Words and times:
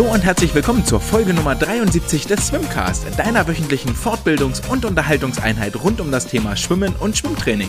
Hallo 0.00 0.14
und 0.14 0.24
herzlich 0.24 0.54
willkommen 0.54 0.82
zur 0.86 0.98
Folge 0.98 1.34
Nummer 1.34 1.54
73 1.54 2.26
des 2.26 2.46
Swimcast, 2.46 3.04
deiner 3.18 3.46
wöchentlichen 3.46 3.94
Fortbildungs- 3.94 4.66
und 4.66 4.86
Unterhaltungseinheit 4.86 5.76
rund 5.76 6.00
um 6.00 6.10
das 6.10 6.26
Thema 6.26 6.56
Schwimmen 6.56 6.94
und 7.00 7.18
Schwimmtraining. 7.18 7.68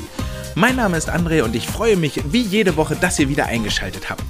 Mein 0.55 0.78
Name 0.78 0.96
ist 0.96 1.09
André 1.09 1.43
und 1.43 1.57
ich 1.57 1.68
freue 1.68 1.97
mich 1.97 2.21
wie 2.32 2.41
jede 2.41 2.78
Woche, 2.78 2.96
dass 2.96 3.20
ihr 3.20 3.28
wieder 3.28 3.47
eingeschaltet 3.47 4.09
habt. 4.09 4.23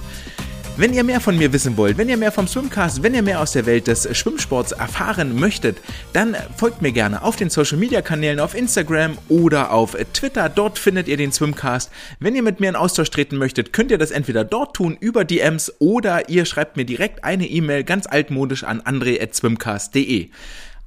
Wenn 0.82 0.96
ihr 0.96 1.04
mehr 1.04 1.22
von 1.22 1.38
mir 1.38 1.54
wissen 1.54 1.78
wollt, 1.78 2.00
wenn 2.00 2.10
ihr 2.10 2.18
mehr 2.18 2.32
vom 2.32 2.48
Swimcast, 2.48 3.04
wenn 3.04 3.14
ihr 3.14 3.22
mehr 3.22 3.40
aus 3.40 3.52
der 3.52 3.68
Welt 3.68 3.86
des 3.86 4.18
Schwimmsports 4.18 4.72
erfahren 4.72 5.40
möchtet, 5.40 5.78
dann 6.12 6.36
folgt 6.58 6.82
mir 6.82 6.92
gerne 6.92 7.22
auf 7.22 7.36
den 7.36 7.52
Social 7.52 7.78
Media 7.78 8.02
Kanälen 8.02 8.40
auf 8.40 8.56
Instagram 8.56 9.16
oder 9.30 9.74
auf 9.74 9.96
Twitter. 10.12 10.50
Dort 10.50 10.80
findet 10.80 11.08
ihr 11.08 11.18
den 11.18 11.32
Swimcast. 11.32 11.92
Wenn 12.20 12.34
ihr 12.34 12.42
mit 12.42 12.60
mir 12.60 12.70
in 12.70 12.76
Austausch 12.76 13.12
treten 13.12 13.38
möchtet, 13.38 13.74
könnt 13.74 13.92
ihr 13.92 14.00
das 14.00 14.10
entweder 14.10 14.44
dort 14.44 14.76
tun 14.76 14.98
über 15.00 15.24
DMs 15.24 15.72
oder 15.78 16.30
ihr 16.30 16.46
schreibt 16.46 16.78
mir 16.78 16.86
direkt 16.86 17.24
eine 17.24 17.46
E-Mail 17.46 17.84
ganz 17.84 18.08
altmodisch 18.08 18.64
an 18.64 18.82
andre@swimcast.de. 18.82 20.30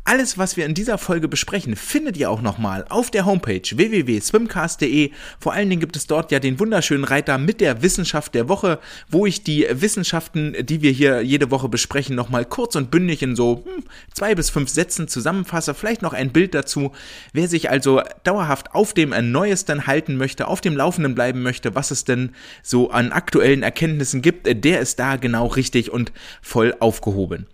Alles, 0.06 0.36
was 0.36 0.58
wir 0.58 0.66
in 0.66 0.74
dieser 0.74 0.98
Folge 0.98 1.28
besprechen, 1.28 1.76
findet 1.76 2.18
ihr 2.18 2.28
auch 2.28 2.42
nochmal 2.42 2.84
auf 2.90 3.10
der 3.10 3.24
Homepage 3.24 3.62
www.swimcast.de. 3.62 5.12
Vor 5.40 5.54
allen 5.54 5.70
Dingen 5.70 5.80
gibt 5.80 5.96
es 5.96 6.06
dort 6.06 6.30
ja 6.30 6.40
den 6.40 6.60
wunderschönen 6.60 7.04
Reiter 7.04 7.38
mit 7.38 7.62
der 7.62 7.80
Wissenschaft 7.80 8.34
der 8.34 8.50
Woche, 8.50 8.80
wo 9.08 9.24
ich 9.24 9.44
die 9.44 9.66
Wissenschaften, 9.70 10.54
die 10.60 10.82
wir 10.82 10.90
hier 10.90 11.22
jede 11.22 11.50
Woche 11.50 11.70
besprechen, 11.70 12.16
nochmal 12.16 12.44
kurz 12.44 12.76
und 12.76 12.90
bündig 12.90 13.22
in 13.22 13.34
so 13.34 13.64
hm, 13.64 13.82
zwei 14.12 14.34
bis 14.34 14.50
fünf 14.50 14.68
Sätzen 14.68 15.08
zusammenfasse. 15.08 15.72
Vielleicht 15.72 16.02
noch 16.02 16.12
ein 16.12 16.32
Bild 16.32 16.54
dazu. 16.54 16.92
Wer 17.32 17.48
sich 17.48 17.70
also 17.70 18.02
dauerhaft 18.24 18.74
auf 18.74 18.92
dem 18.92 19.14
Neuesten 19.32 19.86
halten 19.86 20.18
möchte, 20.18 20.48
auf 20.48 20.60
dem 20.60 20.76
Laufenden 20.76 21.14
bleiben 21.14 21.42
möchte, 21.42 21.74
was 21.74 21.90
es 21.90 22.04
denn 22.04 22.32
so 22.62 22.90
an 22.90 23.10
aktuellen 23.10 23.62
Erkenntnissen 23.62 24.20
gibt, 24.20 24.46
der 24.64 24.80
ist 24.80 24.98
da 24.98 25.16
genau 25.16 25.46
richtig 25.46 25.90
und 25.90 26.12
voll 26.42 26.76
aufgehoben. 26.78 27.46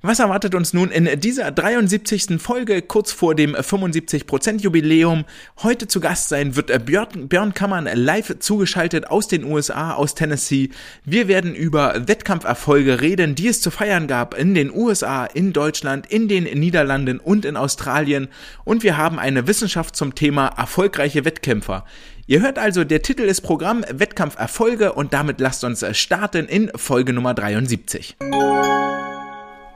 Was 0.00 0.20
erwartet 0.20 0.54
uns 0.54 0.72
nun 0.72 0.92
in 0.92 1.08
dieser 1.18 1.50
73. 1.50 2.40
Folge 2.40 2.82
kurz 2.82 3.10
vor 3.10 3.34
dem 3.34 3.56
75% 3.56 4.60
Jubiläum? 4.60 5.24
Heute 5.64 5.88
zu 5.88 5.98
Gast 5.98 6.28
sein 6.28 6.54
wird 6.54 6.86
Björn, 6.86 7.26
Björn 7.28 7.52
Kammern 7.52 7.88
live 7.92 8.38
zugeschaltet 8.38 9.10
aus 9.10 9.26
den 9.26 9.42
USA, 9.42 9.94
aus 9.94 10.14
Tennessee. 10.14 10.70
Wir 11.04 11.26
werden 11.26 11.52
über 11.52 12.06
Wettkampferfolge 12.06 13.00
reden, 13.00 13.34
die 13.34 13.48
es 13.48 13.60
zu 13.60 13.72
feiern 13.72 14.06
gab 14.06 14.38
in 14.38 14.54
den 14.54 14.72
USA, 14.72 15.24
in 15.24 15.52
Deutschland, 15.52 16.06
in 16.06 16.28
den 16.28 16.44
Niederlanden 16.44 17.18
und 17.18 17.44
in 17.44 17.56
Australien. 17.56 18.28
Und 18.62 18.84
wir 18.84 18.98
haben 18.98 19.18
eine 19.18 19.48
Wissenschaft 19.48 19.96
zum 19.96 20.14
Thema 20.14 20.46
erfolgreiche 20.46 21.24
Wettkämpfer. 21.24 21.84
Ihr 22.28 22.40
hört 22.40 22.60
also, 22.60 22.84
der 22.84 23.02
Titel 23.02 23.22
ist 23.22 23.40
Programm 23.40 23.84
Wettkampferfolge 23.90 24.92
und 24.92 25.12
damit 25.12 25.40
lasst 25.40 25.64
uns 25.64 25.84
starten 25.98 26.46
in 26.46 26.70
Folge 26.76 27.12
Nummer 27.12 27.34
73. 27.34 28.16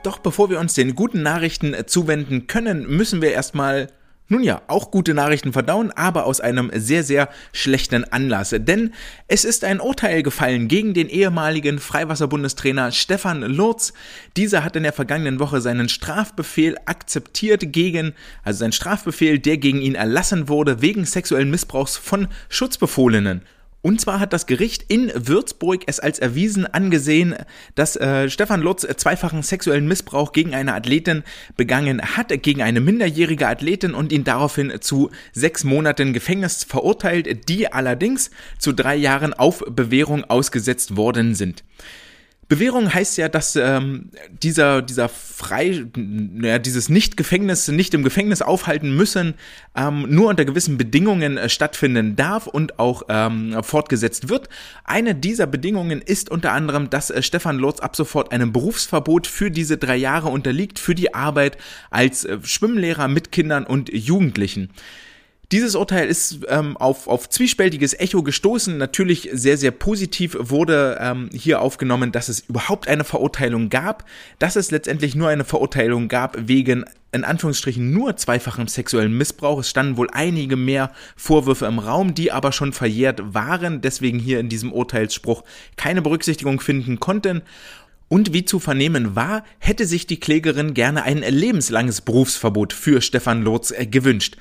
Doch 0.02 0.18
bevor 0.18 0.50
wir 0.50 0.58
uns 0.58 0.74
den 0.74 0.94
guten 0.94 1.22
Nachrichten 1.22 1.74
äh, 1.74 1.86
zuwenden 1.86 2.46
können, 2.46 2.86
müssen 2.88 3.22
wir 3.22 3.32
erstmal 3.32 3.88
nun 4.28 4.42
ja, 4.42 4.62
auch 4.66 4.90
gute 4.90 5.12
Nachrichten 5.12 5.52
verdauen, 5.52 5.90
aber 5.90 6.24
aus 6.24 6.40
einem 6.40 6.70
sehr, 6.74 7.04
sehr 7.04 7.28
schlechten 7.52 8.04
Anlass. 8.04 8.54
Denn 8.56 8.94
es 9.28 9.44
ist 9.44 9.62
ein 9.62 9.78
Urteil 9.78 10.22
gefallen 10.22 10.68
gegen 10.68 10.94
den 10.94 11.10
ehemaligen 11.10 11.78
Freiwasserbundestrainer 11.78 12.92
Stefan 12.92 13.42
Lurz. 13.42 13.92
Dieser 14.38 14.64
hat 14.64 14.74
in 14.74 14.84
der 14.84 14.94
vergangenen 14.94 15.38
Woche 15.38 15.60
seinen 15.60 15.90
Strafbefehl 15.90 16.76
akzeptiert 16.86 17.72
gegen, 17.72 18.14
also 18.42 18.60
sein 18.60 18.72
Strafbefehl, 18.72 19.38
der 19.38 19.58
gegen 19.58 19.82
ihn 19.82 19.96
erlassen 19.96 20.48
wurde, 20.48 20.80
wegen 20.80 21.04
sexuellen 21.04 21.50
Missbrauchs 21.50 21.98
von 21.98 22.28
Schutzbefohlenen. 22.48 23.42
Und 23.82 24.00
zwar 24.00 24.20
hat 24.20 24.32
das 24.32 24.46
Gericht 24.46 24.84
in 24.88 25.10
Würzburg 25.14 25.82
es 25.86 25.98
als 25.98 26.20
erwiesen 26.20 26.66
angesehen, 26.66 27.34
dass 27.74 27.96
äh, 27.96 28.30
Stefan 28.30 28.62
Lutz 28.62 28.86
zweifachen 28.96 29.42
sexuellen 29.42 29.88
Missbrauch 29.88 30.32
gegen 30.32 30.54
eine 30.54 30.74
Athletin 30.74 31.24
begangen 31.56 32.00
hat, 32.00 32.28
gegen 32.42 32.62
eine 32.62 32.80
minderjährige 32.80 33.48
Athletin 33.48 33.94
und 33.94 34.12
ihn 34.12 34.22
daraufhin 34.22 34.80
zu 34.80 35.10
sechs 35.32 35.64
Monaten 35.64 36.12
Gefängnis 36.12 36.62
verurteilt, 36.62 37.48
die 37.48 37.72
allerdings 37.72 38.30
zu 38.58 38.72
drei 38.72 38.94
Jahren 38.94 39.34
auf 39.34 39.64
Bewährung 39.68 40.24
ausgesetzt 40.24 40.96
worden 40.96 41.34
sind. 41.34 41.64
Bewährung 42.52 42.92
heißt 42.92 43.16
ja, 43.16 43.30
dass 43.30 43.56
ähm, 43.56 44.10
dieser, 44.42 44.82
dieser 44.82 45.08
frei, 45.08 45.86
naja, 45.96 46.58
dieses 46.58 46.90
Nicht-Gefängnis, 46.90 47.68
nicht 47.68 47.94
im 47.94 48.02
Gefängnis 48.02 48.42
aufhalten 48.42 48.94
müssen, 48.94 49.32
ähm, 49.74 50.04
nur 50.10 50.28
unter 50.28 50.44
gewissen 50.44 50.76
Bedingungen 50.76 51.38
äh, 51.38 51.48
stattfinden 51.48 52.14
darf 52.14 52.46
und 52.46 52.78
auch 52.78 53.04
ähm, 53.08 53.56
fortgesetzt 53.62 54.28
wird. 54.28 54.50
Eine 54.84 55.14
dieser 55.14 55.46
Bedingungen 55.46 56.02
ist 56.02 56.30
unter 56.30 56.52
anderem, 56.52 56.90
dass 56.90 57.08
äh, 57.08 57.22
Stefan 57.22 57.56
Lotz 57.56 57.80
ab 57.80 57.96
sofort 57.96 58.32
einem 58.32 58.52
Berufsverbot 58.52 59.26
für 59.26 59.50
diese 59.50 59.78
drei 59.78 59.96
Jahre 59.96 60.28
unterliegt, 60.28 60.78
für 60.78 60.94
die 60.94 61.14
Arbeit 61.14 61.56
als 61.88 62.26
äh, 62.26 62.36
Schwimmlehrer 62.42 63.08
mit 63.08 63.32
Kindern 63.32 63.64
und 63.64 63.90
Jugendlichen. 63.90 64.68
Dieses 65.52 65.74
Urteil 65.74 66.08
ist 66.08 66.38
ähm, 66.48 66.78
auf, 66.78 67.06
auf 67.06 67.28
zwiespältiges 67.28 67.92
Echo 67.92 68.22
gestoßen. 68.22 68.78
Natürlich 68.78 69.28
sehr, 69.34 69.58
sehr 69.58 69.70
positiv 69.70 70.34
wurde 70.40 70.96
ähm, 70.98 71.28
hier 71.34 71.60
aufgenommen, 71.60 72.10
dass 72.10 72.30
es 72.30 72.40
überhaupt 72.40 72.88
eine 72.88 73.04
Verurteilung 73.04 73.68
gab, 73.68 74.06
dass 74.38 74.56
es 74.56 74.70
letztendlich 74.70 75.14
nur 75.14 75.28
eine 75.28 75.44
Verurteilung 75.44 76.08
gab 76.08 76.38
wegen 76.48 76.86
in 77.14 77.24
Anführungsstrichen 77.24 77.92
nur 77.92 78.16
zweifachem 78.16 78.66
sexuellen 78.66 79.14
Missbrauch. 79.14 79.60
Es 79.60 79.68
standen 79.68 79.98
wohl 79.98 80.08
einige 80.10 80.56
mehr 80.56 80.90
Vorwürfe 81.16 81.66
im 81.66 81.78
Raum, 81.78 82.14
die 82.14 82.32
aber 82.32 82.52
schon 82.52 82.72
verjährt 82.72 83.34
waren, 83.34 83.82
deswegen 83.82 84.18
hier 84.18 84.40
in 84.40 84.48
diesem 84.48 84.72
Urteilsspruch 84.72 85.44
keine 85.76 86.00
Berücksichtigung 86.00 86.60
finden 86.60 86.98
konnten. 86.98 87.42
Und 88.08 88.32
wie 88.32 88.46
zu 88.46 88.58
vernehmen 88.58 89.16
war, 89.16 89.44
hätte 89.58 89.84
sich 89.86 90.06
die 90.06 90.20
Klägerin 90.20 90.72
gerne 90.72 91.02
ein 91.02 91.18
lebenslanges 91.18 92.00
Berufsverbot 92.00 92.72
für 92.72 93.02
Stefan 93.02 93.42
Lotz 93.42 93.70
äh, 93.70 93.86
gewünscht. 93.86 94.38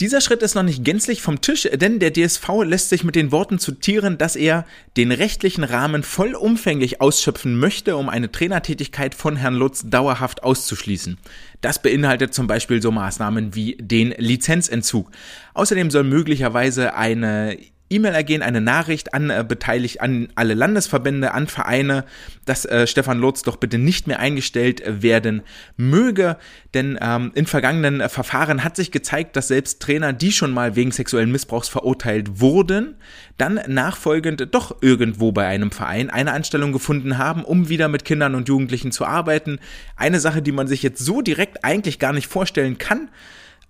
Dieser 0.00 0.22
Schritt 0.22 0.40
ist 0.40 0.54
noch 0.54 0.62
nicht 0.62 0.82
gänzlich 0.82 1.20
vom 1.20 1.42
Tisch, 1.42 1.68
denn 1.70 1.98
der 1.98 2.14
DSV 2.14 2.48
lässt 2.64 2.88
sich 2.88 3.04
mit 3.04 3.16
den 3.16 3.32
Worten 3.32 3.58
zitieren, 3.58 4.16
dass 4.16 4.34
er 4.34 4.64
den 4.96 5.12
rechtlichen 5.12 5.62
Rahmen 5.62 6.02
vollumfänglich 6.02 7.02
ausschöpfen 7.02 7.58
möchte, 7.58 7.96
um 7.96 8.08
eine 8.08 8.32
Trainertätigkeit 8.32 9.14
von 9.14 9.36
Herrn 9.36 9.56
Lutz 9.56 9.84
dauerhaft 9.90 10.42
auszuschließen. 10.42 11.18
Das 11.60 11.82
beinhaltet 11.82 12.32
zum 12.32 12.46
Beispiel 12.46 12.80
so 12.80 12.90
Maßnahmen 12.90 13.54
wie 13.54 13.76
den 13.78 14.14
Lizenzentzug. 14.16 15.10
Außerdem 15.52 15.90
soll 15.90 16.04
möglicherweise 16.04 16.94
eine 16.94 17.58
E-Mail 17.90 18.14
ergehen, 18.14 18.42
eine 18.42 18.60
Nachricht 18.60 19.12
an 19.14 19.30
äh, 19.30 19.44
beteiligt, 19.46 20.00
an 20.00 20.28
alle 20.36 20.54
Landesverbände, 20.54 21.34
an 21.34 21.48
Vereine, 21.48 22.04
dass 22.44 22.64
äh, 22.64 22.86
Stefan 22.86 23.18
Lotz 23.18 23.42
doch 23.42 23.56
bitte 23.56 23.78
nicht 23.78 24.06
mehr 24.06 24.20
eingestellt 24.20 24.82
werden 24.86 25.42
möge. 25.76 26.36
Denn 26.72 26.98
ähm, 27.02 27.32
in 27.34 27.46
vergangenen 27.46 28.00
äh, 28.00 28.08
Verfahren 28.08 28.62
hat 28.62 28.76
sich 28.76 28.92
gezeigt, 28.92 29.34
dass 29.34 29.48
selbst 29.48 29.82
Trainer, 29.82 30.12
die 30.12 30.30
schon 30.30 30.52
mal 30.52 30.76
wegen 30.76 30.92
sexuellen 30.92 31.32
Missbrauchs 31.32 31.68
verurteilt 31.68 32.40
wurden, 32.40 32.94
dann 33.38 33.60
nachfolgend 33.66 34.48
doch 34.52 34.76
irgendwo 34.80 35.32
bei 35.32 35.46
einem 35.46 35.72
Verein 35.72 36.10
eine 36.10 36.32
Anstellung 36.32 36.72
gefunden 36.72 37.18
haben, 37.18 37.44
um 37.44 37.68
wieder 37.68 37.88
mit 37.88 38.04
Kindern 38.04 38.36
und 38.36 38.48
Jugendlichen 38.48 38.92
zu 38.92 39.04
arbeiten. 39.04 39.58
Eine 39.96 40.20
Sache, 40.20 40.42
die 40.42 40.52
man 40.52 40.68
sich 40.68 40.82
jetzt 40.82 41.04
so 41.04 41.22
direkt 41.22 41.64
eigentlich 41.64 41.98
gar 41.98 42.12
nicht 42.12 42.28
vorstellen 42.28 42.78
kann 42.78 43.08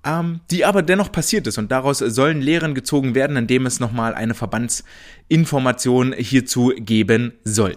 ähm, 0.05 0.41
die 0.51 0.65
aber 0.65 0.83
dennoch 0.83 1.13
passiert 1.13 1.47
ist. 1.47 1.59
Und 1.59 1.71
daraus 1.71 1.99
sollen 1.99 2.41
Lehren 2.41 2.75
gezogen 2.75 3.15
werden, 3.15 3.37
indem 3.37 3.67
es 3.67 3.81
nochmal 3.81 4.15
eine 4.15 4.35
Verbandsinformation 4.35 6.13
hierzu 6.15 6.73
geben 6.77 7.33
soll. 7.45 7.77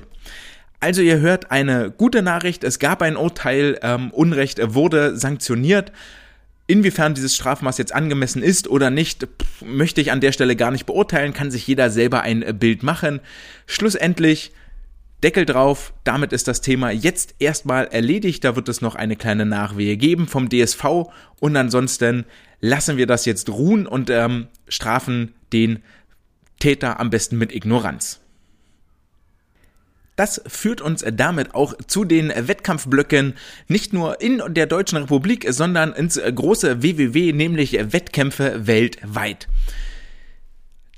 Also 0.79 1.01
ihr 1.01 1.19
hört 1.19 1.49
eine 1.49 1.91
gute 1.91 2.21
Nachricht, 2.21 2.65
es 2.65 2.77
gab 2.77 3.01
ein 3.01 3.15
Urteil, 3.15 3.79
ähm, 3.81 4.11
Unrecht 4.11 4.59
wurde 4.73 5.15
sanktioniert. 5.15 5.93
Inwiefern 6.65 7.13
dieses 7.13 7.35
Strafmaß 7.35 7.77
jetzt 7.77 7.93
angemessen 7.93 8.41
ist 8.41 8.67
oder 8.67 8.89
nicht, 8.89 9.27
möchte 9.65 10.01
ich 10.01 10.11
an 10.11 10.21
der 10.21 10.31
Stelle 10.31 10.55
gar 10.55 10.71
nicht 10.71 10.85
beurteilen, 10.85 11.33
kann 11.33 11.51
sich 11.51 11.67
jeder 11.67 11.89
selber 11.89 12.21
ein 12.21 12.57
Bild 12.57 12.83
machen. 12.83 13.21
Schlussendlich 13.65 14.51
Deckel 15.23 15.45
drauf, 15.45 15.93
damit 16.03 16.33
ist 16.33 16.47
das 16.47 16.61
Thema 16.61 16.91
jetzt 16.91 17.35
erstmal 17.39 17.85
erledigt. 17.87 18.43
Da 18.43 18.55
wird 18.55 18.69
es 18.69 18.81
noch 18.81 18.95
eine 18.95 19.15
kleine 19.15 19.45
Nachwehe 19.45 19.97
geben 19.97 20.27
vom 20.27 20.49
DSV 20.49 20.83
und 21.39 21.55
ansonsten 21.55 22.25
lassen 22.59 22.97
wir 22.97 23.07
das 23.07 23.25
jetzt 23.25 23.49
ruhen 23.49 23.87
und 23.87 24.09
ähm, 24.09 24.47
strafen 24.67 25.33
den 25.53 25.81
Täter 26.59 26.99
am 26.99 27.09
besten 27.09 27.37
mit 27.37 27.53
Ignoranz. 27.53 28.19
Das 30.15 30.41
führt 30.45 30.79
uns 30.79 31.03
damit 31.13 31.55
auch 31.55 31.73
zu 31.87 32.05
den 32.05 32.31
Wettkampfblöcken, 32.35 33.33
nicht 33.67 33.93
nur 33.93 34.21
in 34.21 34.41
der 34.49 34.67
Deutschen 34.67 34.99
Republik, 34.99 35.47
sondern 35.49 35.91
ins 35.93 36.21
große 36.23 36.83
WWW, 36.83 37.33
nämlich 37.33 37.73
Wettkämpfe 37.73 38.67
weltweit. 38.67 39.47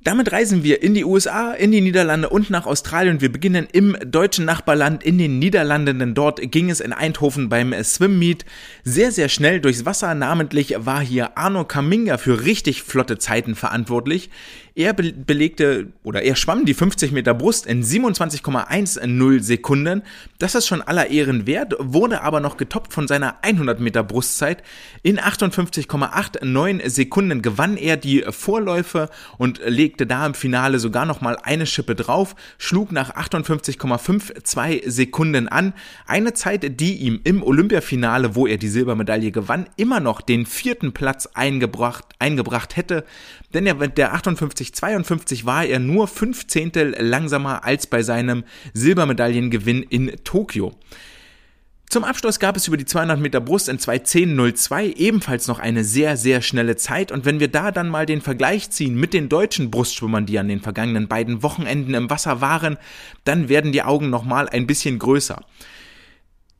Damit 0.05 0.31
reisen 0.31 0.63
wir 0.63 0.83
in 0.83 0.93
die 0.93 1.03
USA, 1.03 1.51
in 1.51 1.71
die 1.71 1.81
Niederlande 1.81 2.29
und 2.29 2.51
nach 2.51 2.67
Australien. 2.67 3.21
Wir 3.21 3.31
beginnen 3.31 3.67
im 3.71 3.97
deutschen 4.05 4.45
Nachbarland 4.45 5.03
in 5.03 5.17
den 5.17 5.39
Niederlanden, 5.39 5.97
denn 5.97 6.13
dort 6.13 6.39
ging 6.51 6.69
es 6.69 6.79
in 6.79 6.93
Eindhoven 6.93 7.49
beim 7.49 7.73
Swim 7.83 8.19
Meet 8.19 8.45
sehr, 8.83 9.11
sehr 9.11 9.29
schnell 9.29 9.61
durchs 9.61 9.83
Wasser. 9.83 10.13
Namentlich 10.13 10.75
war 10.77 11.01
hier 11.01 11.39
Arno 11.39 11.65
Kaminga 11.65 12.19
für 12.19 12.45
richtig 12.45 12.83
flotte 12.83 13.17
Zeiten 13.17 13.55
verantwortlich. 13.55 14.29
Er 14.77 14.91
belegte 14.91 15.87
oder 16.03 16.23
er 16.23 16.35
schwamm 16.35 16.65
die 16.65 16.73
50 16.73 17.13
Meter 17.13 17.33
Brust 17.33 17.65
in 17.65 17.81
27,10 17.81 19.39
Sekunden. 19.41 20.01
Das 20.37 20.53
ist 20.53 20.67
schon 20.67 20.81
aller 20.81 21.09
Ehren 21.09 21.47
wert, 21.47 21.75
wurde 21.79 22.23
aber 22.23 22.41
noch 22.41 22.57
getoppt 22.57 22.91
von 22.91 23.07
seiner 23.07 23.37
100 23.41 23.79
Meter 23.79 24.03
Brustzeit. 24.03 24.63
In 25.01 25.17
58,89 25.17 26.89
Sekunden 26.89 27.41
gewann 27.41 27.77
er 27.77 27.95
die 27.95 28.25
Vorläufe 28.29 29.09
und 29.37 29.61
legte 29.65 30.05
da 30.05 30.25
im 30.25 30.33
Finale 30.33 30.79
sogar 30.79 31.05
noch 31.05 31.21
mal 31.21 31.37
eine 31.41 31.67
Schippe 31.67 31.95
drauf, 31.95 32.35
schlug 32.57 32.91
nach 32.91 33.15
58,52 33.15 34.89
Sekunden 34.89 35.47
an. 35.47 35.73
Eine 36.05 36.33
Zeit, 36.33 36.81
die 36.81 36.97
ihm 36.97 37.21
im 37.23 37.43
Olympiafinale, 37.43 38.35
wo 38.35 38.45
er 38.45 38.57
die 38.57 38.67
Silbermedaille 38.67 39.31
gewann, 39.31 39.69
immer 39.77 40.01
noch 40.01 40.19
den 40.19 40.45
vierten 40.45 40.91
Platz 40.91 41.29
eingebracht, 41.33 42.03
eingebracht 42.19 42.75
hätte. 42.75 43.05
Denn 43.55 43.65
er, 43.65 43.75
der 43.87 44.13
58 44.13 44.73
2052 44.73 45.45
war 45.45 45.65
er 45.65 45.79
nur 45.79 46.09
fünf 46.09 46.45
Zehntel 46.45 46.93
langsamer 46.99 47.63
als 47.63 47.87
bei 47.87 48.03
seinem 48.03 48.43
Silbermedaillengewinn 48.73 49.81
in 49.81 50.11
Tokio. 50.25 50.73
Zum 51.89 52.03
Abschluss 52.03 52.39
gab 52.39 52.57
es 52.57 52.67
über 52.67 52.75
die 52.75 52.83
200 52.83 53.17
Meter 53.17 53.39
Brust 53.39 53.69
in 53.69 53.77
2.10.02 53.77 54.97
ebenfalls 54.97 55.47
noch 55.47 55.59
eine 55.59 55.85
sehr, 55.85 56.17
sehr 56.17 56.41
schnelle 56.41 56.75
Zeit. 56.75 57.13
Und 57.13 57.23
wenn 57.23 57.39
wir 57.39 57.47
da 57.47 57.71
dann 57.71 57.87
mal 57.87 58.05
den 58.05 58.19
Vergleich 58.19 58.71
ziehen 58.71 58.95
mit 58.95 59.13
den 59.13 59.29
deutschen 59.29 59.71
Brustschwimmern, 59.71 60.25
die 60.25 60.37
an 60.37 60.49
den 60.49 60.59
vergangenen 60.59 61.07
beiden 61.07 61.41
Wochenenden 61.41 61.93
im 61.93 62.09
Wasser 62.09 62.41
waren, 62.41 62.77
dann 63.23 63.47
werden 63.47 63.71
die 63.71 63.83
Augen 63.83 64.09
nochmal 64.09 64.49
ein 64.49 64.67
bisschen 64.67 64.99
größer. 64.99 65.41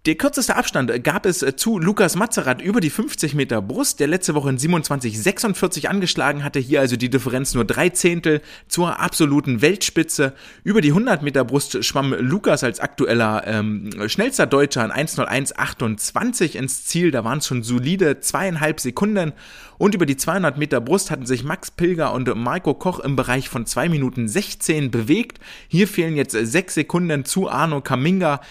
Der 0.06 0.14
kürzeste 0.14 0.56
Abstand 0.56 1.04
gab 1.04 1.26
es 1.26 1.42
äh, 1.42 1.56
zu 1.56 1.80
Lukas 1.80 2.16
Mazerat 2.16 2.62
über 2.62 2.80
die 2.80 2.92
50 2.92 3.34
Meter 3.34 3.60
Brust, 3.60 4.00
der 4.00 4.06
letzte 4.06 4.36
Woche 4.36 4.52
in 4.52 4.60
27,46 4.60 5.88
angeschlagen 5.88 6.44
hatte. 6.44 6.60
Hier 6.60 6.80
also 6.80 6.96
die 6.96 7.10
Differenz 7.10 7.56
nur 7.56 7.66
drei 7.66 7.90
Zehntel 7.90 8.42
zur 8.68 9.00
absoluten 9.00 9.64
Weltspitze. 9.64 10.34
Über 10.64 10.82
die 10.82 10.90
100 10.90 11.24
Meter 11.24 11.44
Brust 11.44 11.84
schwamm 11.84 12.14
Lukas 12.20 12.64
als 12.64 12.80
aktueller 12.80 13.48
ähm, 13.48 13.90
schnellster 14.06 14.46
Deutscher 14.46 14.86
in 14.86 14.92
1.01.28 14.92 16.56
ins 16.56 16.86
Ziel. 16.86 17.10
Da 17.10 17.24
waren 17.24 17.40
es 17.40 17.48
schon 17.48 17.64
solide 17.64 18.20
zweieinhalb 18.20 18.80
Sekunden. 18.80 19.34
Und 19.80 19.96
über 19.96 20.06
die 20.06 20.18
200 20.18 20.60
Meter 20.60 20.82
Brust 20.82 21.10
hatten 21.10 21.26
sich 21.26 21.44
Max 21.44 21.72
Pilger 21.72 22.14
und 22.14 22.32
Marco 22.36 22.76
Koch 22.76 23.00
im 23.00 23.16
Bereich 23.16 23.50
von 23.50 23.66
2 23.66 23.90
Minuten 23.90 24.28
16 24.28 24.92
bewegt. 24.92 25.40
Hier 25.68 25.88
fehlen 25.88 26.16
jetzt 26.16 26.34
sechs 26.34 26.76
Sekunden 26.76 27.26
zu 27.26 27.50
Arno 27.50 27.82
Kaminga. 27.82 28.42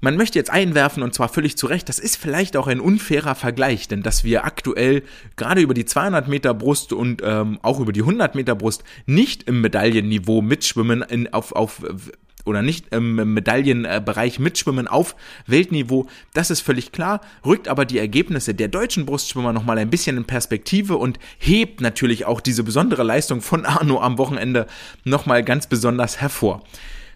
Man 0.00 0.16
möchte 0.16 0.38
jetzt 0.38 0.50
einwerfen, 0.50 1.02
und 1.02 1.12
zwar 1.12 1.28
völlig 1.28 1.56
zu 1.56 1.66
Recht, 1.66 1.88
das 1.88 1.98
ist 1.98 2.16
vielleicht 2.16 2.56
auch 2.56 2.68
ein 2.68 2.78
unfairer 2.78 3.34
Vergleich, 3.34 3.88
denn 3.88 4.04
dass 4.04 4.22
wir 4.22 4.44
aktuell 4.44 5.02
gerade 5.36 5.60
über 5.60 5.74
die 5.74 5.86
200 5.86 6.28
Meter 6.28 6.54
Brust 6.54 6.92
und 6.92 7.20
ähm, 7.24 7.58
auch 7.62 7.80
über 7.80 7.92
die 7.92 8.02
100 8.02 8.36
Meter 8.36 8.54
Brust 8.54 8.84
nicht 9.06 9.44
im 9.44 9.60
Medaillenniveau 9.60 10.40
mitschwimmen, 10.40 11.02
in, 11.02 11.32
auf, 11.32 11.50
auf 11.50 11.82
oder 12.44 12.62
nicht 12.62 12.94
im 12.94 13.34
Medaillenbereich 13.34 14.38
mitschwimmen 14.38 14.86
auf 14.86 15.16
Weltniveau, 15.46 16.06
das 16.32 16.50
ist 16.50 16.60
völlig 16.60 16.92
klar, 16.92 17.20
rückt 17.44 17.66
aber 17.66 17.84
die 17.84 17.98
Ergebnisse 17.98 18.54
der 18.54 18.68
deutschen 18.68 19.04
Brustschwimmer 19.04 19.52
nochmal 19.52 19.78
ein 19.78 19.90
bisschen 19.90 20.16
in 20.16 20.24
Perspektive 20.24 20.96
und 20.96 21.18
hebt 21.38 21.80
natürlich 21.80 22.24
auch 22.24 22.40
diese 22.40 22.62
besondere 22.62 23.02
Leistung 23.02 23.40
von 23.40 23.66
Arno 23.66 24.00
am 24.00 24.16
Wochenende 24.16 24.66
nochmal 25.04 25.42
ganz 25.42 25.66
besonders 25.66 26.20
hervor. 26.20 26.62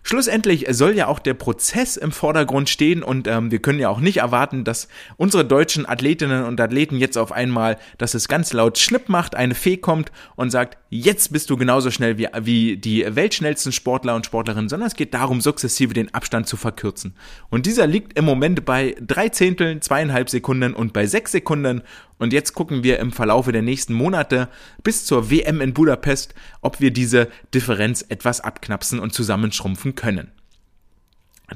Schlussendlich 0.05 0.67
soll 0.71 0.97
ja 0.97 1.07
auch 1.07 1.21
der 1.21 1.35
Prozess 1.35 1.97
im 1.97 2.11
Vordergrund 2.11 2.69
stehen 2.69 3.05
und 3.05 3.29
ähm, 3.29 3.53
wir 3.53 3.61
können 3.61 3.79
ja 3.79 3.89
auch 3.89 4.01
nicht 4.01 4.19
erwarten, 4.19 4.65
dass 4.65 4.89
unsere 5.17 5.45
deutschen 5.45 5.89
Athletinnen 5.89 6.45
und 6.45 6.61
Athleten 6.61 6.97
jetzt 6.97 7.17
auf 7.17 7.31
einmal, 7.31 7.79
dass 7.99 8.15
es 8.15 8.27
ganz 8.27 8.53
laut 8.53 8.79
Schnipp 8.79 9.09
macht, 9.09 9.37
eine 9.37 9.55
Fee 9.55 9.77
kommt 9.77 10.11
und 10.35 10.51
sagt, 10.51 10.77
jetzt 10.91 11.33
bist 11.33 11.51
du 11.51 11.57
genauso 11.57 11.93
schnell 11.93 12.19
wie, 12.19 12.29
wie 12.41 12.77
die 12.77 13.07
weltschnellsten 13.09 13.71
Sportler 13.71 14.17
und 14.17 14.27
Sportlerinnen, 14.27 14.69
sondern 14.69 14.89
es 14.89 14.97
geht 14.97 15.15
darum, 15.15 15.41
sukzessive 15.41 15.95
den 15.95 16.13
Abstand 16.13 16.49
zu 16.49 16.57
verkürzen. 16.57 17.15
Und 17.49 17.67
dieser 17.67 17.87
liegt 17.87 18.19
im 18.19 18.25
Moment 18.25 18.65
bei 18.65 18.97
drei 19.01 19.29
Zehnteln, 19.29 19.83
zweieinhalb 19.83 20.29
Sekunden 20.29 20.75
und 20.75 20.93
bei 20.93 21.07
sechs 21.07 21.31
Sekunden 21.31 21.83
und 22.23 22.33
jetzt 22.33 22.55
gucken 22.55 22.85
wir 22.85 22.99
im 22.99 23.13
Verlaufe 23.13 23.53
der 23.53 23.63
nächsten 23.63 23.95
Monate 23.95 24.49
bis 24.83 25.05
zur 25.05 25.31
WM 25.31 25.61
in 25.61 25.75
Budapest, 25.75 26.35
ob 26.61 26.81
wir 26.81 26.93
diese 26.93 27.29
Differenz 27.53 28.05
etwas 28.09 28.41
abknapsen 28.41 29.01
und 29.01 29.13
zusammenschrumpfen 29.13 29.95
können. 29.95 30.31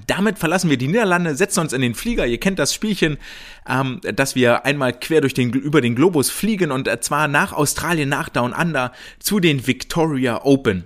Damit 0.07 0.39
verlassen 0.39 0.69
wir 0.69 0.77
die 0.77 0.89
Niederlande, 0.89 1.35
setzen 1.37 1.61
uns 1.61 1.73
in 1.73 1.81
den 1.81 1.95
Flieger. 1.95 2.27
Ihr 2.27 2.39
kennt 2.39 2.59
das 2.59 2.75
Spielchen, 2.75 3.17
ähm, 3.69 4.01
dass 4.03 4.35
wir 4.35 4.67
einmal 4.67 4.93
quer 4.93 5.21
durch 5.21 5.35
den, 5.35 5.51
über 5.53 5.81
den 5.81 5.95
Globus 5.95 6.31
fliegen 6.31 6.71
und 6.71 6.91
zwar 7.03 7.29
nach 7.29 7.53
Australien, 7.53 8.09
nach 8.09 8.29
Down 8.29 8.53
Under 8.53 8.93
zu 9.19 9.41
den 9.41 9.67
Victoria 9.67 10.45
Open. 10.45 10.85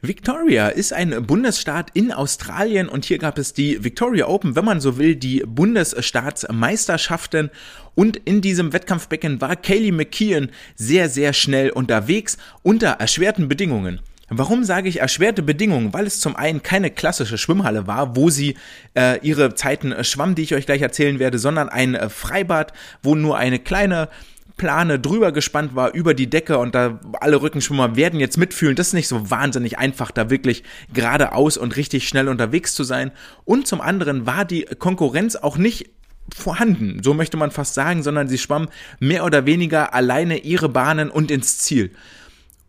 Victoria 0.00 0.68
ist 0.68 0.92
ein 0.92 1.26
Bundesstaat 1.26 1.90
in 1.92 2.12
Australien 2.12 2.88
und 2.88 3.04
hier 3.04 3.18
gab 3.18 3.36
es 3.36 3.52
die 3.52 3.82
Victoria 3.82 4.28
Open, 4.28 4.54
wenn 4.54 4.64
man 4.64 4.80
so 4.80 4.96
will, 4.96 5.16
die 5.16 5.42
Bundesstaatsmeisterschaften 5.44 7.50
und 7.96 8.16
in 8.16 8.40
diesem 8.40 8.72
Wettkampfbecken 8.72 9.40
war 9.40 9.56
Kaylee 9.56 9.90
McKeon 9.90 10.50
sehr, 10.76 11.08
sehr 11.08 11.32
schnell 11.32 11.70
unterwegs 11.70 12.38
unter 12.62 12.90
erschwerten 12.90 13.48
Bedingungen. 13.48 13.98
Warum 14.28 14.62
sage 14.62 14.88
ich 14.88 15.00
erschwerte 15.00 15.42
Bedingungen? 15.42 15.92
Weil 15.92 16.06
es 16.06 16.20
zum 16.20 16.36
einen 16.36 16.62
keine 16.62 16.92
klassische 16.92 17.36
Schwimmhalle 17.36 17.88
war, 17.88 18.14
wo 18.14 18.30
sie 18.30 18.54
äh, 18.94 19.18
ihre 19.26 19.56
Zeiten 19.56 20.04
schwamm, 20.04 20.36
die 20.36 20.42
ich 20.42 20.54
euch 20.54 20.66
gleich 20.66 20.82
erzählen 20.82 21.18
werde, 21.18 21.40
sondern 21.40 21.68
ein 21.68 21.96
äh, 21.96 22.08
Freibad, 22.08 22.72
wo 23.02 23.16
nur 23.16 23.36
eine 23.36 23.58
kleine 23.58 24.08
Plane 24.58 24.98
drüber 24.98 25.32
gespannt 25.32 25.74
war 25.74 25.94
über 25.94 26.12
die 26.12 26.28
Decke 26.28 26.58
und 26.58 26.74
da 26.74 27.00
alle 27.20 27.40
Rückenschwimmer 27.40 27.96
werden 27.96 28.20
jetzt 28.20 28.36
mitfühlen. 28.36 28.76
Das 28.76 28.88
ist 28.88 28.92
nicht 28.92 29.08
so 29.08 29.30
wahnsinnig 29.30 29.78
einfach, 29.78 30.10
da 30.10 30.28
wirklich 30.28 30.64
geradeaus 30.92 31.56
und 31.56 31.76
richtig 31.76 32.06
schnell 32.06 32.28
unterwegs 32.28 32.74
zu 32.74 32.84
sein. 32.84 33.12
Und 33.46 33.66
zum 33.66 33.80
anderen 33.80 34.26
war 34.26 34.44
die 34.44 34.64
Konkurrenz 34.78 35.36
auch 35.36 35.56
nicht 35.56 35.90
vorhanden, 36.34 37.02
so 37.02 37.14
möchte 37.14 37.38
man 37.38 37.50
fast 37.50 37.72
sagen, 37.72 38.02
sondern 38.02 38.28
sie 38.28 38.36
schwamm 38.36 38.68
mehr 39.00 39.24
oder 39.24 39.46
weniger 39.46 39.94
alleine 39.94 40.38
ihre 40.38 40.68
Bahnen 40.68 41.10
und 41.10 41.30
ins 41.30 41.58
Ziel. 41.58 41.92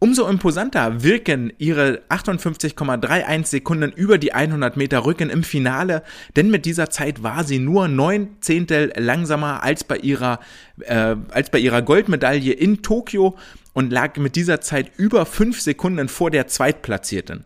Umso 0.01 0.29
imposanter 0.29 1.03
wirken 1.03 1.51
ihre 1.57 2.01
58,31 2.07 3.45
Sekunden 3.45 3.91
über 3.91 4.17
die 4.17 4.31
100 4.31 4.77
Meter 4.77 5.05
Rücken 5.05 5.29
im 5.29 5.43
Finale, 5.43 6.03
denn 6.37 6.49
mit 6.49 6.65
dieser 6.65 6.89
Zeit 6.89 7.21
war 7.21 7.43
sie 7.43 7.59
nur 7.59 7.89
neun 7.89 8.29
Zehntel 8.39 8.93
langsamer 8.95 9.61
als 9.61 9.83
bei 9.83 9.97
ihrer, 9.97 10.39
äh, 10.79 11.17
als 11.31 11.49
bei 11.49 11.59
ihrer 11.59 11.81
Goldmedaille 11.81 12.53
in 12.53 12.81
Tokio 12.81 13.35
und 13.73 13.91
lag 13.91 14.15
mit 14.15 14.37
dieser 14.37 14.61
Zeit 14.61 14.89
über 14.95 15.25
fünf 15.25 15.59
Sekunden 15.59 16.07
vor 16.07 16.31
der 16.31 16.47
Zweitplatzierten. 16.47 17.43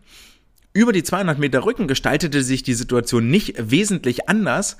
Über 0.76 0.92
die 0.92 1.04
200 1.04 1.38
Meter 1.38 1.64
Rücken 1.64 1.86
gestaltete 1.86 2.42
sich 2.42 2.64
die 2.64 2.74
Situation 2.74 3.30
nicht 3.30 3.54
wesentlich 3.70 4.28
anders. 4.28 4.76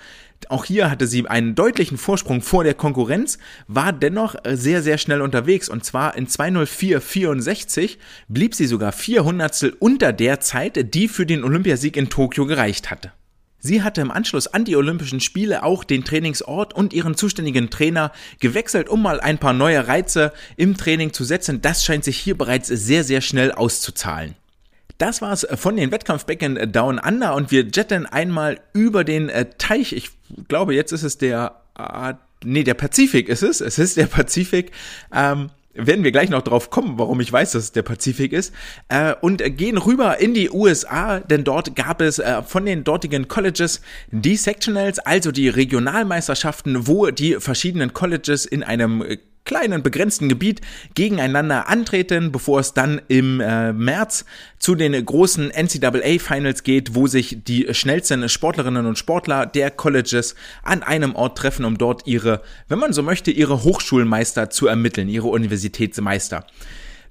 Auch 0.48 0.64
hier 0.64 0.90
hatte 0.90 1.06
sie 1.06 1.24
einen 1.28 1.54
deutlichen 1.54 1.98
Vorsprung 1.98 2.42
vor 2.42 2.64
der 2.64 2.74
Konkurrenz, 2.74 3.38
war 3.68 3.92
dennoch 3.92 4.34
sehr, 4.44 4.82
sehr 4.82 4.98
schnell 4.98 5.22
unterwegs 5.22 5.68
und 5.68 5.84
zwar 5.84 6.16
in 6.16 6.26
204,64 6.26 7.98
blieb 8.26 8.56
sie 8.56 8.66
sogar 8.66 8.90
vier 8.90 9.24
Hundertstel 9.24 9.76
unter 9.78 10.12
der 10.12 10.40
Zeit, 10.40 10.94
die 10.96 11.06
für 11.06 11.26
den 11.26 11.44
Olympiasieg 11.44 11.96
in 11.96 12.10
Tokio 12.10 12.44
gereicht 12.46 12.90
hatte. 12.90 13.12
Sie 13.60 13.84
hatte 13.84 14.00
im 14.00 14.10
Anschluss 14.10 14.48
an 14.48 14.64
die 14.64 14.74
Olympischen 14.74 15.20
Spiele 15.20 15.62
auch 15.62 15.84
den 15.84 16.04
Trainingsort 16.04 16.74
und 16.74 16.92
ihren 16.92 17.14
zuständigen 17.14 17.70
Trainer 17.70 18.10
gewechselt, 18.40 18.88
um 18.88 19.00
mal 19.00 19.20
ein 19.20 19.38
paar 19.38 19.52
neue 19.52 19.86
Reize 19.86 20.32
im 20.56 20.76
Training 20.76 21.12
zu 21.12 21.22
setzen. 21.22 21.62
Das 21.62 21.84
scheint 21.84 22.02
sich 22.02 22.16
hier 22.16 22.36
bereits 22.36 22.66
sehr, 22.66 23.04
sehr 23.04 23.20
schnell 23.20 23.52
auszuzahlen. 23.52 24.34
Das 24.98 25.20
war's 25.20 25.46
von 25.56 25.76
den 25.76 25.90
Wettkampfbecken 25.90 26.70
Down 26.70 26.98
Under 26.98 27.34
und 27.34 27.50
wir 27.50 27.64
jetten 27.64 28.06
einmal 28.06 28.60
über 28.72 29.04
den 29.04 29.28
äh, 29.28 29.46
Teich. 29.58 29.92
Ich 29.92 30.10
glaube, 30.48 30.74
jetzt 30.74 30.92
ist 30.92 31.02
es 31.02 31.18
der, 31.18 31.60
äh, 31.78 32.14
nee, 32.44 32.62
der 32.62 32.74
Pazifik 32.74 33.28
ist 33.28 33.42
es. 33.42 33.60
Es 33.60 33.78
ist 33.78 33.96
der 33.96 34.06
Pazifik. 34.06 34.70
Ähm, 35.12 35.50
werden 35.74 36.04
wir 36.04 36.12
gleich 36.12 36.30
noch 36.30 36.42
drauf 36.42 36.70
kommen, 36.70 36.98
warum 36.98 37.20
ich 37.20 37.32
weiß, 37.32 37.52
dass 37.52 37.64
es 37.64 37.72
der 37.72 37.82
Pazifik 37.82 38.32
ist, 38.32 38.54
äh, 38.88 39.14
und 39.20 39.42
gehen 39.56 39.76
rüber 39.76 40.20
in 40.20 40.32
die 40.32 40.50
USA, 40.50 41.20
denn 41.20 41.44
dort 41.44 41.74
gab 41.74 42.00
es 42.00 42.20
äh, 42.20 42.42
von 42.42 42.64
den 42.64 42.84
dortigen 42.84 43.28
Colleges 43.28 43.80
die 44.10 44.36
Sectionals, 44.36 45.00
also 45.00 45.32
die 45.32 45.48
Regionalmeisterschaften, 45.48 46.86
wo 46.86 47.10
die 47.10 47.34
verschiedenen 47.40 47.92
Colleges 47.92 48.46
in 48.46 48.62
einem 48.62 49.02
äh, 49.02 49.18
kleinen 49.44 49.82
begrenzten 49.82 50.28
Gebiet 50.28 50.60
gegeneinander 50.94 51.68
antreten, 51.68 52.32
bevor 52.32 52.60
es 52.60 52.72
dann 52.72 53.00
im 53.08 53.40
äh, 53.40 53.72
März 53.72 54.24
zu 54.58 54.74
den 54.74 55.04
großen 55.04 55.50
NCAA 55.50 56.18
Finals 56.18 56.62
geht, 56.62 56.94
wo 56.94 57.06
sich 57.06 57.44
die 57.44 57.72
schnellsten 57.74 58.28
Sportlerinnen 58.28 58.86
und 58.86 58.98
Sportler 58.98 59.44
der 59.46 59.70
Colleges 59.70 60.34
an 60.62 60.82
einem 60.82 61.14
Ort 61.14 61.36
treffen, 61.36 61.64
um 61.64 61.76
dort 61.76 62.06
ihre, 62.06 62.40
wenn 62.68 62.78
man 62.78 62.92
so 62.92 63.02
möchte, 63.02 63.30
ihre 63.30 63.64
Hochschulmeister 63.64 64.48
zu 64.48 64.66
ermitteln, 64.66 65.08
ihre 65.08 65.28
Universitätsmeister. 65.28 66.46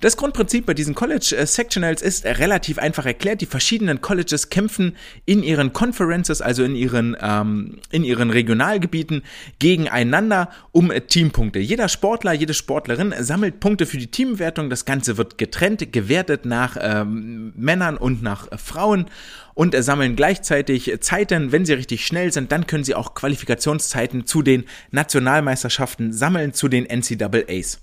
Das 0.04 0.18
Grundprinzip 0.18 0.66
bei 0.66 0.74
diesen 0.74 0.96
College 0.96 1.34
äh, 1.38 1.46
Sectionals 1.46 2.02
ist 2.02 2.26
relativ 2.26 2.78
einfach 2.78 3.06
erklärt. 3.06 3.40
Die 3.40 3.46
verschiedenen 3.46 4.02
Colleges 4.02 4.50
kämpfen 4.50 4.98
in 5.24 5.44
ihren 5.44 5.72
Conferences, 5.72 6.42
also 6.42 6.62
in 6.66 6.76
ihren, 6.76 7.16
ähm, 7.22 7.78
in 7.90 8.04
ihren 8.04 8.30
Regionalgebieten, 8.30 9.24
gegeneinander 9.60 10.50
um 10.74 10.92
äh, 10.92 11.00
Teampunkte. 11.00 11.60
Jeder 11.60 11.88
Sportler, 11.88 12.34
jede 12.34 12.54
Sportlerin 12.54 13.14
sammelt 13.18 13.62
Punkte 13.62 13.86
für 13.86 13.98
die 13.98 14.12
Teamwertung. 14.12 14.70
Das 14.70 14.84
Ganze 14.84 15.16
wird 15.16 15.38
getrennt, 15.38 15.94
gewertet 15.94 16.44
nach 16.44 16.76
ähm, 16.82 17.54
Männern 17.56 17.96
und 17.96 18.22
nach 18.22 18.52
äh, 18.52 18.58
Frauen 18.58 19.06
und 19.54 19.76
sammeln 19.82 20.16
gleichzeitig 20.16 20.92
Zeiten. 21.00 21.52
Wenn 21.54 21.66
sie 21.66 21.74
richtig 21.74 22.06
schnell 22.06 22.34
sind, 22.34 22.52
dann 22.52 22.68
können 22.68 22.84
sie 22.84 22.96
auch 22.96 23.14
Qualifikationszeiten 23.14 24.26
zu 24.26 24.42
den 24.42 24.66
Nationalmeisterschaften 24.92 26.12
sammeln, 26.12 26.54
zu 26.54 26.68
den 26.68 26.86
NCAAs. 26.86 27.80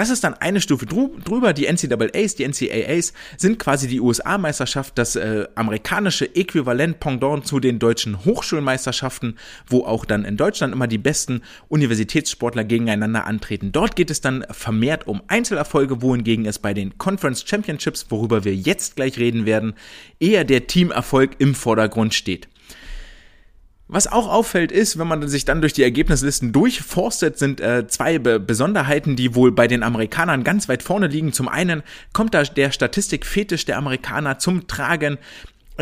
Das 0.00 0.08
ist 0.08 0.24
dann 0.24 0.32
eine 0.32 0.62
Stufe 0.62 0.86
drüber. 0.86 1.52
Die 1.52 1.70
NCAAs, 1.70 2.34
die 2.34 2.48
NCAAs 2.48 3.12
sind 3.36 3.58
quasi 3.58 3.86
die 3.86 4.00
USA-Meisterschaft, 4.00 4.96
das 4.96 5.14
äh, 5.14 5.46
amerikanische 5.56 6.24
Äquivalent 6.34 7.00
Pendant 7.00 7.46
zu 7.46 7.60
den 7.60 7.78
deutschen 7.78 8.24
Hochschulmeisterschaften, 8.24 9.36
wo 9.66 9.84
auch 9.84 10.06
dann 10.06 10.24
in 10.24 10.38
Deutschland 10.38 10.72
immer 10.72 10.86
die 10.86 10.96
besten 10.96 11.42
Universitätssportler 11.68 12.64
gegeneinander 12.64 13.26
antreten. 13.26 13.72
Dort 13.72 13.94
geht 13.94 14.10
es 14.10 14.22
dann 14.22 14.46
vermehrt 14.50 15.06
um 15.06 15.20
Einzelerfolge, 15.26 16.00
wohingegen 16.00 16.46
es 16.46 16.58
bei 16.58 16.72
den 16.72 16.96
Conference 16.96 17.44
Championships, 17.46 18.06
worüber 18.08 18.44
wir 18.44 18.54
jetzt 18.54 18.96
gleich 18.96 19.18
reden 19.18 19.44
werden, 19.44 19.74
eher 20.18 20.44
der 20.44 20.66
Teamerfolg 20.66 21.32
im 21.40 21.54
Vordergrund 21.54 22.14
steht. 22.14 22.48
Was 23.92 24.06
auch 24.06 24.28
auffällt 24.28 24.70
ist, 24.70 25.00
wenn 25.00 25.08
man 25.08 25.26
sich 25.26 25.44
dann 25.44 25.60
durch 25.60 25.72
die 25.72 25.82
Ergebnislisten 25.82 26.52
durchforstet, 26.52 27.38
sind 27.38 27.60
äh, 27.60 27.88
zwei 27.88 28.20
Be 28.20 28.38
Besonderheiten, 28.38 29.16
die 29.16 29.34
wohl 29.34 29.50
bei 29.50 29.66
den 29.66 29.82
Amerikanern 29.82 30.44
ganz 30.44 30.68
weit 30.68 30.84
vorne 30.84 31.08
liegen. 31.08 31.32
Zum 31.32 31.48
einen 31.48 31.82
kommt 32.12 32.32
da 32.34 32.44
der 32.44 32.70
Statistikfetisch 32.70 33.64
der 33.64 33.78
Amerikaner 33.78 34.38
zum 34.38 34.68
Tragen. 34.68 35.18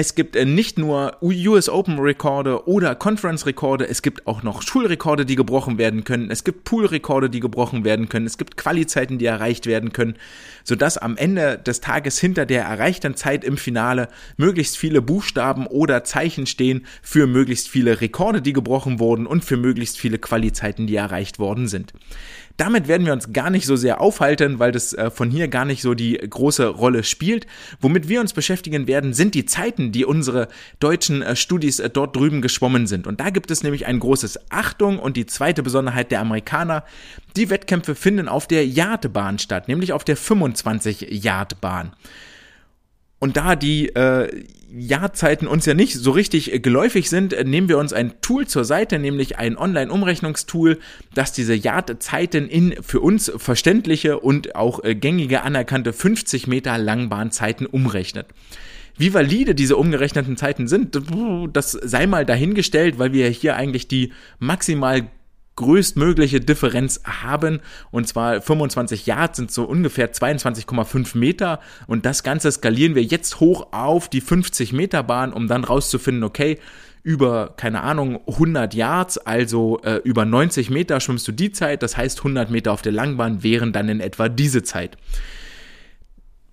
Es 0.00 0.14
gibt 0.14 0.36
äh, 0.36 0.44
nicht 0.44 0.78
nur 0.78 1.16
US 1.20 1.68
Open 1.68 1.98
Rekorde 1.98 2.68
oder 2.68 2.94
Conference 2.94 3.46
Rekorde, 3.46 3.88
es 3.88 4.00
gibt 4.00 4.28
auch 4.28 4.44
noch 4.44 4.62
Schulrekorde, 4.62 5.26
die 5.26 5.34
gebrochen 5.34 5.76
werden 5.76 6.04
können. 6.04 6.30
Es 6.30 6.44
gibt 6.44 6.62
Poolrekorde, 6.62 7.28
die 7.28 7.40
gebrochen 7.40 7.82
werden 7.82 8.08
können. 8.08 8.24
Es 8.24 8.38
gibt 8.38 8.56
Qualizeiten, 8.56 9.18
die 9.18 9.24
erreicht 9.24 9.66
werden 9.66 9.92
können, 9.92 10.14
sodass 10.62 10.98
am 10.98 11.16
Ende 11.16 11.58
des 11.58 11.80
Tages 11.80 12.20
hinter 12.20 12.46
der 12.46 12.62
erreichten 12.62 13.16
Zeit 13.16 13.42
im 13.42 13.56
Finale 13.56 14.08
möglichst 14.36 14.78
viele 14.78 15.02
Buchstaben 15.02 15.66
oder 15.66 16.04
Zeichen 16.04 16.46
stehen 16.46 16.86
für 17.02 17.26
möglichst 17.26 17.68
viele 17.68 18.00
Rekorde, 18.00 18.40
die 18.40 18.52
gebrochen 18.52 19.00
wurden 19.00 19.26
und 19.26 19.44
für 19.44 19.56
möglichst 19.56 19.98
viele 19.98 20.18
Qualizeiten, 20.18 20.86
die 20.86 20.94
erreicht 20.94 21.40
worden 21.40 21.66
sind. 21.66 21.92
Damit 22.58 22.88
werden 22.88 23.06
wir 23.06 23.12
uns 23.12 23.32
gar 23.32 23.50
nicht 23.50 23.66
so 23.66 23.76
sehr 23.76 24.00
aufhalten, 24.00 24.58
weil 24.58 24.72
das 24.72 24.92
äh, 24.92 25.12
von 25.12 25.30
hier 25.30 25.46
gar 25.46 25.64
nicht 25.64 25.80
so 25.80 25.94
die 25.94 26.14
große 26.14 26.66
Rolle 26.66 27.04
spielt. 27.04 27.46
Womit 27.80 28.08
wir 28.08 28.20
uns 28.20 28.32
beschäftigen 28.32 28.88
werden, 28.88 29.14
sind 29.14 29.36
die 29.36 29.46
Zeiten, 29.46 29.92
die 29.92 30.04
unsere 30.04 30.48
deutschen 30.80 31.22
äh, 31.22 31.36
Studis 31.36 31.78
äh, 31.78 31.88
dort 31.88 32.16
drüben 32.16 32.42
geschwommen 32.42 32.88
sind. 32.88 33.06
Und 33.06 33.20
da 33.20 33.30
gibt 33.30 33.52
es 33.52 33.62
nämlich 33.62 33.86
ein 33.86 34.00
großes 34.00 34.50
Achtung 34.50 34.98
und 34.98 35.16
die 35.16 35.26
zweite 35.26 35.62
Besonderheit 35.62 36.10
der 36.10 36.20
Amerikaner. 36.20 36.82
Die 37.36 37.48
Wettkämpfe 37.48 37.94
finden 37.94 38.26
auf 38.26 38.48
der 38.48 38.66
Yardbahn 38.66 39.38
statt, 39.38 39.68
nämlich 39.68 39.92
auf 39.92 40.02
der 40.02 40.16
25 40.16 41.06
Yardbahn. 41.10 41.92
Und 43.18 43.36
da 43.36 43.56
die 43.56 43.88
äh, 43.88 44.44
Jahrzeiten 44.70 45.46
uns 45.46 45.66
ja 45.66 45.74
nicht 45.74 45.94
so 45.94 46.10
richtig 46.10 46.52
äh, 46.52 46.60
geläufig 46.60 47.08
sind, 47.08 47.32
äh, 47.32 47.44
nehmen 47.44 47.68
wir 47.68 47.78
uns 47.78 47.92
ein 47.92 48.20
Tool 48.20 48.46
zur 48.46 48.64
Seite, 48.64 48.98
nämlich 48.98 49.38
ein 49.38 49.56
Online-Umrechnungstool, 49.56 50.78
das 51.14 51.32
diese 51.32 51.54
Jahrzeiten 51.54 52.48
in 52.48 52.76
für 52.82 53.00
uns 53.00 53.32
verständliche 53.36 54.20
und 54.20 54.54
auch 54.54 54.84
äh, 54.84 54.94
gängige 54.94 55.42
anerkannte 55.42 55.92
50 55.92 56.46
Meter 56.46 56.78
Langbahnzeiten 56.78 57.66
umrechnet. 57.66 58.26
Wie 58.96 59.14
valide 59.14 59.54
diese 59.54 59.76
umgerechneten 59.76 60.36
Zeiten 60.36 60.66
sind, 60.66 61.00
das 61.52 61.70
sei 61.70 62.08
mal 62.08 62.26
dahingestellt, 62.26 62.98
weil 62.98 63.12
wir 63.12 63.28
hier 63.28 63.54
eigentlich 63.54 63.86
die 63.86 64.12
maximal 64.40 65.08
größtmögliche 65.58 66.38
Differenz 66.38 67.00
haben. 67.04 67.60
Und 67.90 68.06
zwar 68.06 68.40
25 68.40 69.06
Yards 69.06 69.38
sind 69.38 69.50
so 69.50 69.64
ungefähr 69.64 70.12
22,5 70.12 71.18
Meter. 71.18 71.58
Und 71.88 72.06
das 72.06 72.22
Ganze 72.22 72.50
skalieren 72.52 72.94
wir 72.94 73.02
jetzt 73.02 73.40
hoch 73.40 73.72
auf 73.72 74.08
die 74.08 74.20
50 74.20 74.72
Meter 74.72 75.02
Bahn, 75.02 75.32
um 75.32 75.48
dann 75.48 75.64
rauszufinden, 75.64 76.22
okay, 76.22 76.58
über, 77.02 77.54
keine 77.56 77.82
Ahnung, 77.82 78.20
100 78.28 78.72
Yards, 78.74 79.18
also 79.18 79.80
äh, 79.82 79.96
über 80.04 80.24
90 80.24 80.70
Meter 80.70 81.00
schwimmst 81.00 81.26
du 81.26 81.32
die 81.32 81.50
Zeit. 81.50 81.82
Das 81.82 81.96
heißt, 81.96 82.18
100 82.18 82.50
Meter 82.50 82.72
auf 82.72 82.82
der 82.82 82.92
Langbahn 82.92 83.42
wären 83.42 83.72
dann 83.72 83.88
in 83.88 84.00
etwa 84.00 84.28
diese 84.28 84.62
Zeit 84.62 84.96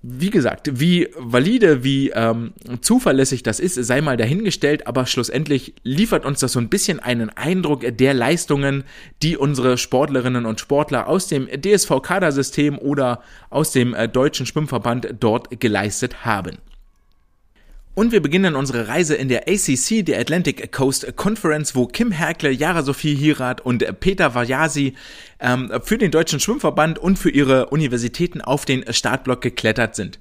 wie 0.07 0.29
gesagt, 0.29 0.79
wie 0.79 1.09
valide, 1.17 1.83
wie 1.83 2.11
ähm, 2.11 2.53
zuverlässig 2.81 3.41
das 3.41 3.59
ist, 3.59 3.73
sei 3.73 4.01
mal 4.01 4.17
dahingestellt, 4.17 4.85
aber 4.85 5.07
schlussendlich 5.07 5.73
liefert 5.83 6.25
uns 6.25 6.39
das 6.41 6.51
so 6.51 6.59
ein 6.59 6.69
bisschen 6.69 6.99
einen 6.99 7.31
Eindruck 7.31 7.81
der 7.97 8.13
Leistungen, 8.13 8.83
die 9.23 9.35
unsere 9.35 9.79
Sportlerinnen 9.79 10.45
und 10.45 10.59
Sportler 10.59 11.07
aus 11.07 11.27
dem 11.27 11.47
DSV-Kadersystem 11.47 12.77
oder 12.77 13.23
aus 13.49 13.71
dem 13.71 13.95
äh, 13.95 14.07
Deutschen 14.07 14.45
Schwimmverband 14.45 15.15
dort 15.19 15.59
geleistet 15.59 16.23
haben. 16.23 16.57
Und 17.95 18.11
wir 18.11 18.21
beginnen 18.21 18.57
unsere 18.57 18.89
Reise 18.89 19.15
in 19.15 19.29
der 19.29 19.47
ACC, 19.47 20.05
der 20.05 20.19
Atlantic 20.19 20.69
Coast 20.73 21.15
Conference, 21.15 21.75
wo 21.75 21.87
Kim 21.87 22.11
Herkle, 22.11 22.51
Yara 22.51 22.83
Sophie 22.83 23.15
Hirat 23.15 23.61
und 23.61 23.85
Peter 24.01 24.35
Vajasi 24.35 24.95
ähm, 25.39 25.71
für 25.81 25.97
den 25.97 26.11
Deutschen 26.11 26.41
Schwimmverband 26.41 26.99
und 26.99 27.17
für 27.17 27.29
ihre 27.29 27.67
Universitäten 27.67 28.41
auf 28.41 28.65
den 28.65 28.91
Startblock 28.91 29.39
geklettert 29.39 29.95
sind. 29.95 30.19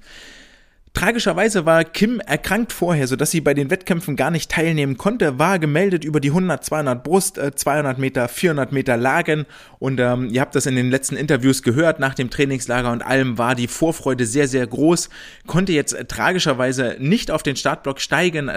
Tragischerweise 0.95 1.65
war 1.65 1.83
Kim 1.83 2.21
erkrankt 2.21 2.71
vorher, 2.71 3.07
sodass 3.07 3.29
sie 3.29 3.41
bei 3.41 3.53
den 3.53 3.69
Wettkämpfen 3.69 4.15
gar 4.15 4.31
nicht 4.31 4.49
teilnehmen 4.49 4.97
konnte, 4.97 5.37
war 5.37 5.59
gemeldet 5.59 6.05
über 6.05 6.21
die 6.21 6.29
100, 6.29 6.63
200 6.63 7.03
Brust, 7.03 7.35
200 7.35 7.97
äh, 7.97 8.01
Meter, 8.01 8.27
400 8.29 8.71
Meter 8.71 8.95
Lagen. 8.95 9.45
Und 9.77 9.99
ähm, 9.99 10.29
ihr 10.31 10.39
habt 10.39 10.55
das 10.55 10.65
in 10.65 10.75
den 10.77 10.89
letzten 10.89 11.17
Interviews 11.17 11.63
gehört, 11.63 11.99
nach 11.99 12.13
dem 12.13 12.29
Trainingslager 12.29 12.93
und 12.93 13.01
allem 13.01 13.37
war 13.37 13.55
die 13.55 13.67
Vorfreude 13.67 14.25
sehr, 14.25 14.47
sehr 14.47 14.65
groß, 14.65 15.09
konnte 15.45 15.73
jetzt 15.73 15.91
äh, 15.91 16.05
tragischerweise 16.05 16.95
nicht 16.97 17.29
auf 17.29 17.43
den 17.43 17.57
Startblock 17.57 17.99
steigen, 17.99 18.49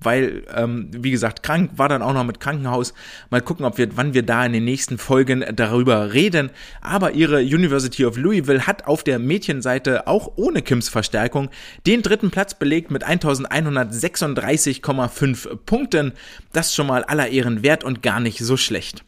weil, 0.00 0.42
ähm, 0.54 0.90
wie 0.92 1.10
gesagt, 1.10 1.42
krank 1.42 1.72
war 1.76 1.88
dann 1.88 2.02
auch 2.02 2.12
noch 2.12 2.24
mit 2.24 2.40
Krankenhaus. 2.40 2.92
Mal 3.30 3.40
gucken, 3.40 3.64
ob 3.64 3.78
wir, 3.78 3.96
wann 3.96 4.12
wir 4.14 4.22
da 4.22 4.44
in 4.44 4.52
den 4.52 4.64
nächsten 4.64 4.98
Folgen 4.98 5.44
darüber 5.54 6.12
reden. 6.12 6.50
Aber 6.80 7.12
ihre 7.12 7.40
University 7.40 8.04
of 8.04 8.16
Louisville 8.16 8.66
hat 8.66 8.86
auf 8.86 9.04
der 9.04 9.18
Mädchenseite 9.18 10.06
auch 10.06 10.32
ohne 10.36 10.62
Kims 10.62 10.88
Verstärkung 10.88 11.50
den 11.86 12.02
dritten 12.02 12.30
Platz 12.30 12.54
belegt 12.54 12.90
mit 12.90 13.06
1136,5 13.06 15.56
Punkten. 15.66 16.12
Das 16.52 16.74
schon 16.74 16.86
mal 16.86 17.04
aller 17.04 17.28
Ehren 17.28 17.62
wert 17.62 17.84
und 17.84 18.02
gar 18.02 18.20
nicht 18.20 18.38
so 18.38 18.56
schlecht. 18.56 19.04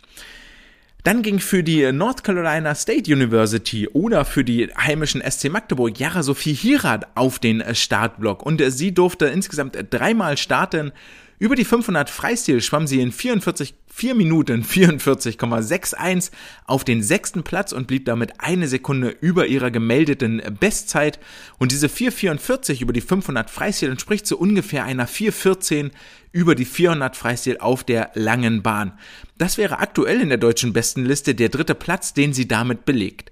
Dann 1.05 1.23
ging 1.23 1.41
für 1.41 1.63
die 1.63 1.91
North 1.93 2.25
Carolina 2.25 2.75
State 2.75 3.13
University 3.13 3.89
oder 3.89 4.25
für 4.25 4.45
die 4.45 4.69
heimischen 4.77 5.23
SC 5.23 5.51
Magdeburg 5.51 5.99
Jara 5.99 6.23
Sophie 6.23 6.53
Hirat 6.53 7.07
auf 7.15 7.39
den 7.39 7.63
Startblock 7.75 8.45
und 8.45 8.63
sie 8.69 8.93
durfte 8.93 9.27
insgesamt 9.27 9.79
dreimal 9.91 10.37
starten. 10.37 10.93
Über 11.39 11.57
die 11.57 11.65
500 11.65 12.11
Freistil 12.11 12.61
schwamm 12.61 12.87
sie 12.87 13.01
in 13.01 13.13
44, 13.13 13.75
4 14.01 14.15
Minuten 14.15 14.63
44,61 14.63 16.31
auf 16.65 16.85
den 16.85 17.03
sechsten 17.03 17.43
Platz 17.43 17.71
und 17.73 17.87
blieb 17.87 18.07
damit 18.07 18.33
eine 18.39 18.67
Sekunde 18.67 19.11
über 19.11 19.47
ihrer 19.47 19.71
gemeldeten 19.71 20.41
Bestzeit. 20.59 21.21
Und 21.59 21.71
diese 21.71 21.89
4,44 21.89 22.81
über 22.81 22.95
die 22.95 23.03
500 23.03 23.51
Freistil 23.51 23.91
entspricht 23.91 24.27
zu 24.27 24.39
ungefähr 24.39 24.85
einer 24.85 25.07
4,14 25.07 25.91
über 26.33 26.55
die 26.55 26.65
400 26.65 27.15
Freistil 27.15 27.59
auf 27.59 27.85
der 27.85 28.11
langen 28.15 28.63
Bahn. 28.63 28.99
Das 29.37 29.59
wäre 29.59 29.81
aktuell 29.81 30.23
in 30.23 30.31
der 30.31 30.39
deutschen 30.39 30.73
Bestenliste 30.73 31.35
der 31.35 31.51
dritte 31.51 31.75
Platz, 31.75 32.15
den 32.15 32.33
sie 32.33 32.49
damit 32.49 32.87
belegt. 32.87 33.31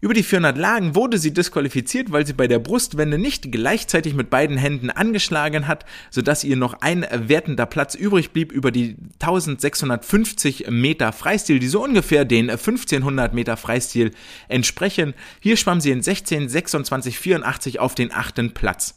Über 0.00 0.14
die 0.14 0.22
400 0.22 0.56
Lagen 0.56 0.94
wurde 0.94 1.18
sie 1.18 1.34
disqualifiziert, 1.34 2.12
weil 2.12 2.24
sie 2.24 2.32
bei 2.32 2.46
der 2.46 2.60
Brustwende 2.60 3.18
nicht 3.18 3.50
gleichzeitig 3.50 4.14
mit 4.14 4.30
beiden 4.30 4.56
Händen 4.56 4.90
angeschlagen 4.90 5.66
hat, 5.66 5.84
sodass 6.10 6.44
ihr 6.44 6.56
noch 6.56 6.74
ein 6.82 7.04
wertender 7.10 7.66
Platz 7.66 7.96
übrig 7.96 8.30
blieb 8.30 8.52
über 8.52 8.70
die 8.70 8.94
1650 9.14 10.70
Meter 10.70 11.12
Freistil, 11.12 11.58
die 11.58 11.66
so 11.66 11.82
ungefähr 11.82 12.24
den 12.24 12.48
1500 12.48 13.34
Meter 13.34 13.56
Freistil 13.56 14.12
entsprechen. 14.46 15.14
Hier 15.40 15.56
schwamm 15.56 15.80
sie 15.80 15.90
in 15.90 16.00
16, 16.00 16.48
26, 16.48 17.18
84 17.18 17.80
auf 17.80 17.96
den 17.96 18.12
achten 18.12 18.54
Platz. 18.54 18.94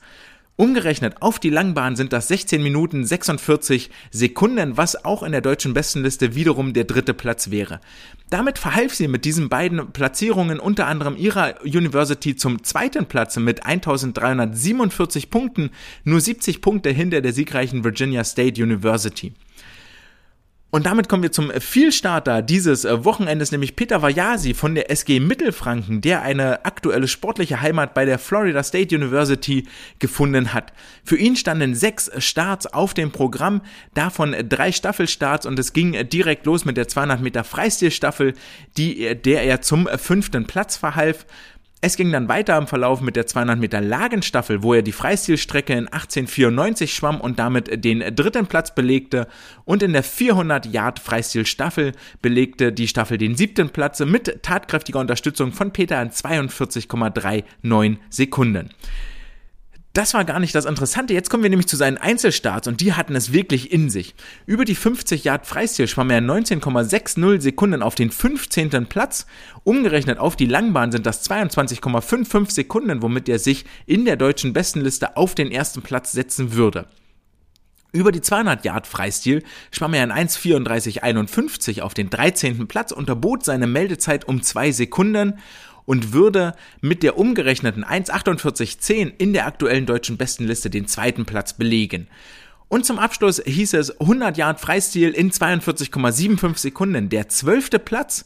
Umgerechnet 0.57 1.21
auf 1.21 1.39
die 1.39 1.49
Langbahn 1.49 1.95
sind 1.95 2.13
das 2.13 2.27
16 2.27 2.61
Minuten 2.61 3.05
46 3.05 3.89
Sekunden, 4.11 4.77
was 4.77 5.05
auch 5.05 5.23
in 5.23 5.31
der 5.31 5.41
deutschen 5.41 5.73
Bestenliste 5.73 6.35
wiederum 6.35 6.73
der 6.73 6.83
dritte 6.83 7.13
Platz 7.13 7.49
wäre. 7.49 7.79
Damit 8.29 8.59
verhalf 8.59 8.93
sie 8.93 9.07
mit 9.07 9.25
diesen 9.25 9.49
beiden 9.49 9.91
Platzierungen 9.91 10.59
unter 10.59 10.87
anderem 10.87 11.15
ihrer 11.17 11.61
University 11.63 12.35
zum 12.35 12.63
zweiten 12.63 13.05
Platz 13.05 13.37
mit 13.37 13.65
1347 13.65 15.29
Punkten, 15.29 15.71
nur 16.03 16.21
70 16.21 16.61
Punkte 16.61 16.91
hinter 16.91 17.21
der 17.21 17.33
siegreichen 17.33 17.83
Virginia 17.83 18.23
State 18.23 18.61
University. 18.61 19.33
Und 20.71 20.85
damit 20.85 21.09
kommen 21.09 21.21
wir 21.21 21.33
zum 21.33 21.51
Vielstarter 21.51 22.41
dieses 22.41 22.85
äh, 22.85 23.03
Wochenendes, 23.03 23.51
nämlich 23.51 23.75
Peter 23.75 24.01
Vajasi 24.01 24.53
von 24.53 24.73
der 24.73 24.89
SG 24.89 25.19
Mittelfranken, 25.19 25.99
der 25.99 26.21
eine 26.21 26.63
aktuelle 26.63 27.09
sportliche 27.09 27.59
Heimat 27.59 27.93
bei 27.93 28.05
der 28.05 28.17
Florida 28.17 28.63
State 28.63 28.95
University 28.95 29.67
gefunden 29.99 30.53
hat. 30.53 30.71
Für 31.03 31.17
ihn 31.17 31.35
standen 31.35 31.75
sechs 31.75 32.09
Starts 32.19 32.67
auf 32.67 32.93
dem 32.93 33.11
Programm, 33.11 33.61
davon 33.93 34.33
drei 34.47 34.71
Staffelstarts 34.71 35.45
und 35.45 35.59
es 35.59 35.73
ging 35.73 36.07
direkt 36.07 36.45
los 36.45 36.63
mit 36.63 36.77
der 36.77 36.87
200 36.87 37.19
Meter 37.19 37.43
Freistilstaffel, 37.43 38.33
die, 38.77 39.13
der 39.15 39.43
er 39.43 39.61
zum 39.61 39.89
fünften 39.97 40.47
Platz 40.47 40.77
verhalf. 40.77 41.25
Es 41.83 41.97
ging 41.97 42.11
dann 42.11 42.27
weiter 42.27 42.59
im 42.59 42.67
Verlauf 42.67 43.01
mit 43.01 43.15
der 43.15 43.25
200 43.25 43.57
Meter 43.57 43.81
Lagenstaffel, 43.81 44.61
wo 44.61 44.75
er 44.75 44.83
die 44.83 44.91
Freistilstrecke 44.91 45.73
in 45.73 45.87
1894 45.87 46.93
schwamm 46.93 47.19
und 47.19 47.39
damit 47.39 47.83
den 47.83 48.01
dritten 48.15 48.45
Platz 48.45 48.75
belegte 48.75 49.27
und 49.65 49.81
in 49.81 49.93
der 49.93 50.03
400 50.03 50.67
Yard 50.67 50.99
Freistilstaffel 50.99 51.93
belegte 52.21 52.71
die 52.71 52.87
Staffel 52.87 53.17
den 53.17 53.35
siebten 53.35 53.69
Platz 53.69 53.99
mit 54.01 54.43
tatkräftiger 54.43 54.99
Unterstützung 54.99 55.53
von 55.53 55.73
Peter 55.73 55.99
in 55.99 56.11
42,39 56.11 57.97
Sekunden 58.11 58.69
das 59.93 60.13
war 60.13 60.23
gar 60.23 60.39
nicht 60.39 60.55
das 60.55 60.65
Interessante. 60.65 61.13
Jetzt 61.13 61.29
kommen 61.29 61.43
wir 61.43 61.49
nämlich 61.49 61.67
zu 61.67 61.75
seinen 61.75 61.97
Einzelstarts 61.97 62.67
und 62.67 62.79
die 62.79 62.93
hatten 62.93 63.15
es 63.15 63.33
wirklich 63.33 63.73
in 63.73 63.89
sich. 63.89 64.15
Über 64.45 64.63
die 64.63 64.75
50 64.75 65.25
Yard 65.25 65.45
Freistil 65.45 65.87
schwamm 65.87 66.09
er 66.11 66.21
19,60 66.21 67.41
Sekunden 67.41 67.83
auf 67.83 67.95
den 67.95 68.09
15. 68.09 68.87
Platz. 68.87 69.25
Umgerechnet 69.63 70.17
auf 70.17 70.37
die 70.37 70.45
Langbahn 70.45 70.93
sind 70.93 71.05
das 71.05 71.29
22,55 71.29 72.51
Sekunden, 72.51 73.01
womit 73.01 73.27
er 73.27 73.39
sich 73.39 73.65
in 73.85 74.05
der 74.05 74.15
deutschen 74.15 74.53
Bestenliste 74.53 75.17
auf 75.17 75.35
den 75.35 75.51
ersten 75.51 75.81
Platz 75.81 76.13
setzen 76.13 76.53
würde. 76.53 76.87
Über 77.93 78.13
die 78.13 78.21
200 78.21 78.63
Yard 78.63 78.87
Freistil 78.87 79.43
schwamm 79.69 79.93
er 79.93 80.05
in 80.05 80.13
1,34,51 80.13 81.81
auf 81.81 81.93
den 81.93 82.09
13. 82.09 82.67
Platz, 82.69 82.93
unterbot 82.93 83.43
seine 83.43 83.67
Meldezeit 83.67 84.25
um 84.25 84.41
zwei 84.41 84.71
Sekunden 84.71 85.39
und 85.91 86.13
würde 86.13 86.55
mit 86.79 87.03
der 87.03 87.17
umgerechneten 87.17 87.83
1,4810 87.83 89.11
in 89.17 89.33
der 89.33 89.45
aktuellen 89.45 89.85
deutschen 89.85 90.15
Bestenliste 90.15 90.69
den 90.69 90.87
zweiten 90.87 91.25
Platz 91.25 91.51
belegen. 91.51 92.07
Und 92.69 92.85
zum 92.85 92.97
Abschluss 92.97 93.41
hieß 93.45 93.73
es 93.73 93.99
100 93.99 94.37
Yard 94.37 94.61
Freistil 94.61 95.09
in 95.09 95.31
42,75 95.31 96.57
Sekunden. 96.57 97.09
Der 97.09 97.27
zwölfte 97.27 97.77
Platz 97.77 98.23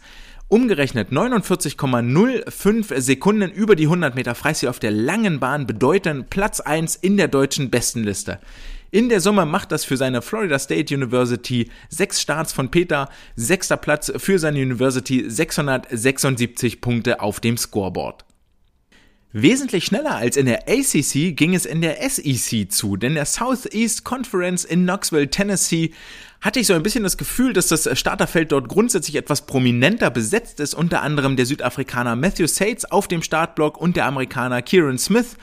Umgerechnet 0.48 1.10
49,05 1.10 3.02
Sekunden 3.02 3.50
über 3.50 3.76
die 3.76 3.86
100 3.86 4.14
Meter 4.14 4.36
Freistil 4.36 4.70
auf 4.70 4.78
der 4.78 4.92
langen 4.92 5.40
Bahn 5.40 5.66
bedeuten 5.66 6.26
Platz 6.30 6.60
1 6.60 6.98
in 6.98 7.18
der 7.18 7.30
deutschen 7.30 7.72
Bestenliste. 7.72 8.38
In 8.96 9.10
der 9.10 9.20
Summe 9.20 9.46
macht 9.46 9.74
das 9.74 9.84
für 9.84 9.98
seine 9.98 10.22
Florida 10.22 10.58
State 10.58 10.96
University 10.96 11.70
sechs 11.90 12.22
Starts 12.22 12.54
von 12.54 12.72
Peter, 12.72 13.10
sechster 13.36 13.76
Platz 13.76 14.10
für 14.16 14.40
seine 14.40 14.62
University, 14.62 15.30
676 15.30 16.80
Punkte 16.80 17.20
auf 17.20 17.42
dem 17.42 17.58
Scoreboard. 17.58 18.24
Wesentlich 19.34 19.84
schneller 19.84 20.16
als 20.16 20.38
in 20.38 20.46
der 20.46 20.70
ACC 20.70 21.36
ging 21.36 21.54
es 21.54 21.66
in 21.66 21.82
der 21.82 21.98
SEC 22.10 22.72
zu, 22.72 22.96
denn 22.96 23.16
der 23.16 23.26
Southeast 23.26 24.06
Conference 24.06 24.64
in 24.64 24.84
Knoxville, 24.84 25.30
Tennessee, 25.30 25.92
hatte 26.40 26.62
ich 26.62 26.68
so 26.68 26.74
ein 26.74 26.84
bisschen 26.84 27.04
das 27.04 27.18
Gefühl, 27.18 27.52
dass 27.52 27.68
das 27.68 27.90
Starterfeld 28.00 28.54
dort 28.54 28.70
grundsätzlich 28.70 29.18
etwas 29.18 29.46
prominenter 29.46 30.10
besetzt 30.10 30.62
ist, 30.62 30.74
unter 30.74 31.02
anderem 31.02 31.36
der 31.36 31.46
Südafrikaner 31.46 32.16
Matthew 32.16 32.48
Sates 32.48 32.90
auf 32.90 33.10
dem 33.10 33.22
Startblock 33.22 33.78
und 33.78 33.98
der 33.98 34.06
Amerikaner 34.06 34.62
Kieran 34.62 34.98
Smith 34.98 35.36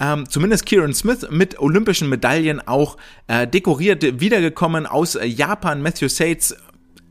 ähm, 0.00 0.28
zumindest 0.28 0.66
Kieran 0.66 0.94
Smith 0.94 1.26
mit 1.30 1.58
olympischen 1.58 2.08
Medaillen 2.08 2.66
auch 2.66 2.96
äh, 3.26 3.46
dekoriert 3.46 4.20
wiedergekommen 4.20 4.86
aus 4.86 5.14
äh, 5.14 5.26
Japan. 5.26 5.82
Matthew 5.82 6.08
Sates 6.08 6.56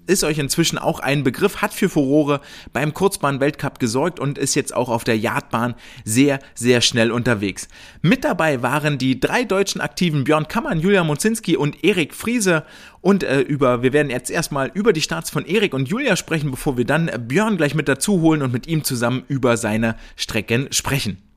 ist 0.08 0.24
euch 0.24 0.40
inzwischen 0.40 0.78
auch 0.78 1.00
ein 1.00 1.24
Begriff, 1.24 1.62
hat 1.62 1.74
für 1.74 1.88
Furore 1.88 2.42
beim 2.74 2.94
Kurzbahn-Weltcup 2.94 3.80
gesorgt 3.80 4.20
und 4.20 4.38
ist 4.38 4.56
jetzt 4.56 4.76
auch 4.76 4.90
auf 4.90 5.04
der 5.04 5.18
Yardbahn 5.18 5.76
sehr, 6.04 6.40
sehr 6.54 6.82
schnell 6.82 7.12
unterwegs. 7.12 7.68
Mit 8.02 8.24
dabei 8.24 8.62
waren 8.62 8.98
die 8.98 9.20
drei 9.20 9.44
deutschen 9.44 9.80
Aktiven 9.80 10.24
Björn 10.24 10.48
Kammern, 10.48 10.80
Julia 10.80 11.04
Mozinski 11.04 11.56
und 11.56 11.84
Erik 11.84 12.14
Friese 12.14 12.66
und 13.00 13.24
äh, 13.24 13.40
über, 13.40 13.84
wir 13.84 13.94
werden 13.94 14.10
jetzt 14.10 14.30
erstmal 14.30 14.70
über 14.74 14.92
die 14.92 15.02
Starts 15.02 15.30
von 15.30 15.46
Erik 15.46 15.74
und 15.74 15.88
Julia 15.88 16.16
sprechen, 16.16 16.52
bevor 16.52 16.78
wir 16.78 16.86
dann 16.86 17.10
Björn 17.28 17.58
gleich 17.58 17.76
mit 17.76 17.88
dazu 17.88 18.22
holen 18.22 18.42
und 18.42 18.52
mit 18.52 18.68
ihm 18.68 18.84
zusammen 18.84 19.24
über 19.28 19.56
seine 19.56 19.96
Strecken 20.18 20.68
sprechen. 20.72 21.31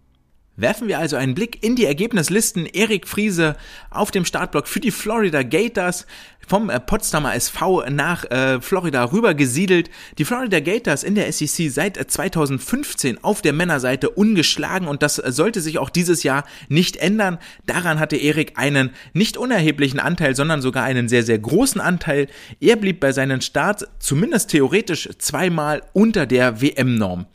Werfen 0.56 0.86
wir 0.86 1.00
also 1.00 1.16
einen 1.16 1.34
Blick 1.34 1.64
in 1.64 1.74
die 1.74 1.84
Ergebnislisten. 1.84 2.66
Erik 2.66 3.08
Friese 3.08 3.56
auf 3.90 4.12
dem 4.12 4.24
Startblock 4.24 4.68
für 4.68 4.78
die 4.78 4.92
Florida 4.92 5.42
Gators 5.42 6.06
vom 6.46 6.70
äh, 6.70 6.78
Potsdamer 6.78 7.34
SV 7.34 7.86
nach 7.90 8.24
äh, 8.30 8.60
Florida 8.60 9.04
rüber 9.04 9.34
gesiedelt. 9.34 9.90
Die 10.18 10.24
Florida 10.24 10.60
Gators 10.60 11.02
in 11.02 11.16
der 11.16 11.32
SEC 11.32 11.70
seit 11.72 11.96
2015 11.96 13.16
äh, 13.16 13.18
auf 13.22 13.42
der 13.42 13.52
Männerseite 13.52 14.10
ungeschlagen 14.10 14.86
und 14.86 15.02
das 15.02 15.16
sollte 15.16 15.60
sich 15.60 15.78
auch 15.78 15.90
dieses 15.90 16.22
Jahr 16.22 16.44
nicht 16.68 16.98
ändern. 16.98 17.38
Daran 17.66 17.98
hatte 17.98 18.16
Erik 18.16 18.52
einen 18.54 18.90
nicht 19.12 19.36
unerheblichen 19.36 19.98
Anteil, 19.98 20.36
sondern 20.36 20.62
sogar 20.62 20.84
einen 20.84 21.08
sehr, 21.08 21.24
sehr 21.24 21.38
großen 21.38 21.80
Anteil. 21.80 22.28
Er 22.60 22.76
blieb 22.76 23.00
bei 23.00 23.10
seinen 23.10 23.40
Starts 23.40 23.86
zumindest 23.98 24.50
theoretisch 24.50 25.08
zweimal 25.18 25.82
unter 25.94 26.26
der 26.26 26.60
WM-Norm. 26.60 27.26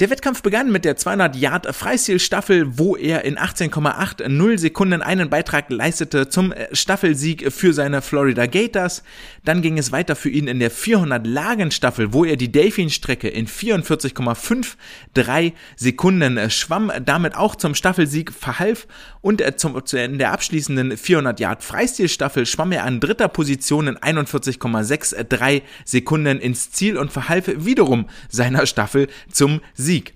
Der 0.00 0.08
Wettkampf 0.08 0.42
begann 0.42 0.72
mit 0.72 0.86
der 0.86 0.96
200 0.96 1.36
Yard 1.36 1.76
Freistilstaffel, 1.76 2.78
wo 2.78 2.96
er 2.96 3.24
in 3.24 3.36
18,80 3.36 4.58
Sekunden 4.58 5.02
einen 5.02 5.28
Beitrag 5.28 5.70
leistete 5.70 6.30
zum 6.30 6.50
äh, 6.50 6.74
Staffelsieg 6.74 7.52
für 7.52 7.74
seine 7.74 8.00
Florida 8.00 8.46
Gators. 8.46 9.02
Dann 9.44 9.60
ging 9.60 9.76
es 9.76 9.92
weiter 9.92 10.16
für 10.16 10.30
ihn 10.30 10.48
in 10.48 10.60
der 10.60 10.70
400 10.70 11.26
Lagenstaffel, 11.26 12.14
wo 12.14 12.24
er 12.24 12.36
die 12.36 12.50
Delfin-Strecke 12.50 13.28
in 13.28 13.46
44,53 13.46 15.52
Sekunden 15.76 16.38
äh, 16.38 16.48
schwamm, 16.48 16.90
damit 17.04 17.36
auch 17.36 17.54
zum 17.54 17.74
Staffelsieg 17.74 18.32
verhalf 18.32 18.88
und 19.20 19.42
äh, 19.42 19.56
zum, 19.56 19.78
in 19.92 20.18
der 20.18 20.32
abschließenden 20.32 20.96
400 20.96 21.38
Yard 21.38 21.62
Freistilstaffel 21.62 22.46
schwamm 22.46 22.72
er 22.72 22.84
an 22.84 22.98
dritter 22.98 23.28
Position 23.28 23.88
in 23.88 23.98
41,63 23.98 25.60
Sekunden 25.84 26.40
ins 26.40 26.72
Ziel 26.72 26.96
und 26.96 27.12
verhalf 27.12 27.44
wiederum 27.46 28.08
seiner 28.30 28.64
Staffel 28.66 29.08
zum 29.30 29.60
Sieg. 29.82 30.14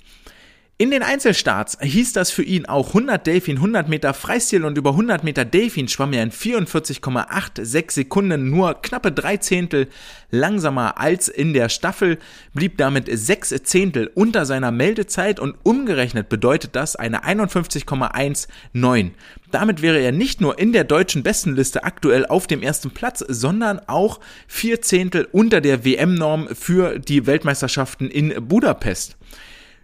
In 0.78 0.90
den 0.90 1.02
Einzelstarts 1.02 1.78
hieß 1.80 2.12
das 2.12 2.30
für 2.30 2.42
ihn 2.42 2.66
auch 2.66 2.88
100 2.88 3.26
Delfin, 3.26 3.56
100 3.56 3.88
Meter 3.88 4.12
Freistil 4.12 4.62
und 4.62 4.76
über 4.76 4.90
100 4.90 5.24
Meter 5.24 5.46
Delfin 5.46 5.88
schwamm 5.88 6.12
er 6.12 6.22
in 6.22 6.30
44,86 6.30 7.92
Sekunden, 7.92 8.50
nur 8.50 8.74
knappe 8.82 9.10
drei 9.10 9.38
Zehntel 9.38 9.88
langsamer 10.30 11.00
als 11.00 11.28
in 11.28 11.54
der 11.54 11.70
Staffel, 11.70 12.18
blieb 12.52 12.76
damit 12.76 13.08
sechs 13.10 13.54
Zehntel 13.62 14.10
unter 14.14 14.44
seiner 14.44 14.70
Meldezeit 14.70 15.40
und 15.40 15.56
umgerechnet 15.62 16.28
bedeutet 16.28 16.76
das 16.76 16.94
eine 16.94 17.24
51,19. 17.24 19.12
Damit 19.50 19.80
wäre 19.80 20.00
er 20.00 20.12
nicht 20.12 20.42
nur 20.42 20.58
in 20.58 20.74
der 20.74 20.84
deutschen 20.84 21.22
Bestenliste 21.22 21.84
aktuell 21.84 22.26
auf 22.26 22.46
dem 22.46 22.60
ersten 22.60 22.90
Platz, 22.90 23.24
sondern 23.26 23.80
auch 23.86 24.20
vier 24.46 24.82
Zehntel 24.82 25.26
unter 25.32 25.62
der 25.62 25.86
WM-Norm 25.86 26.48
für 26.48 26.98
die 26.98 27.24
Weltmeisterschaften 27.24 28.10
in 28.10 28.46
Budapest. 28.46 29.16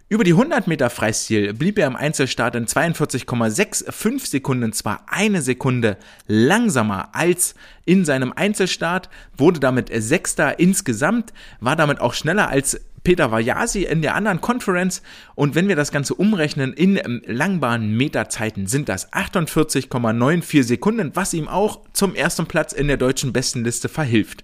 Über 0.09 0.23
die 0.23 0.33
100 0.33 0.67
Meter 0.67 0.89
Freistil 0.89 1.53
blieb 1.53 1.79
er 1.79 1.87
im 1.87 1.95
Einzelstart 1.95 2.55
in 2.55 2.67
42,65 2.67 4.27
Sekunden, 4.27 4.73
zwar 4.73 5.05
eine 5.07 5.41
Sekunde 5.41 5.97
langsamer 6.27 7.15
als 7.15 7.55
in 7.85 8.03
seinem 8.03 8.33
Einzelstart, 8.33 9.09
wurde 9.37 9.59
damit 9.59 9.89
Sechster 9.93 10.59
insgesamt, 10.59 11.33
war 11.61 11.75
damit 11.75 12.01
auch 12.01 12.13
schneller 12.13 12.49
als 12.49 12.79
Peter 13.03 13.31
Vajasi 13.31 13.83
in 13.83 14.01
der 14.01 14.15
anderen 14.15 14.41
Conference 14.41 15.01
und 15.35 15.55
wenn 15.55 15.67
wir 15.67 15.75
das 15.75 15.91
Ganze 15.91 16.15
umrechnen 16.15 16.73
in 16.73 17.21
Langbahn-Meterzeiten 17.25 18.67
sind 18.67 18.89
das 18.89 19.11
48,94 19.11 20.63
Sekunden, 20.63 21.11
was 21.13 21.33
ihm 21.33 21.47
auch 21.47 21.81
zum 21.93 22.13
ersten 22.13 22.45
Platz 22.45 22.73
in 22.73 22.87
der 22.87 22.97
deutschen 22.97 23.33
Bestenliste 23.33 23.89
verhilft. 23.89 24.43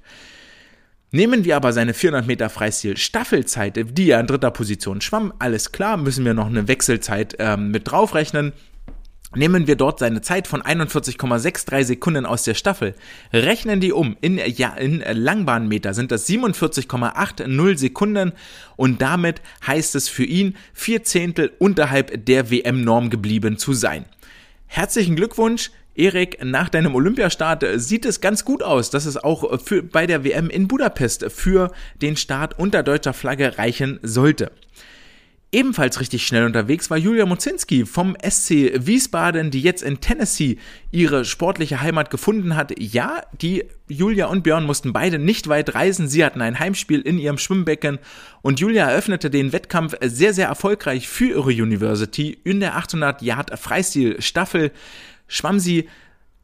Nehmen 1.12 1.43
wir 1.43 1.56
aber 1.56 1.74
seine 1.74 1.95
400 1.95 2.28
Meter 2.28 2.50
Freistil 2.50 2.95
Staffelzeit, 2.95 3.80
die 3.98 4.12
er 4.12 4.19
in 4.19 4.28
dritter 4.28 4.52
Position 4.52 5.02
schwamm, 5.02 5.34
alles 5.39 5.72
klar, 5.72 5.98
müssen 5.98 6.24
wir 6.24 6.36
noch 6.36 6.45
eine 6.45 6.67
Wechselzeit 6.67 7.36
ähm, 7.39 7.72
mit 7.72 7.89
draufrechnen. 7.89 8.54
Nehmen 9.36 9.67
wir 9.67 9.76
dort 9.76 10.00
seine 10.00 10.22
Zeit 10.22 10.48
von 10.48 10.62
41,63 10.63 11.84
Sekunden 11.84 12.26
aus 12.26 12.43
der 12.43 12.56
Staffel, 12.56 12.95
rechnen 13.32 13.80
die 13.80 13.91
um 13.91 14.17
in, 14.22 14.38
ja, 14.38 14.74
in 14.74 15.04
Langbahnmeter 15.08 15.93
sind 15.93 16.12
das 16.12 16.28
47,80 16.28 17.78
Sekunden 17.78 18.34
und 18.76 19.02
damit 19.04 19.41
heißt 19.67 19.93
es 19.93 20.10
für 20.10 20.26
ihn 20.26 20.56
vier 20.74 21.04
Zehntel 21.04 21.52
unterhalb 21.60 22.26
der 22.26 22.50
WM-Norm 22.50 23.12
geblieben 23.12 23.58
zu 23.58 23.74
sein. 23.74 24.06
Herzlichen 24.65 25.15
Glückwunsch, 25.15 25.72
Erik, 25.95 26.43
nach 26.43 26.69
deinem 26.69 26.95
Olympiastart 26.95 27.65
sieht 27.75 28.06
es 28.06 28.21
ganz 28.21 28.45
gut 28.45 28.63
aus, 28.63 28.89
dass 28.89 29.06
es 29.06 29.17
auch 29.17 29.60
für, 29.62 29.84
bei 29.84 30.08
der 30.08 30.23
WM 30.23 30.49
in 30.49 30.67
Budapest 30.67 31.25
für 31.30 31.71
den 32.02 32.15
Start 32.15 32.58
unter 32.58 32.84
deutscher 32.84 33.13
Flagge 33.13 33.58
reichen 33.58 33.99
sollte. 34.02 34.52
Ebenfalls 35.52 35.99
richtig 35.99 36.28
schnell 36.28 36.45
unterwegs 36.45 36.91
war 36.91 36.97
Julia 36.97 37.25
Mozinski 37.25 37.88
vom 37.88 38.15
SC 38.23 38.71
Wiesbaden, 38.86 39.49
die 39.49 39.62
jetzt 39.62 39.82
in 39.82 39.99
Tennessee 39.99 40.60
ihre 40.91 41.25
sportliche 41.25 41.82
Heimat 41.82 42.12
gefunden 42.12 42.56
hat. 42.56 42.71
Ja, 42.78 43.23
die 43.41 43.65
Julia 43.88 44.28
und 44.28 44.43
Björn 44.43 44.67
mussten 44.67 44.93
beide 44.93 45.17
nicht 45.17 45.47
weit 45.47 45.73
reisen. 45.73 46.08
Sie 46.08 46.23
hatten 46.23 46.41
ein 46.41 46.60
Heimspiel 46.60 47.02
in 47.02 47.17
ihrem 47.17 47.39
Schwimmbecken 47.39 47.97
und 48.43 48.60
Julia 48.60 48.88
eröffnete 48.91 49.32
den 49.32 49.52
Wettkampf 49.52 49.95
sehr, 50.04 50.36
sehr 50.36 50.49
erfolgreich 50.49 51.08
für 51.08 51.30
ihre 51.30 51.49
University. 51.49 52.38
In 52.43 52.60
der 52.60 52.75
800 52.75 53.23
Yard 53.23 53.58
Freistil 53.58 54.21
Staffel 54.21 54.71
schwamm 55.30 55.60
sie 55.60 55.88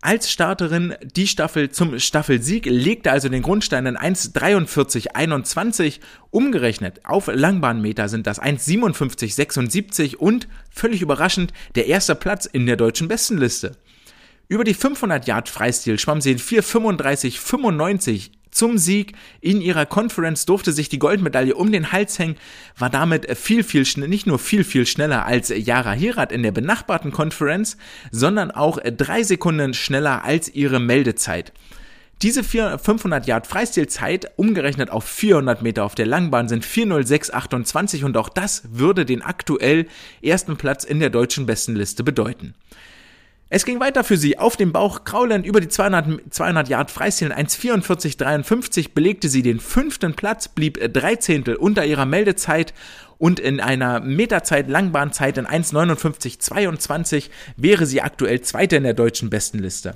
als 0.06 0.32
Starterin 0.32 0.95
die 1.15 1.28
Staffel 1.28 1.71
zum 1.71 2.00
Staffelsieg, 2.00 2.67
legte 2.67 3.12
also 3.12 3.28
den 3.28 3.41
Grundstein 3.41 3.88
in 3.88 3.98
1,43,21. 3.98 6.00
Umgerechnet 6.30 7.04
auf 7.06 7.26
Langbahnmeter 7.28 8.08
sind 8.08 8.28
das 8.28 8.39
1,57,76 8.39 10.15
und 10.15 10.48
völlig 10.69 11.02
überraschend 11.02 11.54
der 11.74 11.88
erste 11.88 12.13
Platz 12.13 12.45
in 12.45 12.67
der 12.67 12.78
deutschen 12.78 13.08
Bestenliste. 13.08 13.78
Über 14.48 14.63
die 14.63 14.76
500 14.76 15.26
Yard 15.26 15.50
Freistil 15.50 15.98
schwamm 15.98 16.21
sie 16.21 16.34
in 16.34 16.39
4,35,95 16.39 18.30
zum 18.56 18.78
Sieg 18.78 19.13
in 19.41 19.62
ihrer 19.62 19.86
Conference, 19.86 20.46
durfte 20.46 20.72
sich 20.72 20.89
die 20.89 21.00
Goldmedaille 21.00 21.56
um 21.56 21.72
den 21.72 21.91
Hals 21.91 22.18
hängen, 22.18 22.38
war 22.78 22.89
damit 22.89 23.38
viel, 23.38 23.63
viel 23.63 23.86
schneller, 23.86 24.08
nicht 24.08 24.28
nur 24.28 24.39
viel, 24.39 24.63
viel 24.63 24.86
schneller 24.86 25.26
als 25.26 25.50
Yara 25.50 25.91
Hirat 25.91 26.32
in 26.32 26.41
der 26.41 26.52
benachbarten 26.52 27.12
Conference, 27.12 27.78
sondern 28.12 28.52
auch 28.52 28.80
drei 28.84 29.24
Sekunden 29.24 29.74
schneller 29.74 30.24
als 30.24 30.54
ihre 30.54 30.80
Meldezeit. 30.80 31.52
Diese 32.22 32.46
500 32.46 33.28
Yard 33.28 33.46
Freistilzeit, 33.46 34.32
umgerechnet 34.38 34.89
auf 34.89 35.04
400 35.04 35.62
Meter 35.62 35.84
auf 35.84 35.96
der 35.96 36.06
Langbahn, 36.06 36.48
sind 36.48 36.63
40628 36.63 38.06
und 38.06 38.15
auch 38.15 38.30
das 38.30 38.63
würde 38.72 39.06
den 39.06 39.22
aktuell 39.22 39.88
ersten 40.22 40.56
Platz 40.56 40.86
in 40.86 41.02
der 41.02 41.10
deutschen 41.10 41.46
Bestenliste 41.46 42.06
bedeuten. 42.06 42.56
Es 43.49 43.63
ging 43.63 43.79
weiter 43.79 44.03
für 44.03 44.17
sie. 44.17 44.39
Auf 44.39 44.58
dem 44.58 44.71
Bauch 44.71 45.03
kraulend 45.03 45.45
über 45.45 45.62
die 45.62 45.67
200, 45.67 46.34
200 46.34 46.67
Yard 46.67 46.89
Freistilen 46.89 47.31
1,44,53 47.31 48.89
belegte 48.95 49.29
sie 49.29 49.43
den 49.43 49.60
fünften 49.60 50.15
Platz, 50.15 50.47
blieb 50.47 50.79
drei 50.93 51.15
Zehntel 51.17 51.55
unter 51.55 51.86
ihrer 51.86 52.08
Meldezeit 52.08 52.73
und 53.19 53.39
in 53.39 53.60
einer 53.60 53.99
Meterzeit 53.99 54.67
Langbahnzeit 54.67 55.38
in 55.38 55.45
1,59,22 55.45 57.29
wäre 57.55 57.86
sie 57.86 58.01
aktuell 58.01 58.41
Zweite 58.41 58.77
in 58.77 58.84
der 58.84 58.95
deutschen 58.95 59.29
Bestenliste. 59.29 59.95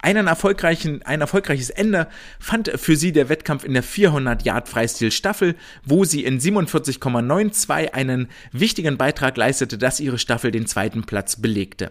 Einen 0.00 0.26
erfolgreichen, 0.26 1.02
ein 1.02 1.20
erfolgreiches 1.20 1.70
Ende 1.70 2.08
fand 2.38 2.70
für 2.76 2.96
sie 2.96 3.12
der 3.12 3.28
Wettkampf 3.28 3.64
in 3.64 3.74
der 3.74 3.82
400 3.82 4.42
Yard 4.42 4.68
Freistil 4.68 5.10
Staffel, 5.12 5.54
wo 5.84 6.04
sie 6.04 6.24
in 6.24 6.40
47,92 6.40 7.92
einen 7.92 8.28
wichtigen 8.52 8.96
Beitrag 8.96 9.36
leistete, 9.36 9.78
dass 9.78 10.00
ihre 10.00 10.18
Staffel 10.18 10.50
den 10.50 10.66
zweiten 10.66 11.04
Platz 11.04 11.36
belegte. 11.36 11.90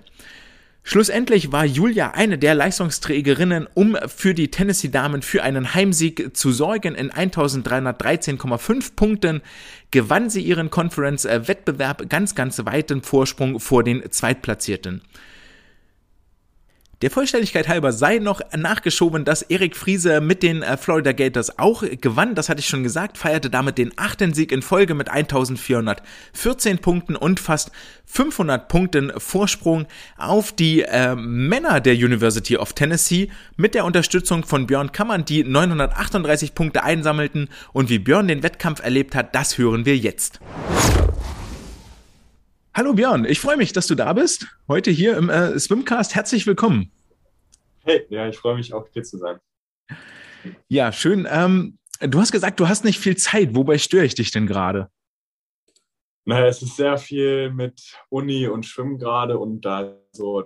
Schlussendlich 0.90 1.52
war 1.52 1.66
Julia 1.66 2.12
eine 2.12 2.38
der 2.38 2.56
Leistungsträgerinnen, 2.56 3.68
um 3.74 3.98
für 4.08 4.34
die 4.34 4.50
Tennessee 4.50 4.88
Damen 4.88 5.22
für 5.22 5.44
einen 5.44 5.74
Heimsieg 5.74 6.30
zu 6.38 6.54
sorgen. 6.54 6.96
In 6.96 7.12
1313,5 7.12 8.96
Punkten 8.96 9.42
gewann 9.92 10.30
sie 10.30 10.42
ihren 10.42 10.70
Conference-Wettbewerb 10.70 12.10
ganz, 12.10 12.36
ganz 12.36 12.64
weiten 12.64 13.02
Vorsprung 13.02 13.60
vor 13.60 13.84
den 13.84 14.10
Zweitplatzierten. 14.10 15.02
Der 17.04 17.12
Vollständigkeit 17.12 17.68
halber 17.68 17.92
sei 17.92 18.18
noch 18.18 18.42
nachgeschoben, 18.58 19.24
dass 19.24 19.44
Erik 19.44 19.78
Friese 19.78 20.20
mit 20.20 20.42
den 20.42 20.64
äh, 20.64 20.78
Florida 20.78 21.12
Gators 21.12 21.60
auch 21.60 21.84
gewann. 22.02 22.34
Das 22.34 22.50
hatte 22.50 22.60
ich 22.60 22.66
schon 22.66 22.82
gesagt, 22.82 23.20
feierte 23.20 23.52
damit 23.52 23.78
den 23.78 23.92
achten 23.98 24.34
Sieg 24.34 24.52
in 24.52 24.64
Folge 24.64 24.96
mit 24.96 25.08
1414 25.08 26.80
Punkten 26.80 27.16
und 27.16 27.40
fast 27.40 27.72
500 28.08 28.68
Punkten 28.68 29.12
Vorsprung 29.16 29.86
auf 30.18 30.52
die 30.52 30.82
äh, 30.82 31.16
Männer 31.16 31.82
der 31.82 31.94
University 31.94 32.58
of 32.58 32.74
Tennessee 32.74 33.30
mit 33.58 33.76
der 33.76 33.86
Unterstützung 33.86 34.44
von 34.44 34.66
Björn 34.66 34.92
Kammern, 34.92 35.24
die 35.24 35.44
938 35.44 36.56
Punkte 36.56 36.84
einsammelten. 36.84 37.50
Und 37.74 37.92
wie 37.92 38.00
Björn 38.00 38.28
den 38.28 38.42
Wettkampf 38.42 38.82
erlebt 38.82 39.14
hat, 39.14 39.36
das 39.36 39.60
hören 39.60 39.86
wir 39.86 39.96
jetzt. 39.96 40.40
Hallo 42.78 42.94
Björn, 42.94 43.26
ich 43.26 43.40
freue 43.40 43.58
mich, 43.58 43.74
dass 43.74 43.88
du 43.88 43.96
da 43.96 44.14
bist. 44.14 44.46
Heute 44.68 44.92
hier 44.92 45.18
im 45.18 45.32
äh, 45.32 45.58
Swimcast. 45.58 46.14
Herzlich 46.14 46.46
willkommen. 46.46 46.92
Hey, 47.84 48.06
ja, 48.10 48.30
ich 48.30 48.38
freue 48.38 48.56
mich 48.56 48.72
auch 48.72 48.88
hier 48.94 49.02
zu 49.02 49.18
sein. 49.18 49.40
Ja, 50.68 50.92
schön. 50.92 51.28
Ähm, 51.28 51.80
du 52.02 52.20
hast 52.20 52.32
gesagt, 52.32 52.60
du 52.60 52.68
hast 52.68 52.86
nicht 52.86 53.00
viel 53.00 53.18
Zeit. 53.18 53.56
Wobei 53.56 53.80
störe 53.80 54.06
ich 54.06 54.14
dich 54.14 54.30
denn 54.30 54.46
gerade? 54.46 54.92
Naja, 56.26 56.46
es 56.46 56.62
ist 56.62 56.76
sehr 56.76 57.00
viel 57.00 57.50
mit 57.50 57.82
Uni 58.10 58.48
und 58.48 58.64
Schwimmen 58.64 59.00
gerade 59.00 59.40
und 59.40 59.62
da 59.62 59.98
so 60.12 60.44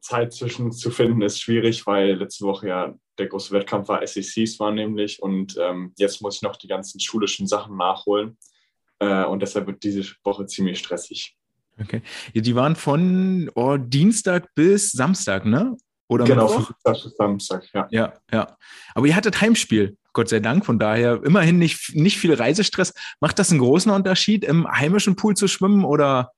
Zeit 0.00 0.32
zwischen 0.32 0.72
zu 0.72 0.90
finden 0.90 1.20
ist 1.20 1.38
schwierig, 1.38 1.86
weil 1.86 2.14
letzte 2.14 2.46
Woche 2.46 2.68
ja 2.68 2.94
der 3.18 3.26
große 3.26 3.52
Wettkampf 3.52 3.88
war, 3.88 4.06
SECs 4.06 4.58
war 4.58 4.70
nämlich 4.70 5.20
und 5.20 5.58
ähm, 5.60 5.92
jetzt 5.98 6.22
muss 6.22 6.36
ich 6.36 6.42
noch 6.42 6.56
die 6.56 6.68
ganzen 6.68 6.98
schulischen 6.98 7.46
Sachen 7.46 7.76
nachholen 7.76 8.38
äh, 9.00 9.26
und 9.26 9.42
deshalb 9.42 9.66
wird 9.66 9.84
diese 9.84 10.14
Woche 10.24 10.46
ziemlich 10.46 10.78
stressig. 10.78 11.36
Okay. 11.80 12.02
Ja, 12.32 12.42
die 12.42 12.54
waren 12.54 12.76
von 12.76 13.50
oh, 13.54 13.76
Dienstag 13.76 14.54
bis 14.54 14.92
Samstag, 14.92 15.44
ne? 15.44 15.76
Oder 16.08 16.24
genau, 16.24 16.48
von 16.48 16.64
Dienstag 16.64 17.02
bis 17.02 17.16
Samstag, 17.16 17.64
ja. 17.72 17.88
Ja, 17.90 18.12
ja. 18.32 18.56
Aber 18.94 19.06
ihr 19.06 19.16
hattet 19.16 19.40
Heimspiel, 19.40 19.96
Gott 20.12 20.28
sei 20.28 20.40
Dank. 20.40 20.64
Von 20.64 20.78
daher 20.78 21.22
immerhin 21.24 21.58
nicht, 21.58 21.94
nicht 21.94 22.18
viel 22.18 22.34
Reisestress. 22.34 22.94
Macht 23.20 23.38
das 23.38 23.50
einen 23.50 23.60
großen 23.60 23.90
Unterschied, 23.90 24.44
im 24.44 24.70
heimischen 24.70 25.16
Pool 25.16 25.34
zu 25.34 25.48
schwimmen 25.48 25.84
oder 25.84 26.30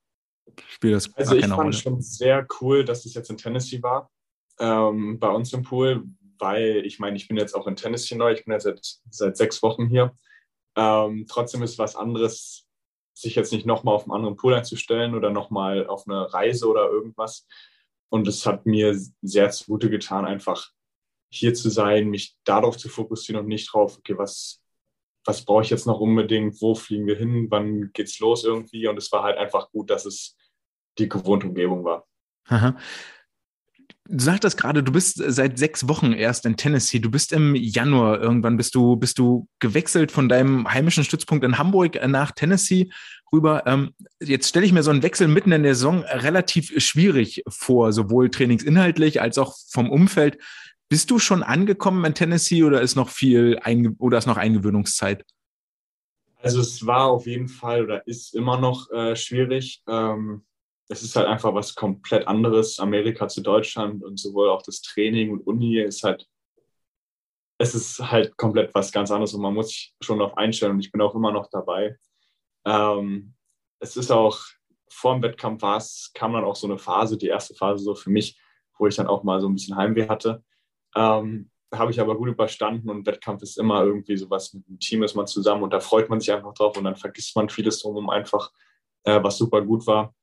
spielt 0.68 0.94
das 0.94 1.12
Also 1.14 1.34
ich 1.36 1.46
fand 1.46 1.58
Rolle? 1.58 1.72
schon 1.72 2.00
sehr 2.00 2.46
cool, 2.60 2.84
dass 2.84 3.04
es 3.04 3.14
jetzt 3.14 3.30
in 3.30 3.36
Tennessee 3.36 3.82
war, 3.82 4.10
ähm, 4.58 5.18
bei 5.18 5.28
uns 5.28 5.52
im 5.52 5.62
Pool, 5.62 6.04
weil 6.38 6.82
ich 6.86 6.98
meine, 6.98 7.16
ich 7.16 7.28
bin 7.28 7.36
jetzt 7.36 7.54
auch 7.54 7.66
in 7.66 7.76
Tennessee 7.76 8.14
neu, 8.14 8.32
ich 8.32 8.44
bin 8.44 8.52
jetzt 8.52 8.64
seit, 8.64 8.80
seit 9.10 9.36
sechs 9.36 9.62
Wochen 9.62 9.88
hier. 9.88 10.14
Ähm, 10.76 11.26
trotzdem 11.28 11.62
ist 11.62 11.78
was 11.78 11.96
anderes, 11.96 12.65
sich 13.16 13.34
jetzt 13.34 13.52
nicht 13.52 13.66
nochmal 13.66 13.94
auf 13.94 14.04
einen 14.04 14.12
anderen 14.12 14.36
Pool 14.36 14.54
einzustellen 14.54 15.14
oder 15.14 15.30
nochmal 15.30 15.86
auf 15.86 16.06
eine 16.06 16.32
Reise 16.32 16.68
oder 16.68 16.90
irgendwas. 16.90 17.46
Und 18.10 18.28
es 18.28 18.44
hat 18.44 18.66
mir 18.66 18.98
sehr 19.22 19.50
zugute 19.50 19.88
getan, 19.90 20.26
einfach 20.26 20.70
hier 21.30 21.54
zu 21.54 21.70
sein, 21.70 22.08
mich 22.08 22.36
darauf 22.44 22.76
zu 22.76 22.88
fokussieren 22.88 23.42
und 23.42 23.48
nicht 23.48 23.72
drauf, 23.72 23.98
okay, 23.98 24.16
was, 24.18 24.62
was 25.24 25.44
brauche 25.44 25.62
ich 25.62 25.70
jetzt 25.70 25.86
noch 25.86 25.98
unbedingt, 25.98 26.60
wo 26.60 26.74
fliegen 26.74 27.06
wir 27.06 27.16
hin, 27.16 27.46
wann 27.50 27.90
geht's 27.92 28.18
los 28.20 28.44
irgendwie. 28.44 28.86
Und 28.86 28.98
es 28.98 29.10
war 29.12 29.22
halt 29.22 29.38
einfach 29.38 29.70
gut, 29.70 29.90
dass 29.90 30.04
es 30.04 30.36
die 30.98 31.08
gewohnte 31.08 31.48
Umgebung 31.48 31.84
war. 31.84 32.06
Aha. 32.48 32.76
Du 34.08 34.22
sagtest 34.22 34.56
gerade, 34.56 34.82
du 34.82 34.92
bist 34.92 35.16
seit 35.16 35.58
sechs 35.58 35.88
Wochen 35.88 36.12
erst 36.12 36.46
in 36.46 36.56
Tennessee. 36.56 37.00
Du 37.00 37.10
bist 37.10 37.32
im 37.32 37.54
Januar 37.54 38.20
irgendwann 38.20 38.56
bist 38.56 38.74
du 38.74 38.96
bist 38.96 39.18
du 39.18 39.48
gewechselt 39.58 40.12
von 40.12 40.28
deinem 40.28 40.72
heimischen 40.72 41.02
Stützpunkt 41.02 41.44
in 41.44 41.58
Hamburg 41.58 41.98
nach 42.06 42.30
Tennessee 42.30 42.90
rüber. 43.32 43.64
Ähm, 43.66 43.94
jetzt 44.20 44.48
stelle 44.48 44.64
ich 44.64 44.72
mir 44.72 44.82
so 44.82 44.90
einen 44.90 45.02
Wechsel 45.02 45.26
mitten 45.28 45.52
in 45.52 45.64
der 45.64 45.74
Saison 45.74 46.04
relativ 46.04 46.72
schwierig 46.80 47.42
vor, 47.48 47.92
sowohl 47.92 48.30
trainingsinhaltlich 48.30 49.20
als 49.20 49.38
auch 49.38 49.56
vom 49.70 49.90
Umfeld. 49.90 50.38
Bist 50.88 51.10
du 51.10 51.18
schon 51.18 51.42
angekommen 51.42 52.04
in 52.04 52.14
Tennessee 52.14 52.62
oder 52.62 52.80
ist 52.82 52.94
noch 52.94 53.08
viel 53.08 53.58
Einge 53.62 53.96
oder 53.98 54.18
ist 54.18 54.26
noch 54.26 54.36
Eingewöhnungszeit? 54.36 55.24
Also 56.40 56.60
es 56.60 56.86
war 56.86 57.06
auf 57.06 57.26
jeden 57.26 57.48
Fall 57.48 57.82
oder 57.82 58.06
ist 58.06 58.34
immer 58.34 58.60
noch 58.60 58.90
äh, 58.92 59.16
schwierig. 59.16 59.82
Ähm 59.88 60.44
es 60.88 61.02
ist 61.02 61.16
halt 61.16 61.26
einfach 61.26 61.54
was 61.54 61.74
komplett 61.74 62.28
anderes, 62.28 62.78
Amerika 62.78 63.28
zu 63.28 63.42
Deutschland 63.42 64.04
und 64.04 64.18
sowohl 64.18 64.50
auch 64.50 64.62
das 64.62 64.82
Training 64.82 65.30
und 65.30 65.46
Uni 65.46 65.78
ist 65.78 66.02
halt, 66.02 66.28
es 67.58 67.74
ist 67.74 67.98
halt 67.98 68.36
komplett 68.36 68.74
was 68.74 68.92
ganz 68.92 69.10
anderes 69.10 69.34
und 69.34 69.42
man 69.42 69.54
muss 69.54 69.68
sich 69.68 69.94
schon 70.00 70.18
darauf 70.18 70.36
einstellen 70.36 70.72
und 70.72 70.80
ich 70.80 70.92
bin 70.92 71.00
auch 71.00 71.14
immer 71.14 71.32
noch 71.32 71.48
dabei. 71.50 71.98
Ähm, 72.64 73.34
es 73.80 73.96
ist 73.96 74.10
auch, 74.10 74.38
vor 74.88 75.14
dem 75.14 75.22
Wettkampf 75.22 75.62
war 75.62 75.78
es, 75.78 76.12
kam 76.14 76.32
dann 76.32 76.44
auch 76.44 76.56
so 76.56 76.66
eine 76.66 76.78
Phase, 76.78 77.18
die 77.18 77.26
erste 77.26 77.54
Phase 77.54 77.82
so 77.82 77.94
für 77.94 78.10
mich, 78.10 78.38
wo 78.78 78.86
ich 78.86 78.96
dann 78.96 79.08
auch 79.08 79.24
mal 79.24 79.40
so 79.40 79.48
ein 79.48 79.54
bisschen 79.54 79.76
Heimweh 79.76 80.08
hatte. 80.08 80.44
Ähm, 80.94 81.50
habe 81.74 81.90
ich 81.90 82.00
aber 82.00 82.16
gut 82.16 82.28
überstanden 82.28 82.88
und 82.90 83.06
Wettkampf 83.06 83.42
ist 83.42 83.58
immer 83.58 83.82
irgendwie 83.82 84.16
sowas, 84.16 84.54
mit 84.54 84.66
dem 84.68 84.78
Team 84.78 85.02
ist 85.02 85.14
man 85.14 85.26
zusammen 85.26 85.64
und 85.64 85.72
da 85.72 85.80
freut 85.80 86.08
man 86.08 86.20
sich 86.20 86.32
einfach 86.32 86.54
drauf 86.54 86.76
und 86.76 86.84
dann 86.84 86.96
vergisst 86.96 87.34
man 87.34 87.48
vieles 87.48 87.80
drumherum 87.80 88.08
einfach, 88.08 88.52
äh, 89.04 89.22
was 89.22 89.36
super 89.36 89.62
gut 89.62 89.86
war. 89.86 90.14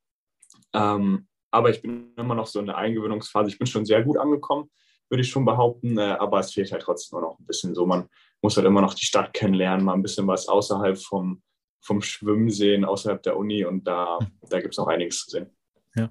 Ähm, 0.74 1.26
aber 1.50 1.70
ich 1.70 1.80
bin 1.80 2.12
immer 2.16 2.34
noch 2.34 2.46
so 2.46 2.60
in 2.60 2.66
der 2.66 2.76
Eingewöhnungsphase. 2.76 3.48
Ich 3.48 3.58
bin 3.58 3.66
schon 3.66 3.84
sehr 3.84 4.02
gut 4.02 4.18
angekommen, 4.18 4.70
würde 5.08 5.22
ich 5.22 5.30
schon 5.30 5.44
behaupten. 5.44 5.98
Äh, 5.98 6.16
aber 6.18 6.40
es 6.40 6.52
fehlt 6.52 6.72
halt 6.72 6.82
trotzdem 6.82 7.20
noch 7.20 7.38
ein 7.38 7.46
bisschen 7.46 7.74
so. 7.74 7.86
Man 7.86 8.08
muss 8.42 8.56
halt 8.56 8.66
immer 8.66 8.80
noch 8.80 8.94
die 8.94 9.04
Stadt 9.06 9.32
kennenlernen, 9.32 9.84
mal 9.84 9.94
ein 9.94 10.02
bisschen 10.02 10.26
was 10.26 10.48
außerhalb 10.48 10.98
vom, 10.98 11.42
vom 11.80 12.02
Schwimmen 12.02 12.50
sehen, 12.50 12.84
außerhalb 12.84 13.22
der 13.22 13.36
Uni. 13.36 13.64
Und 13.64 13.84
da, 13.84 14.18
da 14.50 14.60
gibt 14.60 14.74
es 14.74 14.78
noch 14.78 14.88
einiges 14.88 15.24
zu 15.24 15.30
sehen. 15.30 15.46
Ja. 15.94 16.10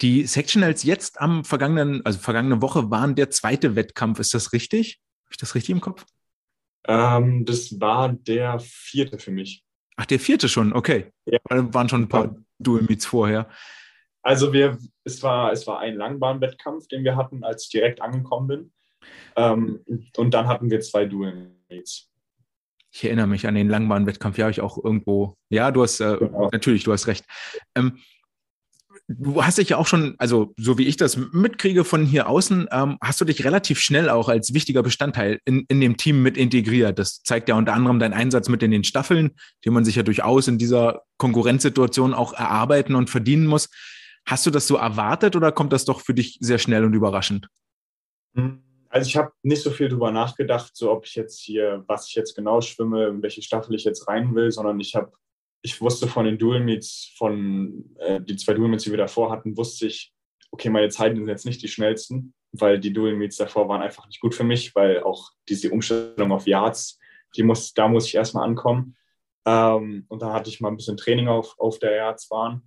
Die 0.00 0.26
Sectionals 0.26 0.82
jetzt 0.82 1.20
am 1.20 1.44
vergangenen, 1.44 2.04
also 2.04 2.18
vergangene 2.18 2.60
Woche 2.60 2.90
waren 2.90 3.14
der 3.14 3.30
zweite 3.30 3.76
Wettkampf. 3.76 4.18
Ist 4.18 4.34
das 4.34 4.52
richtig? 4.52 5.00
Habe 5.24 5.32
ich 5.32 5.36
das 5.36 5.54
richtig 5.54 5.70
im 5.70 5.80
Kopf? 5.80 6.04
Ähm, 6.86 7.44
das 7.44 7.80
war 7.80 8.12
der 8.12 8.58
vierte 8.58 9.18
für 9.18 9.30
mich. 9.30 9.64
Ach, 9.96 10.06
der 10.06 10.18
vierte 10.18 10.48
schon, 10.48 10.72
okay. 10.72 11.12
Ja. 11.26 11.38
Waren 11.48 11.88
schon 11.88 12.02
ein 12.02 12.08
paar 12.08 12.34
Dual 12.58 12.82
Meets 12.82 13.06
vorher. 13.06 13.48
Also 14.24 14.52
wir, 14.52 14.78
es 15.04 15.22
war, 15.22 15.52
es 15.52 15.66
war 15.66 15.78
ein 15.80 15.96
Langbahnwettkampf, 15.96 16.88
den 16.88 17.04
wir 17.04 17.14
hatten, 17.14 17.44
als 17.44 17.64
ich 17.64 17.70
direkt 17.70 18.00
angekommen 18.00 18.48
bin. 18.48 18.72
Ähm, 19.36 19.80
und 20.16 20.32
dann 20.32 20.48
hatten 20.48 20.70
wir 20.70 20.80
zwei 20.80 21.04
Dual 21.04 21.50
Meets. 21.68 22.10
Ich 22.90 23.04
erinnere 23.04 23.26
mich 23.26 23.46
an 23.46 23.54
den 23.54 23.68
Langbahnwettkampf, 23.68 24.38
ja, 24.38 24.48
ich 24.48 24.60
auch 24.60 24.82
irgendwo. 24.82 25.36
Ja, 25.50 25.70
du 25.70 25.82
hast 25.82 26.00
äh, 26.00 26.16
genau. 26.16 26.48
natürlich, 26.52 26.84
du 26.84 26.92
hast 26.92 27.06
recht. 27.06 27.24
Ähm, 27.74 27.98
du 29.08 29.44
hast 29.44 29.58
dich 29.58 29.70
ja 29.70 29.76
auch 29.76 29.86
schon, 29.86 30.14
also 30.18 30.54
so 30.56 30.78
wie 30.78 30.86
ich 30.86 30.96
das 30.96 31.18
mitkriege 31.32 31.84
von 31.84 32.06
hier 32.06 32.28
außen, 32.28 32.68
ähm, 32.70 32.96
hast 33.02 33.20
du 33.20 33.24
dich 33.24 33.44
relativ 33.44 33.78
schnell 33.78 34.08
auch 34.08 34.28
als 34.28 34.54
wichtiger 34.54 34.82
Bestandteil 34.82 35.40
in, 35.44 35.66
in 35.68 35.80
dem 35.80 35.96
Team 35.96 36.22
mit 36.22 36.38
integriert. 36.38 36.98
Das 36.98 37.22
zeigt 37.22 37.48
ja 37.48 37.56
unter 37.56 37.74
anderem 37.74 37.98
dein 37.98 38.14
Einsatz 38.14 38.48
mit 38.48 38.62
in 38.62 38.70
den 38.70 38.84
Staffeln, 38.84 39.32
den 39.64 39.74
man 39.74 39.84
sich 39.84 39.96
ja 39.96 40.02
durchaus 40.02 40.48
in 40.48 40.56
dieser 40.56 41.02
Konkurrenzsituation 41.18 42.14
auch 42.14 42.32
erarbeiten 42.32 42.94
und 42.94 43.10
verdienen 43.10 43.46
muss. 43.46 43.68
Hast 44.26 44.46
du 44.46 44.50
das 44.50 44.66
so 44.66 44.76
erwartet 44.76 45.36
oder 45.36 45.52
kommt 45.52 45.72
das 45.72 45.84
doch 45.84 46.00
für 46.00 46.14
dich 46.14 46.38
sehr 46.40 46.58
schnell 46.58 46.84
und 46.84 46.94
überraschend? 46.94 47.48
Also 48.88 49.08
ich 49.08 49.16
habe 49.16 49.32
nicht 49.42 49.62
so 49.62 49.70
viel 49.70 49.88
drüber 49.88 50.10
nachgedacht, 50.10 50.74
so 50.74 50.90
ob 50.90 51.04
ich 51.04 51.14
jetzt 51.14 51.40
hier, 51.40 51.84
was 51.86 52.08
ich 52.08 52.14
jetzt 52.14 52.34
genau 52.34 52.60
schwimme, 52.60 53.08
in 53.08 53.22
welche 53.22 53.42
Staffel 53.42 53.74
ich 53.74 53.84
jetzt 53.84 54.08
rein 54.08 54.34
will, 54.34 54.50
sondern 54.50 54.80
ich 54.80 54.94
habe 54.94 55.12
ich 55.64 55.80
wusste 55.80 56.06
von 56.06 56.26
den 56.26 56.38
Dual 56.38 56.60
Meets, 56.60 57.14
von 57.16 57.90
äh, 57.98 58.20
die 58.20 58.36
zwei 58.36 58.52
Dual 58.52 58.68
Meets, 58.68 58.84
die 58.84 58.90
wir 58.90 58.98
davor 58.98 59.30
hatten, 59.30 59.56
wusste 59.56 59.86
ich, 59.86 60.12
okay, 60.50 60.68
meine 60.68 60.90
Zeiten 60.90 61.16
sind 61.16 61.26
jetzt 61.26 61.46
nicht 61.46 61.62
die 61.62 61.68
schnellsten, 61.68 62.34
weil 62.52 62.78
die 62.78 62.92
Dual 62.92 63.14
Meets 63.14 63.36
davor 63.36 63.66
waren 63.68 63.80
einfach 63.80 64.06
nicht 64.06 64.20
gut 64.20 64.34
für 64.34 64.44
mich, 64.44 64.74
weil 64.74 65.02
auch 65.02 65.30
diese 65.48 65.70
Umstellung 65.70 66.32
auf 66.32 66.46
Yards, 66.46 66.98
die 67.34 67.42
muss, 67.42 67.72
da 67.72 67.88
muss 67.88 68.06
ich 68.06 68.14
erstmal 68.14 68.44
ankommen. 68.44 68.94
Ähm, 69.46 70.04
und 70.08 70.20
dann 70.20 70.34
hatte 70.34 70.50
ich 70.50 70.60
mal 70.60 70.68
ein 70.68 70.76
bisschen 70.76 70.98
Training 70.98 71.28
auf, 71.28 71.58
auf 71.58 71.78
der 71.78 71.96
Yards-Bahn. 71.96 72.62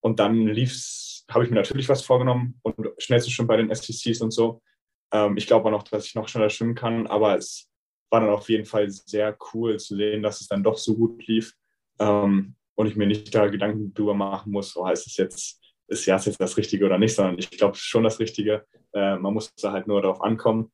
Und 0.00 0.20
dann 0.20 0.46
lief's, 0.46 1.24
habe 1.30 1.44
ich 1.44 1.50
mir 1.50 1.56
natürlich 1.56 1.88
was 1.88 2.02
vorgenommen 2.02 2.58
und 2.62 2.76
schnellste 2.98 3.30
schon 3.30 3.46
bei 3.46 3.56
den 3.56 3.74
STCs 3.74 4.20
und 4.20 4.30
so. 4.30 4.62
Ähm, 5.12 5.36
ich 5.36 5.46
glaube 5.46 5.66
auch 5.66 5.72
noch, 5.72 5.82
dass 5.82 6.06
ich 6.06 6.14
noch 6.14 6.28
schneller 6.28 6.50
schwimmen 6.50 6.74
kann, 6.74 7.06
aber 7.06 7.36
es 7.36 7.70
war 8.10 8.20
dann 8.20 8.30
auf 8.30 8.48
jeden 8.48 8.66
Fall 8.66 8.88
sehr 8.90 9.36
cool 9.52 9.78
zu 9.78 9.96
sehen, 9.96 10.22
dass 10.22 10.40
es 10.40 10.48
dann 10.48 10.62
doch 10.62 10.78
so 10.78 10.96
gut 10.96 11.26
lief 11.26 11.54
ähm, 11.98 12.54
und 12.74 12.86
ich 12.86 12.96
mir 12.96 13.06
nicht 13.06 13.34
da 13.34 13.46
Gedanken 13.48 13.94
drüber 13.94 14.14
machen 14.14 14.52
muss, 14.52 14.72
so 14.72 14.86
heißt 14.86 15.06
es 15.06 15.16
jetzt, 15.16 15.60
ist 15.88 16.06
ja 16.06 16.16
jetzt 16.16 16.40
das 16.40 16.56
Richtige 16.56 16.86
oder 16.86 16.98
nicht, 16.98 17.14
sondern 17.14 17.38
ich 17.38 17.50
glaube 17.50 17.76
schon 17.76 18.04
das 18.04 18.18
Richtige. 18.18 18.66
Äh, 18.92 19.16
man 19.16 19.34
muss 19.34 19.54
da 19.54 19.72
halt 19.72 19.86
nur 19.86 20.02
darauf 20.02 20.20
ankommen. 20.20 20.72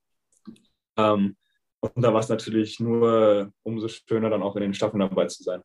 Ähm, 0.96 1.36
und 1.80 2.02
da 2.02 2.12
war 2.12 2.20
es 2.20 2.28
natürlich 2.28 2.80
nur 2.80 3.52
umso 3.62 3.88
schöner, 3.88 4.30
dann 4.30 4.42
auch 4.42 4.56
in 4.56 4.62
den 4.62 4.74
Staffeln 4.74 5.00
dabei 5.00 5.26
zu 5.26 5.42
sein. 5.42 5.62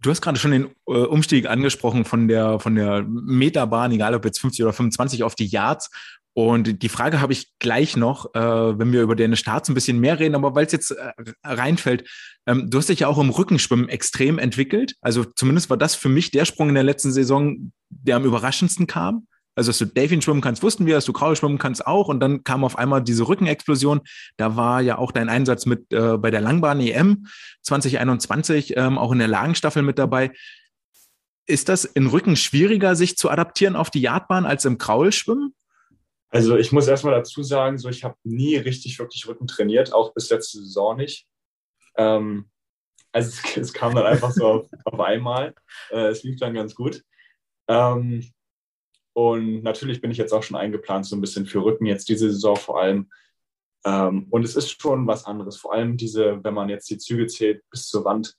Du 0.00 0.10
hast 0.10 0.20
gerade 0.20 0.38
schon 0.38 0.50
den 0.52 0.66
äh, 0.86 0.92
Umstieg 0.92 1.46
angesprochen 1.46 2.04
von 2.04 2.28
der, 2.28 2.58
von 2.60 2.74
der 2.74 3.02
Meterbahn, 3.02 3.92
egal 3.92 4.14
ob 4.14 4.24
jetzt 4.24 4.40
50 4.40 4.64
oder 4.64 4.72
25, 4.72 5.24
auf 5.24 5.34
die 5.34 5.46
Yards. 5.46 5.90
Und 6.34 6.82
die 6.82 6.88
Frage 6.88 7.20
habe 7.20 7.34
ich 7.34 7.52
gleich 7.58 7.96
noch, 7.96 8.34
äh, 8.34 8.78
wenn 8.78 8.92
wir 8.92 9.02
über 9.02 9.14
deine 9.14 9.36
Starts 9.36 9.68
ein 9.68 9.74
bisschen 9.74 10.00
mehr 10.00 10.18
reden, 10.18 10.34
aber 10.34 10.54
weil 10.54 10.64
es 10.64 10.72
jetzt 10.72 10.92
äh, 10.92 11.12
reinfällt, 11.44 12.08
ähm, 12.46 12.70
du 12.70 12.78
hast 12.78 12.88
dich 12.88 13.00
ja 13.00 13.08
auch 13.08 13.18
im 13.18 13.30
Rückenschwimmen 13.30 13.90
extrem 13.90 14.38
entwickelt. 14.38 14.94
Also 15.02 15.24
zumindest 15.24 15.68
war 15.68 15.76
das 15.76 15.94
für 15.94 16.08
mich 16.08 16.30
der 16.30 16.46
Sprung 16.46 16.70
in 16.70 16.74
der 16.74 16.84
letzten 16.84 17.12
Saison, 17.12 17.72
der 17.90 18.16
am 18.16 18.24
überraschendsten 18.24 18.86
kam. 18.86 19.26
Also, 19.54 19.70
dass 19.70 19.78
du 19.78 19.84
Delfin 19.84 20.22
schwimmen 20.22 20.40
kannst, 20.40 20.62
wussten 20.62 20.86
wir, 20.86 20.94
dass 20.94 21.04
du 21.04 21.12
Kraul 21.12 21.36
schwimmen 21.36 21.58
kannst 21.58 21.86
auch. 21.86 22.08
Und 22.08 22.20
dann 22.20 22.42
kam 22.42 22.64
auf 22.64 22.78
einmal 22.78 23.02
diese 23.02 23.28
Rückenexplosion. 23.28 24.00
Da 24.36 24.56
war 24.56 24.80
ja 24.80 24.96
auch 24.98 25.12
dein 25.12 25.28
Einsatz 25.28 25.66
mit 25.66 25.92
äh, 25.92 26.16
bei 26.16 26.30
der 26.30 26.40
Langbahn 26.40 26.80
EM 26.80 27.26
2021, 27.62 28.76
ähm, 28.76 28.96
auch 28.98 29.12
in 29.12 29.18
der 29.18 29.28
Lagenstaffel 29.28 29.82
mit 29.82 29.98
dabei. 29.98 30.32
Ist 31.46 31.68
das 31.68 31.84
in 31.84 32.06
Rücken 32.06 32.36
schwieriger, 32.36 32.96
sich 32.96 33.18
zu 33.18 33.28
adaptieren 33.28 33.76
auf 33.76 33.90
die 33.90 34.00
Yardbahn 34.00 34.46
als 34.46 34.64
im 34.64 34.78
Kraulschwimmen? 34.78 35.54
Also 36.30 36.56
ich 36.56 36.72
muss 36.72 36.88
erstmal 36.88 37.14
dazu 37.14 37.42
sagen, 37.42 37.76
so 37.76 37.90
ich 37.90 38.04
habe 38.04 38.16
nie 38.24 38.56
richtig 38.56 38.98
wirklich 38.98 39.28
Rücken 39.28 39.46
trainiert, 39.46 39.92
auch 39.92 40.14
bis 40.14 40.30
letzte 40.30 40.58
Saison 40.60 40.96
nicht. 40.96 41.26
Ähm, 41.96 42.48
also 43.12 43.28
es, 43.28 43.56
es, 43.56 43.72
kam 43.74 43.94
dann 43.94 44.06
einfach 44.06 44.30
so 44.30 44.46
auf, 44.46 44.66
auf 44.84 45.00
einmal. 45.00 45.54
Äh, 45.90 46.06
es 46.06 46.22
lief 46.22 46.38
dann 46.38 46.54
ganz 46.54 46.74
gut. 46.74 47.02
Ähm, 47.68 48.32
und 49.14 49.62
natürlich 49.62 50.00
bin 50.00 50.10
ich 50.10 50.18
jetzt 50.18 50.32
auch 50.32 50.42
schon 50.42 50.56
eingeplant, 50.56 51.06
so 51.06 51.16
ein 51.16 51.20
bisschen 51.20 51.46
für 51.46 51.64
Rücken, 51.64 51.86
jetzt 51.86 52.08
diese 52.08 52.30
Saison 52.30 52.56
vor 52.56 52.80
allem. 52.80 53.10
Ähm, 53.84 54.26
und 54.30 54.44
es 54.44 54.56
ist 54.56 54.80
schon 54.80 55.06
was 55.06 55.24
anderes. 55.26 55.56
Vor 55.56 55.74
allem 55.74 55.96
diese, 55.96 56.42
wenn 56.44 56.54
man 56.54 56.68
jetzt 56.68 56.88
die 56.88 56.98
Züge 56.98 57.26
zählt 57.26 57.62
bis 57.70 57.88
zur 57.88 58.04
Wand, 58.04 58.36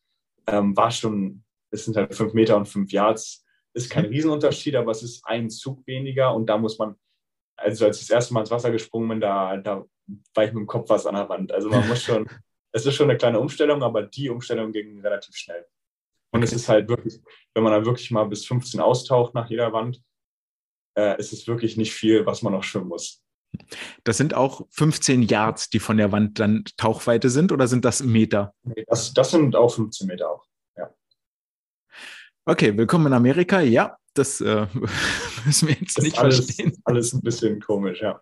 ähm, 0.48 0.76
war 0.76 0.92
schon, 0.92 1.44
es 1.72 1.86
sind 1.86 1.98
halt 1.98 2.16
fünf 2.16 2.34
Meter 2.34 2.58
und 2.58 2.68
fünf 2.68 2.92
Yards. 2.92 3.46
Ist 3.74 3.90
kein 3.90 4.06
Riesenunterschied, 4.06 4.76
aber 4.76 4.92
es 4.92 5.04
ist 5.04 5.26
ein 5.26 5.50
Zug 5.50 5.86
weniger 5.88 6.34
und 6.34 6.48
da 6.48 6.58
muss 6.58 6.78
man 6.80 6.96
also 7.58 7.86
als 7.86 8.02
ich 8.02 8.08
das 8.08 8.16
erste 8.16 8.34
Mal 8.34 8.42
ins 8.42 8.52
Wasser 8.52 8.72
gesprungen 8.72 9.10
bin, 9.10 9.22
da, 9.22 9.58
da 9.58 9.86
war 10.34 10.44
ich 10.44 10.54
mit 10.54 10.62
dem 10.62 10.68
Kopf 10.68 10.90
was 10.90 11.06
an 11.06 11.16
der 11.16 11.30
Wand. 11.30 11.52
Also 11.52 11.70
man 11.70 11.88
muss 11.88 12.04
schon, 12.04 12.28
es 12.72 12.86
ist 12.86 12.96
schon 12.96 13.10
eine 13.10 13.18
kleine 13.18 13.40
Umstellung, 13.40 13.84
aber 13.84 14.04
die 14.04 14.30
Umstellung 14.30 14.72
ging 14.72 15.02
relativ 15.02 15.36
schnell. 15.36 15.66
Und 16.32 16.44
es 16.44 16.52
ist 16.52 16.68
halt 16.68 16.90
wirklich, 16.90 17.22
wenn 17.54 17.64
man 17.64 17.74
dann 17.74 17.86
wirklich 17.86 18.10
mal 18.12 18.26
bis 18.26 18.46
15 18.46 18.80
austaucht 18.80 19.34
nach 19.36 19.50
jeder 19.50 19.72
Wand, 19.72 20.02
äh, 20.95 21.19
ist 21.19 21.34
es 21.34 21.47
wirklich 21.47 21.77
nicht 21.77 21.93
viel, 21.93 22.25
was 22.25 22.41
man 22.41 22.53
noch 22.53 22.63
schwimmen 22.63 22.88
muss. 22.88 23.23
Das 24.03 24.17
sind 24.17 24.34
auch 24.34 24.65
15 24.71 25.23
Yards, 25.23 25.69
die 25.69 25.79
von 25.79 25.97
der 25.97 26.12
Wand 26.12 26.39
dann 26.39 26.63
Tauchweite 26.77 27.29
sind, 27.29 27.51
oder 27.51 27.67
sind 27.67 27.86
das 27.86 28.01
Meter? 28.03 28.53
Das, 28.88 29.13
das 29.13 29.32
sind 29.32 29.56
auch 29.56 29.73
15 29.73 30.08
Meter 30.08 30.32
auch, 30.32 30.45
ja. 30.75 30.89
Okay, 32.45 32.75
willkommen 32.75 33.08
in 33.08 33.13
Amerika. 33.13 33.62
Ja, 33.62 33.97
das 34.13 34.41
äh, 34.41 34.65
müssen 35.45 35.67
wir 35.67 35.75
jetzt 35.79 35.97
das 35.97 36.03
nicht 36.03 36.17
alles, 36.17 36.45
verstehen. 36.45 36.73
Alles 36.84 37.13
ein 37.13 37.21
bisschen 37.21 37.60
komisch, 37.62 38.01
ja. 38.01 38.21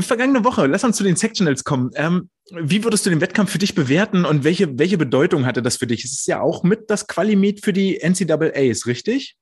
Vergangene 0.00 0.44
Woche, 0.44 0.66
lass 0.66 0.84
uns 0.84 0.96
zu 0.96 1.04
den 1.04 1.16
Sectionals 1.16 1.62
kommen. 1.62 1.90
Ähm, 1.94 2.30
wie 2.50 2.84
würdest 2.84 3.04
du 3.04 3.10
den 3.10 3.20
Wettkampf 3.20 3.50
für 3.50 3.58
dich 3.58 3.74
bewerten 3.74 4.24
und 4.24 4.44
welche, 4.44 4.78
welche 4.78 4.96
Bedeutung 4.96 5.44
hatte 5.46 5.62
das 5.62 5.76
für 5.76 5.86
dich? 5.86 6.04
Es 6.04 6.12
ist 6.12 6.26
ja 6.26 6.40
auch 6.40 6.62
mit 6.62 6.90
das 6.90 7.06
Quali-Meet 7.06 7.64
für 7.64 7.72
die 7.72 8.00
NCAAs, 8.02 8.86
richtig? 8.86 9.36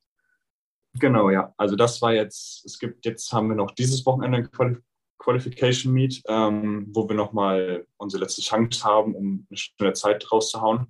Genau, 0.94 1.30
ja. 1.30 1.54
Also 1.56 1.76
das 1.76 2.02
war 2.02 2.12
jetzt, 2.12 2.64
es 2.64 2.78
gibt, 2.78 3.04
jetzt 3.06 3.32
haben 3.32 3.48
wir 3.48 3.56
noch 3.56 3.70
dieses 3.70 4.04
Wochenende 4.04 4.38
ein 4.38 4.50
Quali 4.50 4.76
Qualification 5.18 5.92
Meet, 5.92 6.20
ähm, 6.26 6.88
wo 6.90 7.08
wir 7.08 7.14
nochmal 7.14 7.86
unsere 7.96 8.24
letzte 8.24 8.42
Chance 8.42 8.82
haben, 8.82 9.14
um 9.14 9.46
eine 9.48 9.56
schnelle 9.56 9.92
Zeit 9.92 10.30
rauszuhauen. 10.32 10.88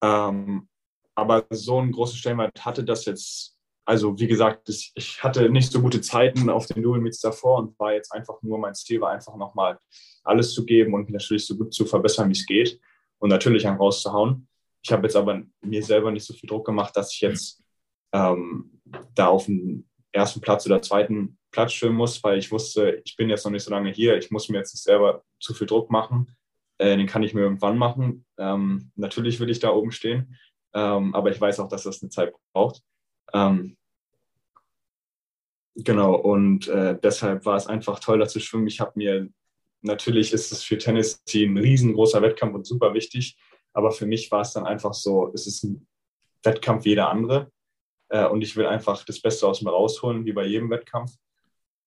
Ähm, 0.00 0.68
aber 1.16 1.44
so 1.50 1.78
einen 1.78 1.90
großen 1.90 2.16
Stellenwert 2.16 2.64
hatte 2.64 2.84
das 2.84 3.04
jetzt, 3.06 3.56
also 3.84 4.18
wie 4.20 4.28
gesagt, 4.28 4.68
ich 4.94 5.22
hatte 5.22 5.50
nicht 5.50 5.72
so 5.72 5.80
gute 5.80 6.00
Zeiten 6.00 6.48
auf 6.48 6.66
den 6.66 6.82
Dual 6.82 7.00
Meets 7.00 7.20
davor 7.20 7.58
und 7.58 7.78
war 7.80 7.92
jetzt 7.92 8.12
einfach 8.12 8.40
nur, 8.42 8.58
mein 8.58 8.74
Ziel 8.74 9.00
war 9.00 9.10
einfach 9.10 9.36
nochmal 9.36 9.78
alles 10.22 10.54
zu 10.54 10.64
geben 10.64 10.94
und 10.94 11.10
natürlich 11.10 11.44
so 11.44 11.56
gut 11.56 11.74
zu 11.74 11.84
verbessern, 11.84 12.28
wie 12.28 12.38
es 12.38 12.46
geht 12.46 12.80
und 13.18 13.30
natürlich 13.30 13.66
einen 13.66 13.78
rauszuhauen. 13.78 14.46
Ich 14.82 14.92
habe 14.92 15.02
jetzt 15.02 15.16
aber 15.16 15.42
mir 15.60 15.82
selber 15.82 16.10
nicht 16.10 16.24
so 16.24 16.34
viel 16.34 16.48
Druck 16.48 16.66
gemacht, 16.66 16.96
dass 16.96 17.12
ich 17.12 17.20
jetzt 17.20 17.62
ähm, 18.12 18.71
da 19.14 19.28
auf 19.28 19.46
den 19.46 19.88
ersten 20.12 20.40
Platz 20.40 20.66
oder 20.66 20.82
zweiten 20.82 21.38
Platz 21.50 21.72
schwimmen 21.72 21.96
muss, 21.96 22.22
weil 22.24 22.38
ich 22.38 22.50
wusste, 22.50 23.02
ich 23.04 23.16
bin 23.16 23.28
jetzt 23.28 23.44
noch 23.44 23.52
nicht 23.52 23.64
so 23.64 23.70
lange 23.70 23.90
hier, 23.90 24.16
ich 24.16 24.30
muss 24.30 24.48
mir 24.48 24.58
jetzt 24.58 24.74
nicht 24.74 24.82
selber 24.82 25.22
zu 25.40 25.54
viel 25.54 25.66
Druck 25.66 25.90
machen. 25.90 26.34
Äh, 26.78 26.96
den 26.96 27.06
kann 27.06 27.22
ich 27.22 27.34
mir 27.34 27.42
irgendwann 27.42 27.78
machen. 27.78 28.24
Ähm, 28.38 28.90
natürlich 28.96 29.38
will 29.38 29.50
ich 29.50 29.60
da 29.60 29.70
oben 29.70 29.92
stehen, 29.92 30.36
ähm, 30.74 31.14
aber 31.14 31.30
ich 31.30 31.40
weiß 31.40 31.60
auch, 31.60 31.68
dass 31.68 31.84
das 31.84 32.02
eine 32.02 32.10
Zeit 32.10 32.32
braucht. 32.52 32.82
Ähm, 33.32 33.76
genau, 35.74 36.14
und 36.14 36.68
äh, 36.68 36.98
deshalb 37.00 37.44
war 37.44 37.56
es 37.56 37.66
einfach 37.66 38.00
toll, 38.00 38.18
da 38.18 38.26
zu 38.26 38.40
schwimmen. 38.40 38.66
Ich 38.66 38.80
habe 38.80 38.92
mir, 38.96 39.28
natürlich 39.82 40.32
ist 40.32 40.52
es 40.52 40.62
für 40.62 40.78
Tennessee 40.78 41.44
ein 41.44 41.58
riesengroßer 41.58 42.22
Wettkampf 42.22 42.54
und 42.54 42.66
super 42.66 42.94
wichtig, 42.94 43.36
aber 43.74 43.92
für 43.92 44.06
mich 44.06 44.30
war 44.30 44.40
es 44.40 44.52
dann 44.52 44.66
einfach 44.66 44.94
so, 44.94 45.30
es 45.34 45.46
ist 45.46 45.64
ein 45.64 45.86
Wettkampf 46.42 46.84
wie 46.84 46.90
jeder 46.90 47.10
andere. 47.10 47.50
Äh, 48.12 48.26
und 48.26 48.42
ich 48.42 48.54
will 48.56 48.66
einfach 48.66 49.04
das 49.04 49.20
Beste 49.20 49.48
aus 49.48 49.62
mir 49.62 49.70
rausholen, 49.70 50.26
wie 50.26 50.32
bei 50.32 50.44
jedem 50.44 50.68
Wettkampf. 50.68 51.12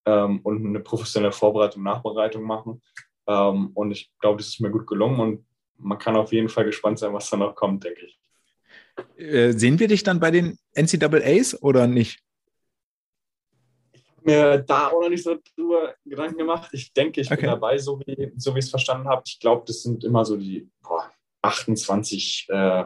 Ähm, 0.08 0.40
und 0.42 0.66
eine 0.66 0.80
professionelle 0.80 1.32
Vorbereitung, 1.32 1.84
Nachbereitung 1.84 2.44
machen. 2.44 2.82
Ähm, 3.28 3.70
und 3.76 3.92
ich 3.92 4.12
glaube, 4.20 4.38
das 4.38 4.48
ist 4.48 4.60
mir 4.60 4.72
gut 4.72 4.88
gelungen 4.88 5.20
und 5.20 5.46
man 5.78 6.00
kann 6.00 6.16
auf 6.16 6.34
jeden 6.34 6.50
Fall 6.50 6.66
gespannt 6.66 6.98
sein, 6.98 7.14
was 7.14 7.30
da 7.30 7.38
noch 7.38 7.54
kommt, 7.54 7.84
denke 7.84 8.08
ich. 8.08 8.20
Äh, 9.18 9.52
sehen 9.52 9.78
wir 9.80 9.88
dich 9.88 10.02
dann 10.02 10.20
bei 10.20 10.32
den 10.32 10.58
NCAAs 10.74 11.62
oder 11.62 11.86
nicht? 11.86 12.20
Ich 13.94 14.08
habe 14.08 14.22
mir 14.24 14.58
da 14.60 14.88
auch 14.88 15.02
noch 15.02 15.10
nicht 15.10 15.24
so 15.24 15.38
drüber 15.56 15.94
Gedanken 16.06 16.40
gemacht. 16.40 16.70
Ich 16.72 16.92
denke, 16.92 17.22
ich 17.22 17.28
okay. 17.28 17.42
bin 17.42 17.52
dabei, 17.52 17.78
so 17.78 18.00
wie, 18.00 18.32
so 18.36 18.56
wie 18.56 18.60
ich 18.60 18.66
es 18.66 18.72
verstanden 18.72 19.08
habe. 19.08 19.22
Ich 19.28 19.40
glaube, 19.40 19.64
das 19.68 19.84
sind 19.84 20.04
immer 20.04 20.26
so 20.26 20.38
die 20.38 20.68
boah, 20.82 21.12
28 21.44 22.48
äh, 22.50 22.86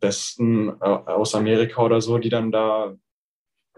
Besten 0.00 0.68
äh, 0.68 0.84
aus 0.84 1.34
Amerika 1.34 1.82
oder 1.82 2.00
so, 2.00 2.18
die 2.18 2.28
dann 2.28 2.52
da 2.52 2.96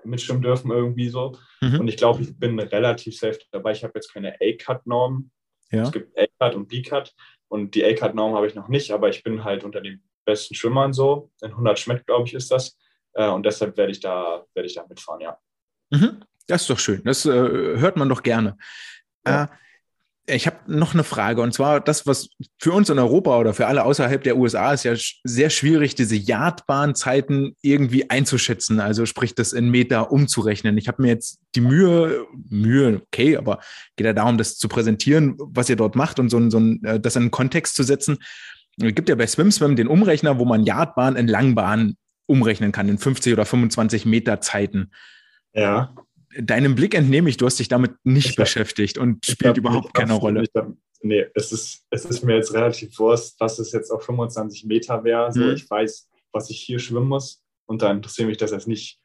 mitschwimmen 0.05 0.43
dürfen 0.43 0.71
irgendwie 0.71 1.09
so. 1.09 1.37
Mhm. 1.61 1.81
Und 1.81 1.89
ich 1.89 1.97
glaube, 1.97 2.23
ich 2.23 2.39
bin 2.39 2.59
relativ 2.59 3.19
safe 3.19 3.39
dabei. 3.53 3.73
Ich 3.73 3.85
habe 3.85 3.93
jetzt 3.95 4.13
keine 4.13 4.35
A-Cut-Norm. 4.35 5.31
Ja. 5.71 5.83
Es 5.83 5.93
gibt 5.93 6.19
A-Cut 6.19 6.55
und 6.55 6.69
B-Cut. 6.69 7.15
Und 7.49 7.75
die 7.75 7.85
A-Cut-Norm 7.85 8.35
habe 8.35 8.47
ich 8.47 8.55
noch 8.55 8.69
nicht, 8.69 8.91
aber 8.93 9.09
ich 9.09 9.23
bin 9.23 9.45
halt 9.45 9.65
unter 9.65 9.81
den 9.81 10.03
besten 10.25 10.55
Schwimmern 10.55 10.93
so. 10.93 11.31
In 11.43 11.51
100 11.51 11.79
Schmeck, 11.79 12.07
glaube 12.07 12.27
ich, 12.27 12.35
ist 12.35 12.51
das. 12.51 12.79
Äh, 13.13 13.29
und 13.29 13.45
deshalb 13.45 13.77
werde 13.77 13.93
ich 13.93 14.01
da, 14.01 14.45
werde 14.55 14.67
ich 14.67 14.75
da 14.75 14.87
mitfahren, 14.89 15.21
ja. 15.21 15.39
Mhm. 15.91 16.23
Das 16.47 16.63
ist 16.63 16.71
doch 16.71 16.79
schön. 16.79 17.03
Das 17.05 17.27
äh, 17.27 17.31
hört 17.31 17.97
man 17.97 18.09
doch 18.09 18.23
gerne. 18.23 18.57
Ja. 19.27 19.45
Äh, 19.45 19.49
ich 20.35 20.47
habe 20.47 20.59
noch 20.67 20.95
eine 20.95 21.05
Frage 21.05 21.43
und 21.43 21.53
zwar 21.53 21.81
das, 21.81 22.07
was 22.07 22.29
für 22.59 22.73
uns 22.73 22.91
in 22.91 22.99
Europa 22.99 23.39
oder 23.39 23.55
für 23.55 23.67
alle 23.67 23.85
außerhalb 23.85 24.23
der 24.23 24.37
USA 24.37 24.73
ist 24.73 24.85
ja 24.85 24.95
sehr 25.25 25.51
schwierig, 25.51 25.95
diese 25.95 26.17
Yardbahnzeiten 26.17 27.57
irgendwie 27.63 28.09
einzuschätzen. 28.11 28.81
Also 28.81 29.07
sprich, 29.07 29.35
das 29.35 29.53
in 29.53 29.71
Meter 29.71 30.13
umzurechnen. 30.13 30.79
Ich 30.79 30.89
habe 30.89 31.03
mir 31.03 31.09
jetzt 31.09 31.41
die 31.55 31.61
Mühe, 31.61 32.27
Mühe, 32.49 33.03
okay, 33.07 33.37
aber 33.37 33.61
geht 33.97 34.07
ja 34.07 34.13
darum, 34.13 34.39
das 34.39 34.57
zu 34.57 34.69
präsentieren, 34.69 35.37
was 35.39 35.69
ihr 35.69 35.77
dort 35.77 35.97
macht 35.97 36.19
und 36.19 36.31
so, 36.31 36.51
so 36.51 36.59
äh, 36.59 37.01
das 37.01 37.17
in 37.17 37.23
einen 37.23 37.31
Kontext 37.31 37.75
zu 37.75 37.83
setzen. 37.83 38.19
Es 38.81 38.95
gibt 38.95 39.09
ja 39.09 39.15
bei 39.15 39.27
SwimSwim 39.27 39.77
den 39.77 39.89
Umrechner, 39.89 40.39
wo 40.39 40.45
man 40.45 40.65
Yardbahn 40.65 41.17
in 41.17 41.29
Langbahn 41.29 41.97
umrechnen 42.27 42.73
kann, 42.73 42.89
in 42.89 42.99
50 42.99 43.33
oder 43.33 43.45
25 43.45 44.07
Meter 44.07 44.41
Zeiten. 44.41 44.91
Ja 45.53 45.95
deinem 46.39 46.75
Blick 46.75 46.95
entnehme 46.95 47.29
ich, 47.29 47.37
du 47.37 47.47
hast 47.47 47.59
dich 47.59 47.69
damit 47.69 47.93
nicht 48.05 48.31
ich 48.31 48.37
beschäftigt 48.37 48.97
hab, 48.97 49.03
und 49.03 49.27
spielt 49.27 49.57
überhaupt 49.57 49.95
keine 49.95 50.15
Rolle. 50.15 50.45
Hab, 50.55 50.73
nee, 51.03 51.27
es 51.35 51.53
ist, 51.53 51.87
es 51.91 52.05
ist 52.05 52.23
mir 52.23 52.37
jetzt 52.37 52.55
relativ 52.55 52.99
wurscht, 52.99 53.35
was 53.39 53.59
es 53.59 53.73
jetzt 53.73 53.91
auf 53.91 54.05
25 54.05 54.65
Meter 54.65 55.03
wäre. 55.05 55.33
So, 55.33 55.41
mhm. 55.41 55.55
Ich 55.55 55.69
weiß, 55.69 56.09
was 56.33 56.51
ich 56.51 56.61
hier 56.61 56.79
schwimmen 56.79 57.09
muss 57.09 57.43
und 57.67 57.83
da 57.83 57.91
interessiert 57.91 58.29
mich 58.29 58.37
das 58.37 58.53
jetzt 58.53 58.69
nicht. 58.69 59.01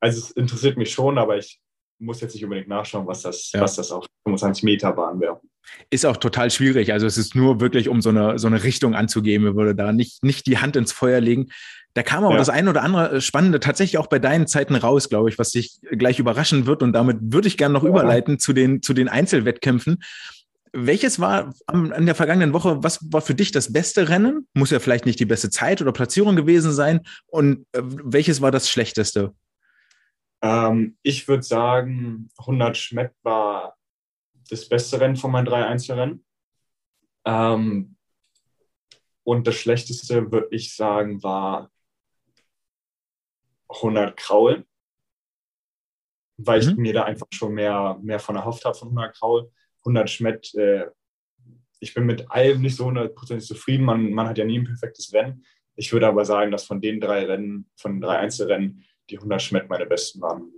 Also 0.00 0.20
es 0.20 0.30
interessiert 0.32 0.76
mich 0.76 0.92
schon, 0.92 1.18
aber 1.18 1.36
ich 1.36 1.60
muss 1.98 2.20
jetzt 2.20 2.34
nicht 2.34 2.44
unbedingt 2.44 2.68
nachschauen, 2.68 3.06
was 3.06 3.22
das, 3.22 3.52
ja. 3.52 3.60
was 3.60 3.76
das 3.76 3.90
auf 3.90 4.06
25 4.24 4.64
Meter 4.64 4.92
Bahn 4.92 5.20
wäre. 5.20 5.40
Ist 5.90 6.06
auch 6.06 6.16
total 6.16 6.50
schwierig. 6.50 6.92
Also 6.92 7.06
es 7.06 7.18
ist 7.18 7.34
nur 7.34 7.60
wirklich, 7.60 7.88
um 7.88 8.02
so 8.02 8.10
eine, 8.10 8.38
so 8.38 8.46
eine 8.46 8.62
Richtung 8.62 8.94
anzugeben. 8.94 9.48
Ich 9.48 9.54
würde 9.54 9.74
da 9.74 9.92
nicht, 9.92 10.22
nicht 10.24 10.46
die 10.46 10.58
Hand 10.58 10.76
ins 10.76 10.92
Feuer 10.92 11.20
legen. 11.20 11.48
Da 11.94 12.02
kam 12.02 12.24
aber 12.24 12.34
ja. 12.34 12.38
das 12.38 12.48
eine 12.48 12.70
oder 12.70 12.82
andere 12.82 13.20
Spannende 13.20 13.60
tatsächlich 13.60 13.98
auch 13.98 14.06
bei 14.06 14.18
deinen 14.18 14.46
Zeiten 14.46 14.74
raus, 14.74 15.08
glaube 15.08 15.28
ich, 15.28 15.38
was 15.38 15.50
dich 15.50 15.78
gleich 15.90 16.18
überraschen 16.18 16.66
wird. 16.66 16.82
Und 16.82 16.92
damit 16.92 17.18
würde 17.20 17.48
ich 17.48 17.58
gerne 17.58 17.74
noch 17.74 17.82
ja. 17.82 17.90
überleiten 17.90 18.38
zu 18.38 18.52
den, 18.52 18.82
zu 18.82 18.94
den 18.94 19.08
Einzelwettkämpfen. 19.08 20.02
Welches 20.72 21.20
war 21.20 21.52
am, 21.66 21.92
an 21.92 22.06
der 22.06 22.14
vergangenen 22.14 22.54
Woche, 22.54 22.82
was 22.82 23.12
war 23.12 23.20
für 23.20 23.34
dich 23.34 23.52
das 23.52 23.74
beste 23.74 24.08
Rennen? 24.08 24.46
Muss 24.54 24.70
ja 24.70 24.78
vielleicht 24.78 25.04
nicht 25.04 25.20
die 25.20 25.26
beste 25.26 25.50
Zeit 25.50 25.82
oder 25.82 25.92
Platzierung 25.92 26.34
gewesen 26.34 26.72
sein. 26.72 27.00
Und 27.26 27.66
äh, 27.72 27.82
welches 27.82 28.40
war 28.40 28.50
das 28.50 28.70
schlechteste? 28.70 29.34
Ähm, 30.40 30.96
ich 31.02 31.28
würde 31.28 31.42
sagen, 31.42 32.30
100 32.38 32.76
Schmeck 32.78 33.12
war 33.22 33.76
das 34.52 34.68
beste 34.68 35.00
Rennen 35.00 35.16
von 35.16 35.32
meinen 35.32 35.46
drei 35.46 35.64
Einzelrennen. 35.64 36.24
Ähm, 37.24 37.96
und 39.24 39.46
das 39.46 39.54
schlechteste, 39.54 40.30
würde 40.30 40.48
ich 40.50 40.76
sagen, 40.76 41.22
war 41.22 41.70
100 43.68 44.16
Kraul, 44.16 44.66
weil 46.36 46.62
mhm. 46.62 46.68
ich 46.68 46.76
mir 46.76 46.92
da 46.92 47.04
einfach 47.04 47.26
schon 47.32 47.54
mehr, 47.54 47.98
mehr 48.02 48.18
von 48.18 48.36
erhofft 48.36 48.64
habe 48.64 48.76
von 48.76 48.88
100 48.88 49.16
Kraul. 49.16 49.50
100 49.80 50.10
Schmett, 50.10 50.54
äh, 50.54 50.86
ich 51.80 51.94
bin 51.94 52.04
mit 52.04 52.30
allem 52.30 52.60
nicht 52.60 52.76
so 52.76 52.84
hundertprozentig 52.84 53.46
zufrieden. 53.46 53.84
Man, 53.84 54.12
man 54.12 54.28
hat 54.28 54.38
ja 54.38 54.44
nie 54.44 54.58
ein 54.58 54.64
perfektes 54.64 55.12
Rennen. 55.14 55.44
Ich 55.74 55.92
würde 55.92 56.06
aber 56.06 56.24
sagen, 56.26 56.50
dass 56.50 56.64
von 56.64 56.80
den 56.80 57.00
drei 57.00 57.24
Rennen, 57.24 57.70
von 57.76 57.94
den 57.94 58.00
drei 58.02 58.18
Einzelrennen, 58.18 58.84
die 59.08 59.16
100 59.16 59.40
Schmett 59.40 59.68
meine 59.70 59.86
besten 59.86 60.20
waren. 60.20 60.52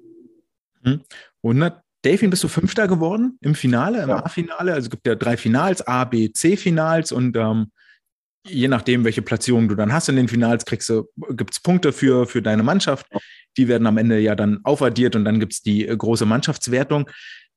Mhm. 0.82 1.04
100 1.42 1.83
Delfin 2.04 2.30
bist 2.30 2.44
du 2.44 2.48
Fünfter 2.48 2.86
geworden 2.86 3.38
im 3.40 3.54
Finale, 3.54 4.02
im 4.02 4.10
ja. 4.10 4.24
A-Finale. 4.24 4.74
Also 4.74 4.86
es 4.86 4.90
gibt 4.90 5.06
ja 5.06 5.14
drei 5.14 5.36
Finals, 5.36 5.86
A, 5.86 6.04
B, 6.04 6.30
C-Finals 6.32 7.12
und 7.12 7.36
ähm, 7.36 7.70
je 8.46 8.68
nachdem, 8.68 9.04
welche 9.04 9.22
Platzierung 9.22 9.68
du 9.68 9.74
dann 9.74 9.92
hast 9.92 10.08
in 10.08 10.16
den 10.16 10.28
Finals, 10.28 10.64
kriegst 10.64 10.88
du, 10.90 11.08
gibt 11.30 11.54
es 11.54 11.60
Punkte 11.60 11.92
für, 11.92 12.26
für 12.26 12.42
deine 12.42 12.62
Mannschaft. 12.62 13.06
Die 13.56 13.68
werden 13.68 13.86
am 13.86 13.96
Ende 13.96 14.18
ja 14.18 14.34
dann 14.34 14.60
aufaddiert 14.64 15.16
und 15.16 15.24
dann 15.24 15.40
gibt 15.40 15.54
es 15.54 15.62
die 15.62 15.88
äh, 15.88 15.96
große 15.96 16.26
Mannschaftswertung. 16.26 17.08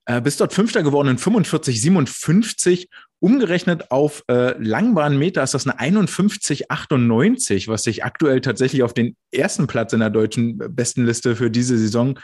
Äh, 0.05 0.21
bist 0.21 0.39
dort 0.39 0.53
Fünfter 0.53 0.83
geworden 0.83 1.09
in 1.09 1.17
45, 1.17 1.81
57. 1.81 2.89
Umgerechnet 3.19 3.91
auf 3.91 4.23
äh, 4.29 4.55
Langbahnmeter 4.57 5.43
ist 5.43 5.53
das 5.55 5.67
eine 5.67 5.99
51,98, 5.99 7.67
was 7.67 7.83
sich 7.83 8.05
aktuell 8.05 8.39
tatsächlich 8.39 8.83
auf 8.83 8.93
den 8.93 9.17
ersten 9.31 9.67
Platz 9.67 9.91
in 9.91 9.99
der 9.99 10.11
deutschen 10.11 10.57
Bestenliste 10.57 11.35
für 11.35 11.51
diese 11.51 11.77
Saison 11.77 12.17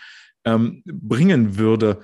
ähm, 0.45 0.84
bringen 0.86 1.58
würde. 1.58 2.03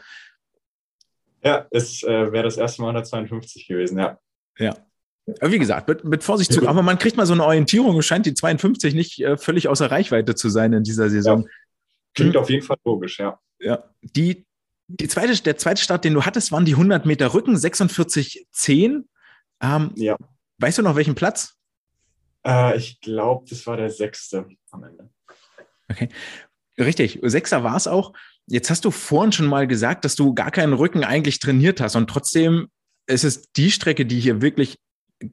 Ja, 1.44 1.68
es 1.72 2.04
äh, 2.04 2.32
wäre 2.32 2.44
das 2.44 2.58
erste 2.58 2.82
Mal 2.82 2.90
152 2.90 3.68
gewesen, 3.68 3.98
ja. 4.00 4.20
Ja, 4.58 4.76
wie 5.52 5.60
gesagt, 5.60 5.88
mit, 5.88 6.04
mit 6.04 6.24
Vorsicht 6.24 6.52
zu. 6.52 6.68
Aber 6.68 6.82
man 6.82 6.98
kriegt 6.98 7.18
mal 7.18 7.26
so 7.26 7.34
eine 7.34 7.46
Orientierung. 7.46 7.98
Es 8.00 8.06
scheint 8.06 8.26
die 8.26 8.34
52 8.34 8.94
nicht 8.94 9.22
äh, 9.22 9.38
völlig 9.38 9.68
außer 9.68 9.90
Reichweite 9.90 10.36
zu 10.36 10.50
sein 10.50 10.74
in 10.74 10.84
dieser 10.84 11.10
Saison. 11.10 11.44
Ja. 11.44 11.50
Klingt 12.16 12.36
hm. 12.36 12.42
auf 12.42 12.50
jeden 12.50 12.66
Fall 12.66 12.78
logisch, 12.84 13.20
ja. 13.20 13.40
Ja. 13.60 13.84
Die, 14.02 14.46
die 14.88 15.08
zweite, 15.08 15.42
der 15.42 15.58
zweite 15.58 15.82
Start, 15.82 16.06
den 16.06 16.14
du 16.14 16.26
hattest, 16.26 16.52
waren 16.52 16.66
die 16.66 16.74
100 16.74 17.06
Meter 17.06 17.34
Rücken, 17.34 17.56
46,10. 17.56 19.04
Ähm, 19.62 19.92
ja. 19.96 20.18
Weißt 20.58 20.78
du 20.78 20.82
noch 20.82 20.96
welchen 20.96 21.16
Platz? 21.16 21.56
Äh, 22.46 22.78
ich 22.78 23.00
glaube, 23.00 23.46
das 23.50 23.66
war 23.68 23.78
der 23.78 23.90
sechste 23.90 24.48
am 24.72 24.84
Ende. 24.84 25.10
Okay. 25.90 26.10
Richtig, 26.80 27.20
Sechser 27.22 27.64
war 27.64 27.76
es 27.76 27.88
auch. 27.88 28.14
Jetzt 28.48 28.70
hast 28.70 28.86
du 28.86 28.92
vorhin 28.92 29.32
schon 29.32 29.48
mal 29.48 29.68
gesagt, 29.68 30.06
dass 30.06 30.16
du 30.16 30.34
gar 30.34 30.50
keinen 30.50 30.74
Rücken 30.74 31.04
eigentlich 31.04 31.40
trainiert 31.40 31.82
hast 31.82 31.96
und 31.96 32.10
trotzdem 32.10 32.68
ist 33.08 33.24
es 33.24 33.52
die 33.52 33.72
Strecke, 33.72 34.06
die 34.06 34.20
hier 34.20 34.42
wirklich 34.42 34.78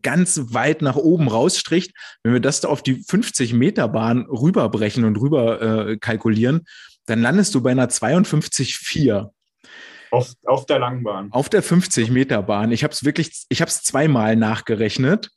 ganz 0.02 0.40
weit 0.52 0.82
nach 0.82 0.96
oben 0.96 1.28
rausstricht. 1.28 1.92
Wenn 2.22 2.32
wir 2.32 2.40
das 2.40 2.60
da 2.60 2.68
auf 2.68 2.82
die 2.82 3.04
50 3.04 3.52
Meter 3.52 3.88
Bahn 3.88 4.26
rüberbrechen 4.26 5.04
und 5.04 5.16
rüber 5.20 5.62
äh, 5.62 5.96
kalkulieren, 5.96 6.66
dann 7.06 7.22
landest 7.22 7.54
du 7.54 7.62
bei 7.62 7.70
einer 7.70 7.88
52,4. 7.88 9.30
Auf, 10.10 10.32
auf 10.44 10.66
der 10.66 10.78
Langbahn. 10.78 11.30
Auf 11.32 11.48
der 11.48 11.62
50 11.62 12.10
Meter 12.10 12.42
Bahn. 12.42 12.72
Ich 12.72 12.82
habe 12.82 12.92
es 12.92 13.04
wirklich, 13.04 13.44
ich 13.48 13.60
habe 13.60 13.68
es 13.68 13.82
zweimal 13.82 14.36
nachgerechnet. 14.36 15.30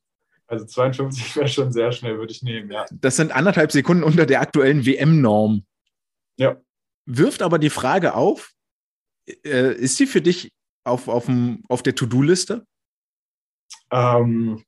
Also 0.48 0.66
52 0.66 1.36
wäre 1.36 1.48
schon 1.48 1.72
sehr 1.72 1.92
schnell, 1.92 2.18
würde 2.18 2.32
ich 2.32 2.42
nehmen, 2.42 2.72
ja. 2.72 2.86
Das 2.92 3.18
sind 3.18 3.32
anderthalb 3.32 3.72
Sekunden 3.72 4.04
unter 4.04 4.26
der 4.26 4.42
aktuellen 4.42 4.86
WM-Norm. 4.86 5.64
Ja. 6.40 6.58
Wirft 7.06 7.42
aber 7.42 7.60
die 7.60 7.70
Frage 7.70 8.16
auf, 8.16 8.54
äh, 9.44 9.74
ist 9.76 9.98
sie 9.98 10.08
für 10.08 10.22
dich 10.22 10.52
auf, 10.86 11.08
auf, 11.08 11.26
dem, 11.26 11.64
auf 11.68 11.84
der 11.84 11.96
To-Do-Liste? 11.96 12.66
Ähm, 13.92 14.64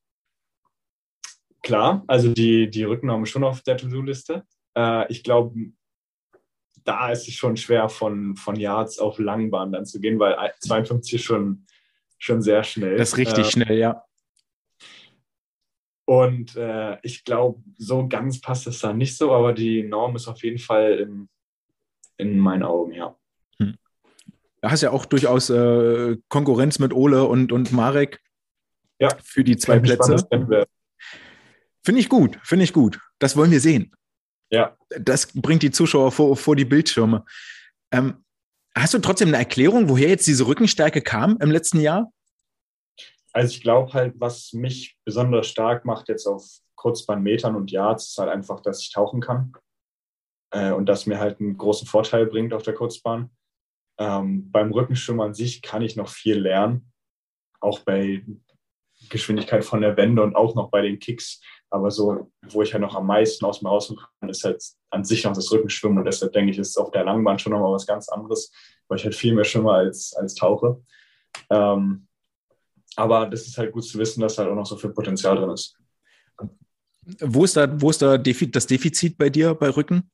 klar, 1.63 2.03
also 2.07 2.33
die, 2.33 2.69
die 2.69 2.83
Rücknahme 2.83 3.25
schon 3.25 3.43
auf 3.43 3.61
der 3.61 3.77
To-Do-Liste. 3.77 4.43
Äh, 4.75 5.11
ich 5.11 5.23
glaube, 5.23 5.55
da 6.83 7.11
ist 7.11 7.27
es 7.27 7.35
schon 7.35 7.55
schwer, 7.57 7.87
von, 7.89 8.35
von 8.35 8.55
Yards 8.55 8.99
auf 8.99 9.17
Langbahn 9.19 9.71
dann 9.71 9.85
zu 9.85 10.01
gehen, 10.01 10.19
weil 10.19 10.35
52 10.59 11.13
ist 11.13 11.23
schon, 11.23 11.65
schon 12.17 12.41
sehr 12.41 12.63
schnell. 12.63 12.97
Das 12.97 13.09
ist 13.09 13.17
richtig 13.17 13.47
äh, 13.47 13.51
schnell, 13.51 13.77
ja. 13.77 14.03
Und 16.05 16.55
äh, 16.57 16.97
ich 17.03 17.23
glaube, 17.23 17.63
so 17.77 18.07
ganz 18.09 18.41
passt 18.41 18.67
es 18.67 18.79
da 18.79 18.91
nicht 18.91 19.15
so, 19.15 19.31
aber 19.31 19.53
die 19.53 19.83
Norm 19.83 20.15
ist 20.15 20.27
auf 20.27 20.43
jeden 20.43 20.57
Fall 20.57 20.99
in, 20.99 21.29
in 22.21 22.37
meinen 22.37 22.63
Augen, 22.63 22.93
ja. 22.93 23.15
Hm. 23.59 23.75
Da 24.61 24.71
hast 24.71 24.81
ja 24.81 24.91
auch 24.91 25.05
durchaus 25.05 25.49
äh, 25.49 26.17
Konkurrenz 26.29 26.79
mit 26.79 26.93
Ole 26.93 27.25
und, 27.25 27.51
und 27.51 27.71
Marek 27.71 28.21
ja. 28.99 29.09
für 29.23 29.43
die 29.43 29.57
zwei 29.57 29.79
Plätze. 29.79 30.27
Finde 31.83 31.99
ich 31.99 32.09
gut, 32.09 32.39
finde 32.43 32.63
ich 32.63 32.73
gut. 32.73 32.99
Das 33.17 33.35
wollen 33.35 33.51
wir 33.51 33.59
sehen. 33.59 33.91
Ja. 34.51 34.77
Das 34.99 35.31
bringt 35.33 35.63
die 35.63 35.71
Zuschauer 35.71 36.11
vor, 36.11 36.37
vor 36.37 36.55
die 36.55 36.65
Bildschirme. 36.65 37.25
Ähm, 37.91 38.23
hast 38.75 38.93
du 38.93 38.99
trotzdem 38.99 39.29
eine 39.29 39.37
Erklärung, 39.37 39.89
woher 39.89 40.09
jetzt 40.09 40.27
diese 40.27 40.45
Rückenstärke 40.45 41.01
kam 41.01 41.37
im 41.41 41.49
letzten 41.49 41.79
Jahr? 41.79 42.11
Also 43.33 43.55
ich 43.55 43.61
glaube 43.61 43.93
halt, 43.93 44.13
was 44.17 44.53
mich 44.53 44.97
besonders 45.05 45.47
stark 45.47 45.85
macht 45.85 46.09
jetzt 46.09 46.27
auf 46.27 46.45
Kurzbahnmetern 46.75 47.55
und 47.55 47.71
Yards, 47.71 48.09
ist 48.09 48.17
halt 48.17 48.29
einfach, 48.29 48.59
dass 48.59 48.81
ich 48.81 48.91
tauchen 48.91 49.21
kann. 49.21 49.53
Äh, 50.51 50.71
und 50.71 50.87
das 50.87 51.05
mir 51.05 51.19
halt 51.19 51.39
einen 51.39 51.57
großen 51.57 51.87
Vorteil 51.87 52.25
bringt 52.25 52.53
auf 52.53 52.63
der 52.63 52.73
Kurzbahn. 52.73 53.31
Ähm, 53.97 54.51
beim 54.51 54.71
Rückenschwimmen 54.71 55.21
an 55.21 55.33
sich 55.33 55.61
kann 55.61 55.81
ich 55.81 55.95
noch 55.95 56.09
viel 56.09 56.39
lernen. 56.39 56.91
Auch 57.59 57.79
bei 57.79 58.23
Geschwindigkeit 59.09 59.65
von 59.65 59.81
der 59.81 59.97
Wende 59.97 60.21
und 60.21 60.35
auch 60.35 60.55
noch 60.55 60.69
bei 60.69 60.81
den 60.81 60.99
Kicks. 60.99 61.41
Aber 61.69 61.89
so, 61.89 62.31
wo 62.49 62.61
ich 62.61 62.73
halt 62.73 62.81
noch 62.81 62.95
am 62.95 63.07
meisten 63.07 63.45
aus 63.45 63.61
mir 63.61 63.69
rausholen 63.69 64.03
kann, 64.19 64.29
ist 64.29 64.43
halt 64.43 64.61
an 64.89 65.05
sich 65.05 65.23
noch 65.23 65.33
das 65.33 65.51
Rückenschwimmen. 65.51 65.99
Und 65.99 66.05
deshalb 66.05 66.33
denke 66.33 66.51
ich, 66.51 66.57
ist 66.57 66.77
auf 66.77 66.91
der 66.91 67.05
Langbahn 67.05 67.39
schon 67.39 67.53
nochmal 67.53 67.73
was 67.73 67.87
ganz 67.87 68.09
anderes, 68.09 68.51
weil 68.87 68.97
ich 68.97 69.03
halt 69.03 69.15
viel 69.15 69.33
mehr 69.33 69.45
schwimme 69.45 69.71
als, 69.71 70.13
als 70.13 70.35
tauche. 70.35 70.81
Ähm, 71.49 72.07
aber 72.95 73.25
das 73.27 73.47
ist 73.47 73.57
halt 73.57 73.71
gut 73.71 73.85
zu 73.85 73.97
wissen, 73.97 74.21
dass 74.21 74.37
halt 74.37 74.49
auch 74.49 74.55
noch 74.55 74.65
so 74.65 74.75
viel 74.75 74.89
Potenzial 74.89 75.37
drin 75.37 75.51
ist. 75.51 75.77
Wo 77.19 77.45
ist 77.45 77.55
da, 77.55 77.81
wo 77.81 77.89
ist 77.89 78.01
da 78.01 78.17
das 78.17 78.67
Defizit 78.67 79.17
bei 79.17 79.29
dir 79.29 79.55
bei 79.55 79.69
Rücken? 79.69 80.11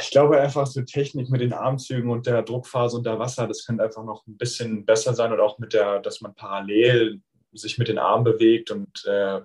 Ich 0.00 0.10
glaube 0.10 0.40
einfach 0.40 0.66
so 0.66 0.82
Technik 0.82 1.30
mit 1.30 1.40
den 1.40 1.52
Armzügen 1.52 2.10
und 2.10 2.26
der 2.26 2.42
Druckphase 2.42 2.96
unter 2.96 3.18
Wasser, 3.18 3.48
das 3.48 3.64
könnte 3.64 3.82
einfach 3.82 4.04
noch 4.04 4.26
ein 4.26 4.36
bisschen 4.36 4.84
besser 4.84 5.14
sein 5.14 5.32
oder 5.32 5.42
auch 5.42 5.58
mit 5.58 5.72
der, 5.72 6.00
dass 6.00 6.20
man 6.20 6.34
parallel 6.34 7.20
sich 7.52 7.78
mit 7.78 7.88
den 7.88 7.98
Armen 7.98 8.24
bewegt 8.24 8.70
und 8.70 9.04
äh, 9.06 9.40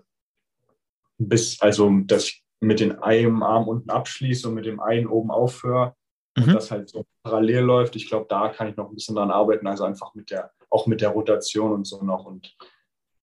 bis, 1.17 1.59
also 1.61 1.89
dass 2.05 2.25
ich 2.25 2.43
mit 2.59 2.79
dem 2.79 3.01
einen 3.01 3.41
Arm 3.41 3.67
unten 3.67 3.89
abschließe 3.89 4.47
und 4.47 4.55
mit 4.55 4.65
dem 4.65 4.79
einen 4.79 5.07
oben 5.07 5.31
aufhöre 5.31 5.95
und 6.37 6.47
mhm. 6.47 6.53
das 6.53 6.71
halt 6.71 6.89
so 6.89 7.05
parallel 7.23 7.63
läuft. 7.63 7.95
Ich 7.95 8.07
glaube, 8.07 8.25
da 8.29 8.49
kann 8.49 8.67
ich 8.69 8.75
noch 8.75 8.89
ein 8.89 8.95
bisschen 8.95 9.15
dran 9.15 9.31
arbeiten, 9.31 9.67
also 9.67 9.83
einfach 9.85 10.13
mit 10.15 10.31
der, 10.31 10.51
auch 10.69 10.87
mit 10.87 11.01
der 11.01 11.09
Rotation 11.09 11.71
und 11.71 11.85
so 11.85 12.03
noch 12.03 12.25
und 12.25 12.55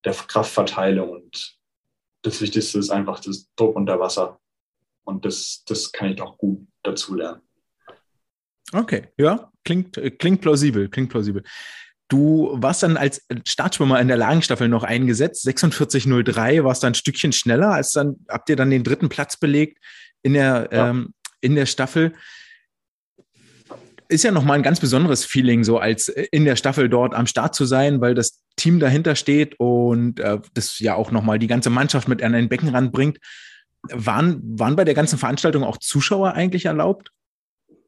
der 0.04 0.14
Kraftverteilung 0.14 1.10
und 1.10 1.58
das 2.22 2.40
Wichtigste 2.40 2.78
ist 2.78 2.90
einfach 2.90 3.20
das 3.20 3.48
Druck 3.54 3.76
unter 3.76 4.00
Wasser. 4.00 4.40
Und 5.06 5.24
das, 5.24 5.62
das 5.66 5.92
kann 5.92 6.10
ich 6.10 6.16
doch 6.16 6.36
gut 6.36 6.66
dazu 6.82 7.14
lernen. 7.14 7.40
Okay, 8.72 9.08
ja, 9.16 9.52
klingt, 9.64 10.00
klingt 10.18 10.40
plausibel, 10.40 10.88
klingt 10.88 11.10
plausibel. 11.10 11.44
Du 12.08 12.50
warst 12.52 12.82
dann 12.82 12.96
als 12.96 13.24
Startschwimmer 13.44 14.00
in 14.00 14.08
der 14.08 14.16
Lagenstaffel 14.16 14.68
noch 14.68 14.82
eingesetzt, 14.82 15.46
46,03, 15.46 16.64
warst 16.64 16.82
dann 16.82 16.92
ein 16.92 16.94
Stückchen 16.94 17.32
schneller, 17.32 17.70
als 17.70 17.92
dann 17.92 18.16
habt 18.28 18.48
ihr 18.48 18.56
dann 18.56 18.70
den 18.70 18.84
dritten 18.84 19.08
Platz 19.08 19.36
belegt 19.36 19.78
in 20.22 20.34
der, 20.34 20.68
ja. 20.72 20.90
ähm, 20.90 21.14
in 21.40 21.54
der 21.54 21.66
Staffel. 21.66 22.12
Ist 24.08 24.24
ja 24.24 24.30
nochmal 24.30 24.58
ein 24.58 24.62
ganz 24.62 24.78
besonderes 24.78 25.24
Feeling, 25.24 25.64
so 25.64 25.78
als 25.78 26.08
in 26.08 26.44
der 26.44 26.54
Staffel 26.54 26.88
dort 26.88 27.14
am 27.14 27.26
Start 27.26 27.56
zu 27.56 27.64
sein, 27.64 28.00
weil 28.00 28.14
das 28.14 28.40
Team 28.56 28.78
dahinter 28.78 29.16
steht 29.16 29.58
und 29.58 30.20
äh, 30.20 30.38
das 30.54 30.78
ja 30.78 30.94
auch 30.94 31.10
nochmal 31.10 31.40
die 31.40 31.48
ganze 31.48 31.70
Mannschaft 31.70 32.06
mit 32.06 32.22
an 32.22 32.32
den 32.32 32.48
Beckenrand 32.48 32.92
bringt. 32.92 33.18
Waren, 33.92 34.58
waren 34.58 34.76
bei 34.76 34.84
der 34.84 34.94
ganzen 34.94 35.18
Veranstaltung 35.18 35.64
auch 35.64 35.78
Zuschauer 35.78 36.32
eigentlich 36.32 36.66
erlaubt? 36.66 37.10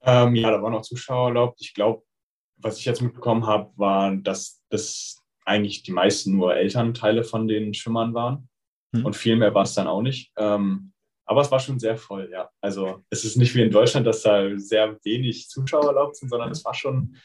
Ähm, 0.03 0.35
ja, 0.35 0.51
da 0.51 0.63
waren 0.63 0.75
auch 0.75 0.83
Zuschauer 0.83 1.29
erlaubt. 1.29 1.61
Ich 1.61 1.75
glaube, 1.75 2.03
was 2.57 2.79
ich 2.79 2.85
jetzt 2.85 3.03
mitbekommen 3.03 3.47
habe, 3.47 3.71
war, 3.77 4.17
dass 4.17 4.63
das 4.69 5.23
eigentlich 5.45 5.83
die 5.83 5.93
meisten 5.93 6.37
nur 6.37 6.55
Elternteile 6.55 7.25
von 7.25 7.49
den 7.49 7.75
Schwimmern 7.75 8.15
waren. 8.15 8.49
Hm. 8.95 9.05
Und 9.07 9.17
viel 9.17 9.37
mehr 9.37 9.55
war 9.55 9.63
es 9.63 9.75
dann 9.75 9.87
auch 9.87 10.03
nicht. 10.03 10.33
Ähm, 10.37 10.93
aber 11.25 11.43
es 11.43 11.51
war 11.51 11.61
schon 11.61 11.79
sehr 11.79 11.97
voll, 11.97 12.31
ja. 12.33 12.49
Also 12.61 13.05
es 13.11 13.25
ist 13.25 13.37
nicht 13.37 13.55
wie 13.55 13.63
in 13.63 13.71
Deutschland, 13.71 14.07
dass 14.07 14.23
da 14.23 14.49
sehr 14.57 14.99
wenig 15.05 15.49
Zuschauer 15.49 15.89
erlaubt 15.89 16.17
sind, 16.17 16.31
sondern 16.31 16.51
es 16.51 16.65
war 16.65 16.75
schon 16.75 17.17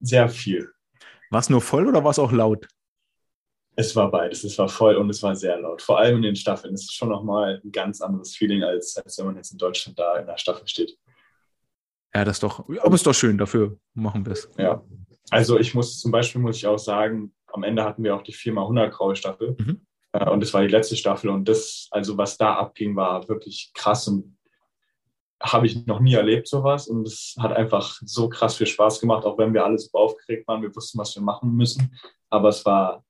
sehr 0.00 0.28
viel. 0.28 0.70
War 1.30 1.40
es 1.40 1.50
nur 1.50 1.60
voll 1.60 1.86
oder 1.86 2.04
war 2.04 2.10
es 2.10 2.18
auch 2.18 2.32
laut? 2.32 2.68
Es 3.78 3.94
war 3.94 4.10
beides. 4.10 4.42
Es 4.42 4.58
war 4.58 4.68
voll 4.68 4.96
und 4.96 5.08
es 5.08 5.22
war 5.22 5.36
sehr 5.36 5.56
laut. 5.60 5.80
Vor 5.80 6.00
allem 6.00 6.16
in 6.16 6.22
den 6.22 6.34
Staffeln. 6.34 6.74
Es 6.74 6.82
ist 6.82 6.94
schon 6.94 7.10
nochmal 7.10 7.60
ein 7.62 7.70
ganz 7.70 8.00
anderes 8.00 8.34
Feeling, 8.34 8.64
als, 8.64 8.96
als 8.96 9.16
wenn 9.18 9.26
man 9.26 9.36
jetzt 9.36 9.52
in 9.52 9.58
Deutschland 9.58 9.96
da 9.96 10.16
in 10.16 10.26
der 10.26 10.36
Staffel 10.36 10.66
steht. 10.66 10.98
Ja, 12.12 12.24
das 12.24 12.36
ist 12.36 12.42
doch, 12.42 12.68
aber 12.82 12.94
ist 12.96 13.06
doch 13.06 13.14
schön, 13.14 13.38
dafür 13.38 13.78
machen 13.94 14.26
wir 14.26 14.32
es. 14.32 14.50
Ja. 14.58 14.82
Also 15.30 15.60
ich 15.60 15.74
muss 15.74 16.00
zum 16.00 16.10
Beispiel 16.10 16.40
muss 16.40 16.56
ich 16.56 16.66
auch 16.66 16.78
sagen, 16.78 17.32
am 17.52 17.62
Ende 17.62 17.84
hatten 17.84 18.02
wir 18.02 18.16
auch 18.16 18.22
die 18.22 18.34
4x100 18.34 18.88
graue 18.88 19.14
Staffel. 19.14 19.54
Mhm. 19.56 19.86
Äh, 20.10 20.28
und 20.28 20.40
das 20.40 20.52
war 20.52 20.62
die 20.62 20.74
letzte 20.74 20.96
Staffel. 20.96 21.30
Und 21.30 21.48
das, 21.48 21.86
also 21.92 22.18
was 22.18 22.36
da 22.36 22.54
abging, 22.54 22.96
war 22.96 23.28
wirklich 23.28 23.70
krass 23.74 24.08
und 24.08 24.36
habe 25.40 25.66
ich 25.68 25.86
noch 25.86 26.00
nie 26.00 26.14
erlebt, 26.14 26.48
sowas. 26.48 26.88
Und 26.88 27.06
es 27.06 27.36
hat 27.38 27.52
einfach 27.52 27.96
so 28.04 28.28
krass 28.28 28.56
viel 28.56 28.66
Spaß 28.66 28.98
gemacht, 28.98 29.24
auch 29.24 29.38
wenn 29.38 29.54
wir 29.54 29.64
alle 29.64 29.78
so 29.78 29.90
aufgeregt 29.92 30.48
waren. 30.48 30.62
Wir 30.62 30.74
wussten, 30.74 30.98
was 30.98 31.14
wir 31.14 31.22
machen 31.22 31.54
müssen. 31.54 31.96
Aber 32.28 32.48
es 32.48 32.66
war 32.66 33.04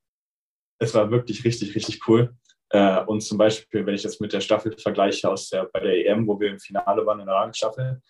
es 0.78 0.94
war 0.94 1.10
wirklich 1.10 1.44
richtig, 1.44 1.74
richtig 1.74 2.06
cool. 2.08 2.34
Äh, 2.70 3.02
und 3.04 3.20
zum 3.22 3.38
Beispiel, 3.38 3.84
wenn 3.86 3.94
ich 3.94 4.02
jetzt 4.02 4.20
mit 4.20 4.32
der 4.32 4.40
Staffel 4.40 4.76
vergleiche 4.78 5.30
aus 5.30 5.48
der, 5.48 5.68
bei 5.72 5.80
der 5.80 6.06
EM, 6.06 6.26
wo 6.26 6.38
wir 6.38 6.50
im 6.50 6.58
Finale 6.58 7.04
waren 7.06 7.20
in 7.20 7.26
der 7.26 7.34
Rangstaffel, 7.34 8.02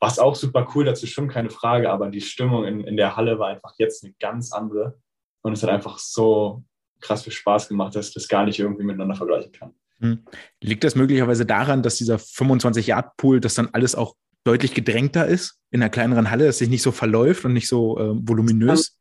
war 0.00 0.10
es 0.10 0.18
auch 0.18 0.34
super 0.34 0.66
cool, 0.74 0.84
dazu 0.84 1.06
stimmt 1.06 1.32
keine 1.32 1.50
Frage, 1.50 1.90
aber 1.90 2.08
die 2.08 2.22
Stimmung 2.22 2.64
in, 2.64 2.84
in 2.84 2.96
der 2.96 3.16
Halle 3.16 3.38
war 3.38 3.48
einfach 3.48 3.74
jetzt 3.78 4.02
eine 4.02 4.14
ganz 4.18 4.52
andere. 4.52 4.98
Und 5.42 5.52
es 5.52 5.62
hat 5.62 5.70
einfach 5.70 5.98
so 5.98 6.64
krass 7.00 7.22
viel 7.22 7.32
Spaß 7.32 7.68
gemacht, 7.68 7.94
dass 7.94 8.08
ich 8.08 8.14
das 8.14 8.28
gar 8.28 8.44
nicht 8.44 8.58
irgendwie 8.58 8.84
miteinander 8.84 9.14
vergleichen 9.14 9.52
kann. 9.52 9.74
Hm. 9.98 10.24
Liegt 10.62 10.84
das 10.84 10.94
möglicherweise 10.94 11.44
daran, 11.44 11.82
dass 11.82 11.96
dieser 11.96 12.16
25-Yard-Pool, 12.16 13.40
das 13.40 13.54
dann 13.54 13.68
alles 13.72 13.94
auch 13.94 14.14
deutlich 14.44 14.72
gedrängter 14.72 15.26
ist 15.26 15.58
in 15.70 15.82
einer 15.82 15.90
kleineren 15.90 16.30
Halle, 16.30 16.46
dass 16.46 16.58
sich 16.58 16.70
nicht 16.70 16.82
so 16.82 16.92
verläuft 16.92 17.44
und 17.44 17.52
nicht 17.52 17.68
so 17.68 17.98
äh, 17.98 18.12
voluminös? 18.14 18.98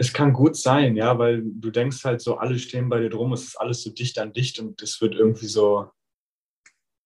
Es 0.00 0.12
kann 0.12 0.32
gut 0.32 0.56
sein, 0.56 0.96
ja, 0.96 1.18
weil 1.18 1.42
du 1.44 1.70
denkst 1.70 2.04
halt 2.04 2.20
so, 2.20 2.38
alle 2.38 2.58
stehen 2.58 2.88
bei 2.88 3.00
dir 3.00 3.10
drum, 3.10 3.32
es 3.32 3.44
ist 3.44 3.56
alles 3.56 3.82
so 3.82 3.90
dicht 3.90 4.18
an 4.18 4.32
dicht 4.32 4.60
und 4.60 4.80
es 4.80 5.00
wird 5.00 5.14
irgendwie 5.14 5.48
so, 5.48 5.90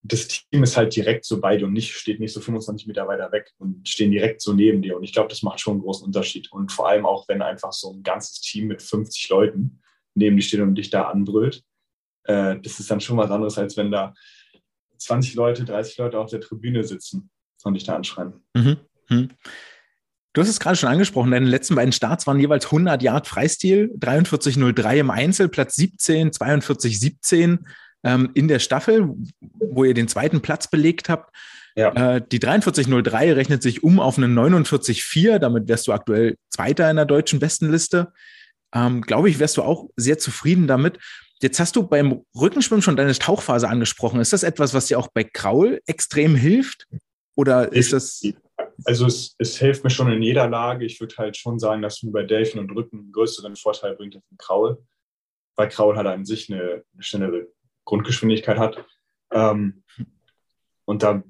das 0.02 0.28
Team 0.28 0.62
ist 0.62 0.76
halt 0.76 0.94
direkt 0.94 1.24
so 1.24 1.40
bei 1.40 1.56
dir 1.56 1.66
und 1.66 1.72
nicht, 1.72 1.94
steht 1.94 2.20
nicht 2.20 2.32
so 2.32 2.40
25 2.40 2.86
Meter 2.86 3.06
weiter 3.06 3.32
weg 3.32 3.52
und 3.58 3.88
stehen 3.88 4.10
direkt 4.10 4.42
so 4.42 4.52
neben 4.52 4.82
dir. 4.82 4.96
Und 4.96 5.04
ich 5.04 5.12
glaube, 5.12 5.28
das 5.28 5.42
macht 5.42 5.60
schon 5.60 5.74
einen 5.74 5.82
großen 5.82 6.04
Unterschied. 6.04 6.52
Und 6.52 6.72
vor 6.72 6.88
allem 6.88 7.06
auch, 7.06 7.28
wenn 7.28 7.40
einfach 7.40 7.72
so 7.72 7.92
ein 7.92 8.02
ganzes 8.02 8.40
Team 8.40 8.66
mit 8.66 8.82
50 8.82 9.28
Leuten 9.28 9.80
neben 10.14 10.36
dir 10.36 10.42
steht 10.42 10.60
und 10.60 10.74
dich 10.74 10.90
da 10.90 11.04
anbrüllt, 11.04 11.62
äh, 12.24 12.58
das 12.60 12.80
ist 12.80 12.90
dann 12.90 13.00
schon 13.00 13.16
was 13.16 13.30
anderes, 13.30 13.56
als 13.58 13.76
wenn 13.76 13.90
da 13.90 14.12
20 14.98 15.34
Leute, 15.34 15.64
30 15.64 15.98
Leute 15.98 16.18
auf 16.18 16.30
der 16.30 16.40
Tribüne 16.40 16.84
sitzen 16.84 17.30
und 17.64 17.74
dich 17.74 17.84
da 17.84 17.94
anschreien. 17.94 18.44
Mhm. 18.54 18.78
Mhm. 19.08 19.30
Du 20.32 20.40
hast 20.40 20.48
es 20.48 20.60
gerade 20.60 20.76
schon 20.76 20.88
angesprochen, 20.88 21.30
deine 21.30 21.46
letzten 21.46 21.74
beiden 21.74 21.92
Starts 21.92 22.26
waren 22.26 22.40
jeweils 22.40 22.66
100 22.66 23.02
Yard 23.02 23.26
Freistil, 23.26 23.92
43,03 23.98 24.96
im 24.96 25.10
Einzel, 25.10 25.48
Platz 25.48 25.74
17, 25.76 26.30
42,17 26.30 27.58
ähm, 28.04 28.30
in 28.34 28.48
der 28.48 28.58
Staffel, 28.58 29.14
wo 29.40 29.84
ihr 29.84 29.94
den 29.94 30.08
zweiten 30.08 30.40
Platz 30.40 30.68
belegt 30.68 31.10
habt. 31.10 31.34
Ja. 31.76 32.16
Äh, 32.16 32.22
die 32.30 32.38
43,03 32.38 33.36
rechnet 33.36 33.62
sich 33.62 33.82
um 33.82 34.00
auf 34.00 34.16
einen 34.16 34.36
49,4, 34.38 35.38
damit 35.38 35.68
wärst 35.68 35.86
du 35.86 35.92
aktuell 35.92 36.36
Zweiter 36.48 36.90
in 36.90 36.96
der 36.96 37.04
deutschen 37.06 37.38
Bestenliste. 37.38 38.12
Ähm, 38.74 39.02
Glaube 39.02 39.28
ich, 39.28 39.38
wärst 39.38 39.58
du 39.58 39.62
auch 39.62 39.90
sehr 39.96 40.18
zufrieden 40.18 40.66
damit. 40.66 40.98
Jetzt 41.42 41.60
hast 41.60 41.76
du 41.76 41.82
beim 41.82 42.22
Rückenschwimmen 42.38 42.82
schon 42.82 42.96
deine 42.96 43.12
Tauchphase 43.12 43.68
angesprochen. 43.68 44.20
Ist 44.20 44.32
das 44.32 44.44
etwas, 44.44 44.74
was 44.74 44.86
dir 44.86 44.98
auch 44.98 45.08
bei 45.08 45.24
Kraul 45.24 45.80
extrem 45.86 46.36
hilft? 46.36 46.86
Oder 47.34 47.72
ist 47.72 47.92
das 47.92 48.22
also 48.84 49.06
es, 49.06 49.34
es, 49.38 49.58
hilft 49.58 49.84
mir 49.84 49.90
schon 49.90 50.10
in 50.12 50.22
jeder 50.22 50.48
Lage. 50.48 50.84
Ich 50.84 51.00
würde 51.00 51.16
halt 51.16 51.36
schon 51.36 51.58
sagen, 51.58 51.82
dass 51.82 52.02
mir 52.02 52.12
bei 52.12 52.22
Delfin 52.22 52.60
und 52.60 52.70
Rücken 52.70 52.98
einen 52.98 53.12
größeren 53.12 53.56
Vorteil 53.56 53.96
bringt 53.96 54.14
als 54.16 54.24
im 54.30 54.38
Kraul, 54.38 54.84
weil 55.56 55.68
Kraul 55.68 55.96
halt 55.96 56.06
an 56.06 56.24
sich 56.24 56.52
eine, 56.52 56.84
eine 56.92 57.02
schnellere 57.02 57.48
Grundgeschwindigkeit 57.84 58.58
hat. 58.58 58.84
Ähm, 59.30 59.82
und 60.84 61.02
da 61.02 61.22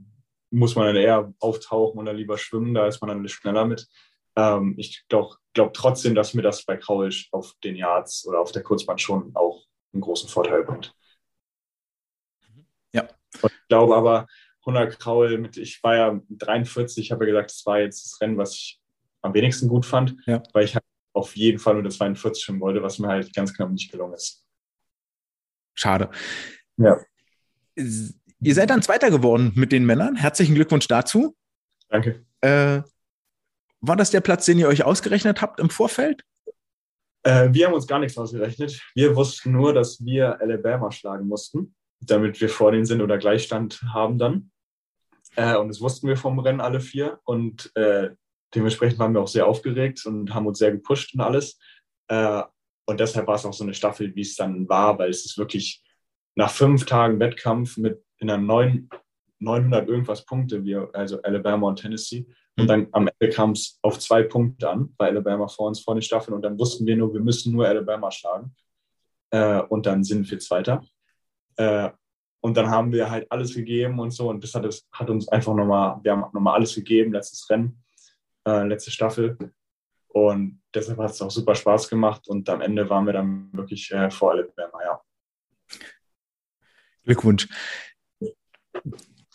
muss 0.50 0.76
man 0.76 0.86
dann 0.86 0.96
eher 0.96 1.32
auftauchen 1.40 1.98
und 1.98 2.06
dann 2.06 2.16
lieber 2.16 2.38
schwimmen, 2.38 2.74
da 2.74 2.86
ist 2.86 3.00
man 3.00 3.08
dann 3.08 3.28
schneller 3.28 3.64
mit. 3.64 3.88
Ähm, 4.36 4.74
ich 4.78 5.04
glaube 5.08 5.36
glaub 5.52 5.74
trotzdem, 5.74 6.14
dass 6.14 6.34
mir 6.34 6.42
das 6.42 6.64
bei 6.64 6.76
Kraul 6.76 7.10
auf 7.32 7.54
den 7.64 7.76
Yards 7.76 8.26
oder 8.26 8.40
auf 8.40 8.52
der 8.52 8.62
Kurzbahn 8.62 8.98
schon 8.98 9.34
auch 9.34 9.64
einen 9.92 10.00
großen 10.00 10.28
Vorteil 10.28 10.64
bringt. 10.64 10.94
Ja. 12.92 13.08
Und 13.40 13.52
ich 13.52 13.68
glaube 13.68 13.96
aber, 13.96 14.26
100 14.62 14.98
Kraul 14.98 15.38
mit, 15.38 15.56
ich 15.56 15.82
war 15.82 15.96
ja 15.96 16.20
43, 16.30 17.04
ich 17.04 17.12
habe 17.12 17.24
ja 17.24 17.32
gesagt, 17.32 17.50
das 17.50 17.66
war 17.66 17.80
jetzt 17.80 18.04
das 18.04 18.20
Rennen, 18.20 18.38
was 18.38 18.54
ich 18.54 18.80
am 19.20 19.34
wenigsten 19.34 19.68
gut 19.68 19.86
fand, 19.86 20.16
ja. 20.26 20.42
weil 20.52 20.64
ich 20.64 20.74
halt 20.74 20.84
auf 21.12 21.36
jeden 21.36 21.58
Fall 21.58 21.74
nur 21.74 21.82
das 21.82 21.96
42 21.96 22.44
schwimmen 22.44 22.60
wollte, 22.60 22.82
was 22.82 22.98
mir 22.98 23.08
halt 23.08 23.34
ganz 23.34 23.52
knapp 23.54 23.70
nicht 23.70 23.90
gelungen 23.90 24.14
ist. 24.14 24.44
Schade. 25.74 26.10
Ja. 26.76 26.98
Ihr 27.74 28.54
seid 28.54 28.70
dann 28.70 28.82
Zweiter 28.82 29.10
geworden 29.10 29.52
mit 29.54 29.72
den 29.72 29.84
Männern. 29.84 30.16
Herzlichen 30.16 30.54
Glückwunsch 30.54 30.88
dazu. 30.88 31.36
Danke. 31.88 32.24
Äh, 32.40 32.82
war 33.80 33.96
das 33.96 34.10
der 34.10 34.20
Platz, 34.20 34.46
den 34.46 34.58
ihr 34.58 34.68
euch 34.68 34.84
ausgerechnet 34.84 35.42
habt 35.42 35.60
im 35.60 35.70
Vorfeld? 35.70 36.24
Äh, 37.24 37.48
wir 37.52 37.66
haben 37.66 37.74
uns 37.74 37.86
gar 37.86 37.98
nichts 37.98 38.16
ausgerechnet. 38.16 38.80
Wir 38.94 39.16
wussten 39.16 39.52
nur, 39.52 39.74
dass 39.74 40.04
wir 40.04 40.40
Alabama 40.40 40.90
schlagen 40.90 41.26
mussten, 41.26 41.74
damit 42.00 42.40
wir 42.40 42.48
vor 42.48 42.72
denen 42.72 42.84
sind 42.84 43.00
oder 43.00 43.18
Gleichstand 43.18 43.82
haben 43.92 44.18
dann. 44.18 44.51
Äh, 45.36 45.56
und 45.56 45.68
das 45.68 45.80
wussten 45.80 46.08
wir 46.08 46.16
vom 46.16 46.38
Rennen 46.38 46.60
alle 46.60 46.80
vier. 46.80 47.20
Und 47.24 47.74
äh, 47.76 48.10
dementsprechend 48.54 48.98
waren 48.98 49.14
wir 49.14 49.20
auch 49.20 49.28
sehr 49.28 49.46
aufgeregt 49.46 50.04
und 50.06 50.34
haben 50.34 50.46
uns 50.46 50.58
sehr 50.58 50.72
gepusht 50.72 51.14
und 51.14 51.20
alles. 51.20 51.58
Äh, 52.08 52.42
und 52.86 53.00
deshalb 53.00 53.26
war 53.26 53.36
es 53.36 53.46
auch 53.46 53.52
so 53.52 53.64
eine 53.64 53.74
Staffel, 53.74 54.14
wie 54.14 54.22
es 54.22 54.34
dann 54.34 54.68
war, 54.68 54.98
weil 54.98 55.10
es 55.10 55.24
ist 55.24 55.38
wirklich 55.38 55.82
nach 56.34 56.50
fünf 56.50 56.84
Tagen 56.84 57.20
Wettkampf 57.20 57.76
mit 57.76 58.02
in 58.18 58.30
einer 58.30 58.42
neun, 58.42 58.88
900 59.38 59.88
irgendwas 59.88 60.24
Punkte, 60.24 60.64
wir, 60.64 60.90
also 60.92 61.20
Alabama 61.22 61.68
und 61.68 61.76
Tennessee. 61.80 62.26
Und 62.58 62.66
dann 62.66 62.88
am 62.92 63.08
Ende 63.18 63.34
kam 63.34 63.52
es 63.52 63.78
auf 63.82 63.98
zwei 63.98 64.22
Punkte 64.22 64.68
an, 64.68 64.94
bei 64.96 65.08
Alabama 65.08 65.48
vor 65.48 65.68
uns 65.68 65.80
vor 65.80 65.94
den 65.94 66.02
Staffeln. 66.02 66.34
Und 66.34 66.42
dann 66.42 66.58
wussten 66.58 66.86
wir 66.86 66.96
nur, 66.96 67.12
wir 67.12 67.20
müssen 67.20 67.52
nur 67.52 67.66
Alabama 67.66 68.10
schlagen. 68.10 68.54
Äh, 69.30 69.62
und 69.62 69.86
dann 69.86 70.04
sind 70.04 70.30
wir 70.30 70.38
Zweiter. 70.38 70.84
Äh, 71.56 71.90
und 72.42 72.56
dann 72.56 72.70
haben 72.70 72.92
wir 72.92 73.08
halt 73.08 73.30
alles 73.30 73.54
gegeben 73.54 74.00
und 74.00 74.10
so. 74.10 74.28
Und 74.28 74.42
das 74.42 74.52
hat, 74.54 74.64
das 74.64 74.84
hat 74.92 75.08
uns 75.08 75.28
einfach 75.28 75.54
nochmal, 75.54 76.00
wir 76.02 76.10
haben 76.10 76.24
nochmal 76.32 76.56
alles 76.56 76.74
gegeben, 76.74 77.12
letztes 77.12 77.48
Rennen, 77.48 77.80
äh, 78.44 78.66
letzte 78.66 78.90
Staffel. 78.90 79.38
Und 80.08 80.60
deshalb 80.74 80.98
hat 80.98 81.12
es 81.12 81.22
auch 81.22 81.30
super 81.30 81.54
Spaß 81.54 81.88
gemacht. 81.88 82.26
Und 82.26 82.48
am 82.50 82.60
Ende 82.60 82.90
waren 82.90 83.06
wir 83.06 83.12
dann 83.12 83.48
wirklich 83.52 83.92
äh, 83.92 84.10
vor 84.10 84.32
Alabama, 84.32 84.78
ja. 84.84 85.00
Glückwunsch. 87.04 87.48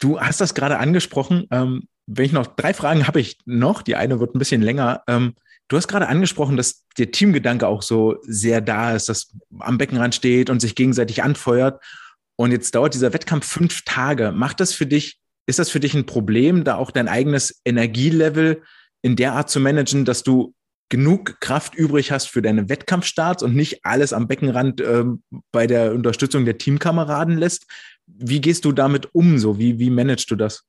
Du 0.02 0.20
hast 0.20 0.42
das 0.42 0.54
gerade 0.54 0.78
angesprochen. 0.78 1.48
Ähm, 1.50 1.88
wenn 2.08 2.26
ich 2.26 2.34
noch 2.34 2.48
drei 2.48 2.74
Fragen 2.74 3.08
habe 3.08 3.22
ich 3.22 3.40
noch, 3.46 3.84
die 3.84 3.96
eine 3.96 4.20
wird 4.20 4.36
ein 4.36 4.40
bisschen 4.40 4.62
länger. 4.62 5.04
Ähm, 5.08 5.36
du 5.70 5.78
hast 5.78 5.88
gerade 5.88 6.10
angesprochen, 6.10 6.58
dass 6.58 6.86
der 6.98 7.12
Teamgedanke 7.12 7.68
auch 7.68 7.84
so 7.84 8.18
sehr 8.24 8.60
da 8.60 8.94
ist, 8.94 9.08
dass 9.08 9.34
am 9.60 9.78
Beckenrand 9.78 10.14
steht 10.14 10.50
und 10.50 10.60
sich 10.60 10.76
gegenseitig 10.76 11.24
anfeuert. 11.24 11.82
Und 12.38 12.52
jetzt 12.52 12.74
dauert 12.76 12.94
dieser 12.94 13.14
Wettkampf 13.14 13.46
fünf 13.46 13.84
Tage. 13.84 14.32
Macht 14.32 14.60
das 14.60 14.74
für 14.74 14.86
dich, 14.86 15.20
ist 15.48 15.60
das 15.60 15.70
für 15.70 15.80
dich 15.80 15.94
ein 15.94 16.06
Problem, 16.06 16.64
da 16.64 16.76
auch 16.76 16.92
dein 16.92 17.08
eigenes 17.08 17.62
Energielevel 17.66 18.62
in 19.02 19.16
der 19.16 19.34
Art 19.34 19.50
zu 19.50 19.60
managen, 19.60 20.06
dass 20.06 20.24
du 20.24 20.54
genug 20.90 21.40
Kraft 21.42 21.76
übrig 21.76 22.12
hast 22.12 22.28
für 22.28 22.42
deine 22.42 22.70
Wettkampfstarts 22.70 23.44
und 23.44 23.56
nicht 23.56 23.84
alles 23.84 24.14
am 24.14 24.28
Beckenrand 24.28 24.80
äh, 24.80 25.04
bei 25.52 25.68
der 25.68 25.94
Unterstützung 25.94 26.46
der 26.46 26.58
Teamkameraden 26.58 27.38
lässt. 27.38 27.66
Wie 28.06 28.40
gehst 28.40 28.64
du 28.66 28.72
damit 28.72 29.14
um? 29.14 29.38
So, 29.38 29.60
wie, 29.60 29.80
wie 29.80 29.90
managst 29.90 30.32
du 30.32 30.36
das? 30.36 30.64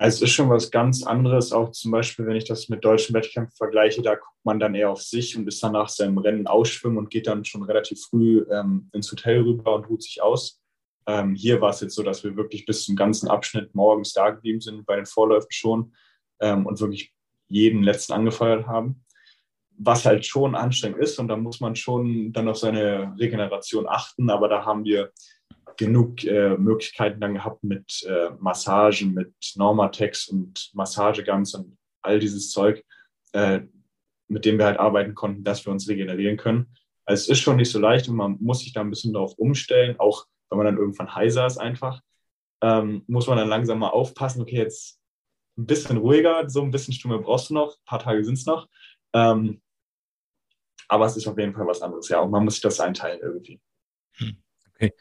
Also 0.00 0.16
es 0.16 0.30
ist 0.30 0.36
schon 0.36 0.48
was 0.48 0.70
ganz 0.70 1.02
anderes, 1.02 1.50
auch 1.50 1.72
zum 1.72 1.90
Beispiel, 1.90 2.24
wenn 2.26 2.36
ich 2.36 2.44
das 2.44 2.68
mit 2.68 2.84
deutschen 2.84 3.14
Wettkämpfen 3.14 3.56
vergleiche, 3.56 4.00
da 4.00 4.14
guckt 4.14 4.44
man 4.44 4.60
dann 4.60 4.76
eher 4.76 4.90
auf 4.90 5.02
sich 5.02 5.36
und 5.36 5.48
ist 5.48 5.60
dann 5.60 5.72
nach 5.72 5.88
seinem 5.88 6.18
Rennen 6.18 6.46
ausschwimmen 6.46 6.98
und 6.98 7.10
geht 7.10 7.26
dann 7.26 7.44
schon 7.44 7.64
relativ 7.64 8.00
früh 8.08 8.44
ähm, 8.48 8.88
ins 8.92 9.10
Hotel 9.10 9.42
rüber 9.42 9.74
und 9.74 9.88
ruht 9.88 10.04
sich 10.04 10.22
aus. 10.22 10.60
Ähm, 11.08 11.34
hier 11.34 11.60
war 11.62 11.70
es 11.70 11.80
jetzt 11.80 11.94
so, 11.94 12.02
dass 12.02 12.22
wir 12.22 12.36
wirklich 12.36 12.66
bis 12.66 12.84
zum 12.84 12.94
ganzen 12.94 13.28
Abschnitt 13.28 13.74
morgens 13.74 14.12
da 14.12 14.28
geblieben 14.28 14.60
sind, 14.60 14.84
bei 14.84 14.94
den 14.94 15.06
Vorläufen 15.06 15.50
schon 15.50 15.94
ähm, 16.38 16.66
und 16.66 16.78
wirklich 16.80 17.14
jeden 17.48 17.82
letzten 17.82 18.12
angefeuert 18.12 18.66
haben. 18.66 19.04
Was 19.78 20.04
halt 20.04 20.26
schon 20.26 20.54
anstrengend 20.54 20.98
ist 20.98 21.18
und 21.18 21.28
da 21.28 21.36
muss 21.36 21.60
man 21.60 21.76
schon 21.76 22.32
dann 22.32 22.48
auf 22.48 22.58
seine 22.58 23.14
Regeneration 23.18 23.88
achten, 23.88 24.28
aber 24.28 24.48
da 24.48 24.66
haben 24.66 24.84
wir 24.84 25.10
genug 25.78 26.24
äh, 26.24 26.56
Möglichkeiten 26.58 27.20
dann 27.20 27.34
gehabt 27.34 27.64
mit 27.64 28.04
äh, 28.06 28.30
Massagen, 28.38 29.14
mit 29.14 29.32
Normatex 29.56 30.28
und 30.28 30.70
Massageguns 30.74 31.54
und 31.54 31.78
all 32.02 32.18
dieses 32.18 32.50
Zeug, 32.50 32.84
äh, 33.32 33.60
mit 34.26 34.44
dem 34.44 34.58
wir 34.58 34.66
halt 34.66 34.78
arbeiten 34.78 35.14
konnten, 35.14 35.42
dass 35.42 35.64
wir 35.64 35.72
uns 35.72 35.88
regenerieren 35.88 36.36
können. 36.36 36.66
Also 37.06 37.22
es 37.22 37.28
ist 37.30 37.40
schon 37.40 37.56
nicht 37.56 37.70
so 37.70 37.78
leicht 37.78 38.08
und 38.08 38.16
man 38.16 38.36
muss 38.40 38.60
sich 38.60 38.74
da 38.74 38.82
ein 38.82 38.90
bisschen 38.90 39.14
darauf 39.14 39.38
umstellen, 39.38 39.94
auch 39.98 40.26
wenn 40.50 40.58
man 40.58 40.66
dann 40.66 40.78
irgendwann 40.78 41.14
heiser 41.14 41.46
ist 41.46 41.58
einfach, 41.58 42.00
ähm, 42.62 43.04
muss 43.06 43.26
man 43.26 43.38
dann 43.38 43.48
langsam 43.48 43.78
mal 43.78 43.90
aufpassen, 43.90 44.42
okay, 44.42 44.56
jetzt 44.56 45.00
ein 45.56 45.66
bisschen 45.66 45.98
ruhiger, 45.98 46.48
so 46.48 46.62
ein 46.62 46.70
bisschen 46.70 46.94
Stimme 46.94 47.18
brauchst 47.18 47.50
du 47.50 47.54
noch, 47.54 47.72
ein 47.72 47.84
paar 47.84 47.98
Tage 47.98 48.24
sind 48.24 48.34
es 48.34 48.46
noch. 48.46 48.68
Ähm, 49.12 49.60
aber 50.88 51.06
es 51.06 51.16
ist 51.16 51.26
auf 51.26 51.38
jeden 51.38 51.54
Fall 51.54 51.66
was 51.66 51.82
anderes, 51.82 52.08
ja, 52.08 52.20
und 52.20 52.30
man 52.30 52.44
muss 52.44 52.54
sich 52.54 52.62
das 52.62 52.80
einteilen 52.80 53.20
irgendwie. 53.20 53.60
Hm, 54.14 54.36
okay. 54.74 54.92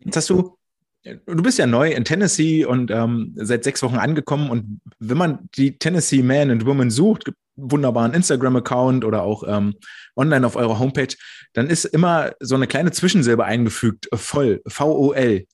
Jetzt 0.00 0.16
hast 0.16 0.30
du, 0.30 0.56
du 1.02 1.42
bist 1.42 1.58
ja 1.58 1.66
neu 1.66 1.90
in 1.92 2.04
Tennessee 2.04 2.64
und 2.64 2.90
ähm, 2.90 3.32
seit 3.36 3.64
sechs 3.64 3.82
Wochen 3.82 3.96
angekommen. 3.96 4.50
Und 4.50 4.80
wenn 4.98 5.18
man 5.18 5.48
die 5.56 5.78
Tennessee 5.78 6.22
Men 6.22 6.50
and 6.50 6.66
Women 6.66 6.90
sucht, 6.90 7.24
gibt 7.24 7.38
wunderbaren 7.58 8.14
Instagram-Account 8.14 9.04
oder 9.04 9.22
auch 9.22 9.44
ähm, 9.46 9.74
online 10.16 10.46
auf 10.46 10.56
eurer 10.56 10.78
Homepage, 10.78 11.14
dann 11.52 11.68
ist 11.68 11.84
immer 11.84 12.32
so 12.40 12.54
eine 12.54 12.66
kleine 12.66 12.92
Zwischensilbe 12.92 13.44
eingefügt, 13.44 14.08
voll, 14.14 14.62
V-O-L. 14.66 15.46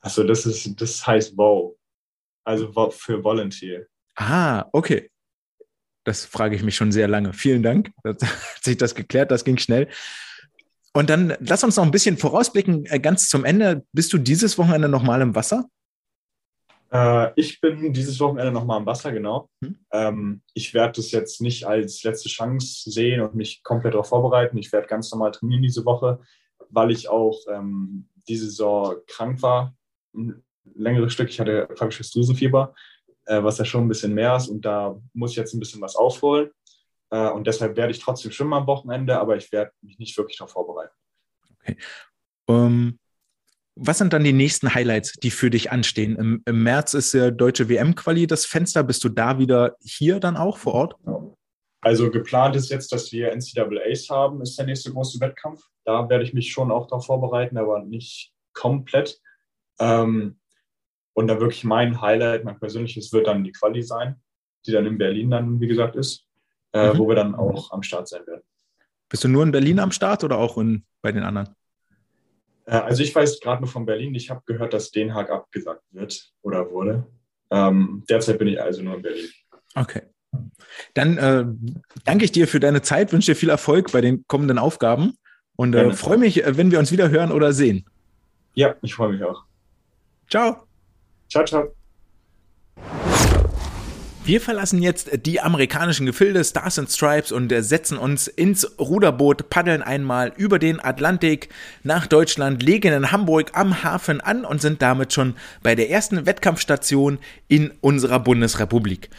Achso, 0.00 0.24
das 0.24 0.46
ist, 0.46 0.80
das 0.80 1.06
heißt 1.06 1.36
VO. 1.36 1.78
Also 2.44 2.72
für 2.90 3.22
Volunteer. 3.22 3.86
Ah, 4.16 4.66
okay. 4.72 5.10
Das 6.04 6.24
frage 6.24 6.56
ich 6.56 6.64
mich 6.64 6.74
schon 6.74 6.90
sehr 6.90 7.06
lange. 7.06 7.32
Vielen 7.32 7.62
Dank. 7.62 7.92
Hat 8.04 8.20
sich 8.62 8.76
das 8.76 8.94
geklärt, 8.94 9.30
das 9.30 9.44
ging 9.44 9.58
schnell. 9.58 9.88
Und 10.92 11.08
dann 11.08 11.34
lass 11.40 11.64
uns 11.64 11.76
noch 11.76 11.84
ein 11.84 11.90
bisschen 11.90 12.18
vorausblicken, 12.18 12.86
äh, 12.86 12.98
ganz 12.98 13.28
zum 13.28 13.44
Ende. 13.44 13.84
Bist 13.92 14.12
du 14.12 14.18
dieses 14.18 14.58
Wochenende 14.58 14.88
nochmal 14.88 15.20
im 15.22 15.34
Wasser? 15.34 15.68
Äh, 16.92 17.32
ich 17.36 17.60
bin 17.60 17.92
dieses 17.92 18.20
Wochenende 18.20 18.52
nochmal 18.52 18.78
im 18.80 18.86
Wasser, 18.86 19.12
genau. 19.12 19.48
Hm. 19.64 19.78
Ähm, 19.92 20.42
ich 20.52 20.74
werde 20.74 20.94
das 20.96 21.10
jetzt 21.10 21.40
nicht 21.40 21.66
als 21.66 22.02
letzte 22.02 22.28
Chance 22.28 22.90
sehen 22.90 23.22
und 23.22 23.34
mich 23.34 23.62
komplett 23.62 23.94
darauf 23.94 24.08
vorbereiten. 24.08 24.58
Ich 24.58 24.70
werde 24.72 24.86
ganz 24.86 25.10
normal 25.10 25.30
trainieren 25.32 25.62
diese 25.62 25.84
Woche, 25.86 26.20
weil 26.68 26.90
ich 26.90 27.08
auch 27.08 27.38
ähm, 27.50 28.08
diese 28.28 28.46
Saison 28.46 28.96
krank 29.06 29.40
war. 29.42 29.74
Ein 30.14 30.42
längeres 30.74 31.14
Stück. 31.14 31.30
Ich 31.30 31.40
hatte 31.40 31.66
faktisches 31.76 32.10
Drüsenfieber, 32.10 32.74
äh, 33.24 33.42
was 33.42 33.56
ja 33.56 33.64
schon 33.64 33.84
ein 33.84 33.88
bisschen 33.88 34.12
mehr 34.12 34.36
ist. 34.36 34.48
Und 34.48 34.62
da 34.62 35.00
muss 35.14 35.30
ich 35.30 35.38
jetzt 35.38 35.54
ein 35.54 35.60
bisschen 35.60 35.80
was 35.80 35.96
aufholen. 35.96 36.50
Äh, 37.10 37.30
und 37.30 37.46
deshalb 37.46 37.74
werde 37.76 37.92
ich 37.92 38.00
trotzdem 38.00 38.32
schwimmen 38.32 38.52
am 38.52 38.66
Wochenende, 38.66 39.18
aber 39.18 39.36
ich 39.36 39.50
werde 39.50 39.72
mich 39.80 39.98
nicht 39.98 40.16
wirklich 40.18 40.36
darauf 40.36 40.52
vorbereiten. 40.52 40.94
Okay. 41.58 41.76
Um, 42.46 42.56
ähm, 42.56 42.98
was 43.74 43.98
sind 43.98 44.12
dann 44.12 44.24
die 44.24 44.32
nächsten 44.32 44.74
Highlights, 44.74 45.14
die 45.14 45.30
für 45.30 45.50
dich 45.50 45.70
anstehen? 45.70 46.16
Im, 46.16 46.42
im 46.44 46.62
März 46.62 46.94
ist 46.94 47.14
der 47.14 47.30
deutsche 47.30 47.68
WM-Quali 47.68 48.26
das 48.26 48.44
Fenster. 48.44 48.82
Bist 48.82 49.02
du 49.04 49.08
da 49.08 49.38
wieder 49.38 49.76
hier 49.82 50.20
dann 50.20 50.36
auch 50.36 50.58
vor 50.58 50.74
Ort? 50.74 50.94
Also 51.80 52.10
geplant 52.10 52.54
ist 52.54 52.70
jetzt, 52.70 52.92
dass 52.92 53.10
wir 53.12 53.34
NCAAs 53.34 54.08
haben, 54.08 54.40
ist 54.40 54.58
der 54.58 54.66
nächste 54.66 54.92
große 54.92 55.20
Wettkampf. 55.20 55.62
Da 55.84 56.08
werde 56.08 56.24
ich 56.24 56.32
mich 56.32 56.52
schon 56.52 56.70
auch 56.70 56.86
darauf 56.86 57.06
vorbereiten, 57.06 57.56
aber 57.56 57.82
nicht 57.82 58.32
komplett. 58.52 59.20
Ähm, 59.80 60.38
und 61.14 61.26
da 61.26 61.40
wirklich 61.40 61.64
mein 61.64 62.00
Highlight, 62.00 62.44
mein 62.44 62.58
persönliches, 62.58 63.12
wird 63.12 63.26
dann 63.26 63.42
die 63.42 63.52
Quali 63.52 63.82
sein, 63.82 64.20
die 64.66 64.72
dann 64.72 64.86
in 64.86 64.98
Berlin 64.98 65.30
dann, 65.30 65.60
wie 65.60 65.66
gesagt, 65.66 65.96
ist 65.96 66.26
äh, 66.72 66.92
mhm. 66.92 66.98
wo 66.98 67.08
wir 67.08 67.14
dann 67.14 67.34
auch 67.34 67.70
am 67.72 67.82
Start 67.82 68.08
sein 68.08 68.26
werden. 68.26 68.42
Bist 69.08 69.24
du 69.24 69.28
nur 69.28 69.42
in 69.42 69.52
Berlin 69.52 69.78
am 69.78 69.92
Start 69.92 70.24
oder 70.24 70.38
auch 70.38 70.56
in, 70.58 70.84
bei 71.02 71.12
den 71.12 71.22
anderen? 71.22 71.54
Äh, 72.66 72.72
also 72.72 73.02
ich 73.02 73.14
weiß 73.14 73.40
gerade 73.40 73.62
nur 73.62 73.70
von 73.70 73.86
Berlin. 73.86 74.14
Ich 74.14 74.30
habe 74.30 74.42
gehört, 74.46 74.72
dass 74.72 74.90
Den 74.90 75.14
Haag 75.14 75.30
abgesagt 75.30 75.82
wird 75.90 76.32
oder 76.42 76.70
wurde. 76.70 77.06
Ähm, 77.50 78.04
derzeit 78.08 78.38
bin 78.38 78.48
ich 78.48 78.60
also 78.60 78.82
nur 78.82 78.96
in 78.96 79.02
Berlin. 79.02 79.28
Okay. 79.74 80.02
Dann 80.94 81.18
äh, 81.18 81.44
danke 82.04 82.24
ich 82.24 82.32
dir 82.32 82.48
für 82.48 82.60
deine 82.60 82.82
Zeit, 82.82 83.12
wünsche 83.12 83.32
dir 83.32 83.36
viel 83.36 83.50
Erfolg 83.50 83.92
bei 83.92 84.00
den 84.00 84.24
kommenden 84.26 84.58
Aufgaben 84.58 85.18
und 85.56 85.74
äh, 85.74 85.92
freue 85.92 86.16
mich, 86.18 86.44
äh, 86.44 86.56
wenn 86.56 86.70
wir 86.70 86.78
uns 86.78 86.90
wieder 86.90 87.10
hören 87.10 87.30
oder 87.30 87.52
sehen. 87.52 87.84
Ja, 88.54 88.74
ich 88.82 88.94
freue 88.94 89.12
mich 89.12 89.22
auch. 89.22 89.44
Ciao. 90.28 90.66
Ciao, 91.28 91.44
ciao. 91.44 91.74
Wir 94.24 94.40
verlassen 94.40 94.80
jetzt 94.80 95.10
die 95.26 95.40
amerikanischen 95.40 96.06
Gefilde 96.06 96.44
Stars 96.44 96.78
and 96.78 96.88
Stripes 96.88 97.32
und 97.32 97.52
setzen 97.52 97.98
uns 97.98 98.28
ins 98.28 98.78
Ruderboot, 98.78 99.50
paddeln 99.50 99.82
einmal 99.82 100.32
über 100.36 100.60
den 100.60 100.78
Atlantik 100.78 101.48
nach 101.82 102.06
Deutschland, 102.06 102.62
legen 102.62 102.92
in 102.92 103.10
Hamburg 103.10 103.50
am 103.54 103.82
Hafen 103.82 104.20
an 104.20 104.44
und 104.44 104.62
sind 104.62 104.80
damit 104.80 105.12
schon 105.12 105.34
bei 105.64 105.74
der 105.74 105.90
ersten 105.90 106.24
Wettkampfstation 106.24 107.18
in 107.48 107.72
unserer 107.80 108.20
Bundesrepublik. 108.20 109.10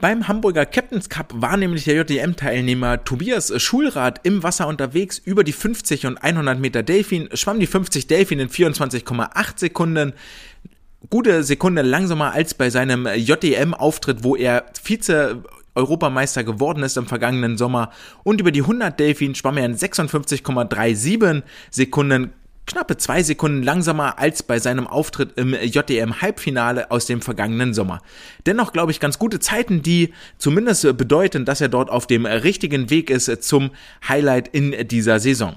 Beim 0.00 0.28
Hamburger 0.28 0.66
Captains 0.66 1.08
Cup 1.08 1.32
war 1.34 1.56
nämlich 1.56 1.82
der 1.82 1.96
JDM-Teilnehmer 1.96 3.02
Tobias 3.02 3.52
Schulrath 3.60 4.20
im 4.22 4.44
Wasser 4.44 4.68
unterwegs 4.68 5.18
über 5.18 5.42
die 5.42 5.52
50 5.52 6.06
und 6.06 6.18
100 6.18 6.60
Meter 6.60 6.84
Delfin, 6.84 7.28
schwamm 7.34 7.58
die 7.58 7.66
50 7.66 8.06
Delfin 8.06 8.38
in 8.38 8.48
24,8 8.48 9.58
Sekunden, 9.58 10.12
gute 11.10 11.42
Sekunde 11.44 11.82
langsamer 11.82 12.32
als 12.32 12.54
bei 12.54 12.70
seinem 12.70 13.06
JDM-Auftritt, 13.06 14.24
wo 14.24 14.36
er 14.36 14.64
Vize 14.82 15.42
Europameister 15.74 16.44
geworden 16.44 16.82
ist 16.82 16.96
im 16.96 17.06
vergangenen 17.06 17.58
Sommer 17.58 17.90
und 18.22 18.40
über 18.40 18.52
die 18.52 18.62
100 18.62 18.98
Delfin 18.98 19.34
schwamm 19.34 19.56
er 19.56 19.66
in 19.66 19.76
56,37 19.76 21.42
Sekunden 21.70 22.32
knappe 22.66 22.96
zwei 22.96 23.22
Sekunden 23.22 23.62
langsamer 23.62 24.18
als 24.18 24.42
bei 24.42 24.58
seinem 24.58 24.86
Auftritt 24.86 25.36
im 25.36 25.54
JDM 25.54 26.22
Halbfinale 26.22 26.90
aus 26.90 27.06
dem 27.06 27.20
vergangenen 27.20 27.74
Sommer. 27.74 28.00
Dennoch 28.46 28.72
glaube 28.72 28.90
ich 28.90 29.00
ganz 29.00 29.18
gute 29.18 29.38
Zeiten, 29.38 29.82
die 29.82 30.14
zumindest 30.38 30.96
bedeuten, 30.96 31.44
dass 31.44 31.60
er 31.60 31.68
dort 31.68 31.90
auf 31.90 32.06
dem 32.06 32.24
richtigen 32.24 32.88
Weg 32.88 33.10
ist 33.10 33.42
zum 33.42 33.70
Highlight 34.08 34.48
in 34.48 34.88
dieser 34.88 35.20
Saison. 35.20 35.56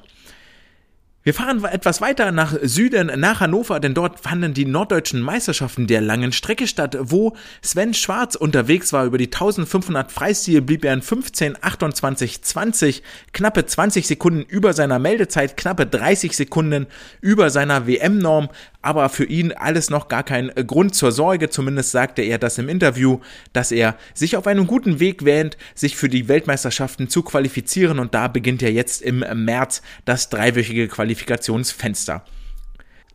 Wir 1.27 1.33
fahren 1.33 1.61
etwas 1.65 1.99
weiter 1.99 2.31
nach 2.31 2.55
Süden, 2.61 3.11
nach 3.19 3.41
Hannover, 3.41 3.81
denn 3.81 3.93
dort 3.93 4.17
fanden 4.21 4.53
die 4.53 4.63
norddeutschen 4.63 5.19
Meisterschaften 5.19 5.85
der 5.85 5.99
langen 5.99 6.31
Strecke 6.31 6.67
statt, 6.67 6.97
wo 7.01 7.35
Sven 7.61 7.93
Schwarz 7.93 8.35
unterwegs 8.35 8.93
war. 8.93 9.03
Über 9.03 9.17
die 9.17 9.25
1500 9.25 10.09
Freistil 10.09 10.61
blieb 10.61 10.85
er 10.85 10.93
in 10.93 11.01
15, 11.01 11.57
28, 11.59 12.43
20, 12.43 13.03
knappe 13.33 13.65
20 13.65 14.07
Sekunden 14.07 14.43
über 14.43 14.71
seiner 14.71 14.99
Meldezeit, 14.99 15.57
knappe 15.57 15.85
30 15.85 16.31
Sekunden 16.31 16.87
über 17.19 17.49
seiner 17.49 17.87
WM-Norm 17.87 18.47
aber 18.87 19.09
für 19.09 19.25
ihn 19.25 19.51
alles 19.51 19.89
noch 19.89 20.07
gar 20.07 20.23
kein 20.23 20.49
äh, 20.55 20.63
Grund 20.63 20.95
zur 20.95 21.11
Sorge. 21.11 21.49
Zumindest 21.49 21.91
sagte 21.91 22.21
er 22.21 22.37
das 22.37 22.57
im 22.57 22.69
Interview, 22.69 23.19
dass 23.51 23.73
er 23.73 23.97
sich 24.13 24.37
auf 24.37 24.47
einem 24.47 24.65
guten 24.65 25.01
Weg 25.01 25.25
wähnt, 25.25 25.57
sich 25.75 25.97
für 25.97 26.07
die 26.07 26.29
Weltmeisterschaften 26.29 27.09
zu 27.09 27.21
qualifizieren 27.21 27.99
und 27.99 28.13
da 28.13 28.29
beginnt 28.29 28.61
ja 28.61 28.69
jetzt 28.69 29.01
im 29.01 29.25
März 29.43 29.81
das 30.05 30.29
dreiwöchige 30.29 30.87
Qualifikationsfenster. 30.87 32.23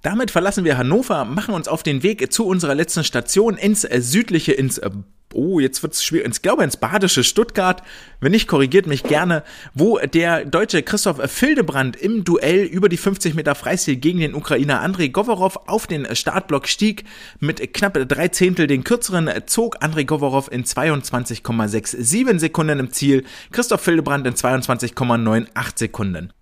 Damit 0.02 0.32
verlassen 0.32 0.64
wir 0.64 0.76
Hannover, 0.76 1.24
machen 1.24 1.54
uns 1.54 1.68
auf 1.68 1.84
den 1.84 2.02
Weg 2.02 2.32
zu 2.32 2.44
unserer 2.44 2.74
letzten 2.74 3.04
Station 3.04 3.56
ins 3.56 3.84
äh, 3.84 4.00
südliche, 4.00 4.52
ins 4.52 4.78
äh, 4.78 4.90
oh, 5.32 5.60
jetzt 5.60 5.82
wird's 5.84 6.04
schwierig, 6.04 6.28
ich 6.32 6.42
glaube 6.42 6.64
ins 6.64 6.76
badische 6.76 7.22
Stuttgart, 7.22 7.84
wenn 8.20 8.32
nicht, 8.32 8.48
korrigiert 8.48 8.88
mich 8.88 9.04
gerne, 9.04 9.44
wo 9.74 9.98
der 9.98 10.44
deutsche 10.44 10.82
Christoph 10.82 11.30
Fildebrand 11.30 11.94
im 11.96 12.24
Duell 12.24 12.64
über 12.64 12.88
die 12.88 12.96
50 12.96 13.34
Meter 13.34 13.54
Freistil 13.54 13.94
gegen 13.94 14.18
den 14.18 14.34
Ukrainer 14.34 14.80
Andrei 14.80 15.06
Govorov 15.06 15.56
auf 15.68 15.86
den 15.86 16.14
Startblock 16.14 16.66
stieg, 16.66 17.04
mit 17.38 17.72
knapp 17.72 17.94
drei 18.08 18.26
Zehntel 18.28 18.66
den 18.66 18.82
kürzeren 18.82 19.30
zog 19.46 19.76
Andrei 19.84 20.02
Govorov 20.02 20.50
in 20.50 20.64
22,67 20.64 22.38
Sekunden 22.40 22.80
im 22.80 22.90
Ziel, 22.90 23.24
Christoph 23.52 23.82
Fildebrand 23.82 24.26
in 24.26 24.34
22,98 24.34 25.78
Sekunden. 25.78 26.32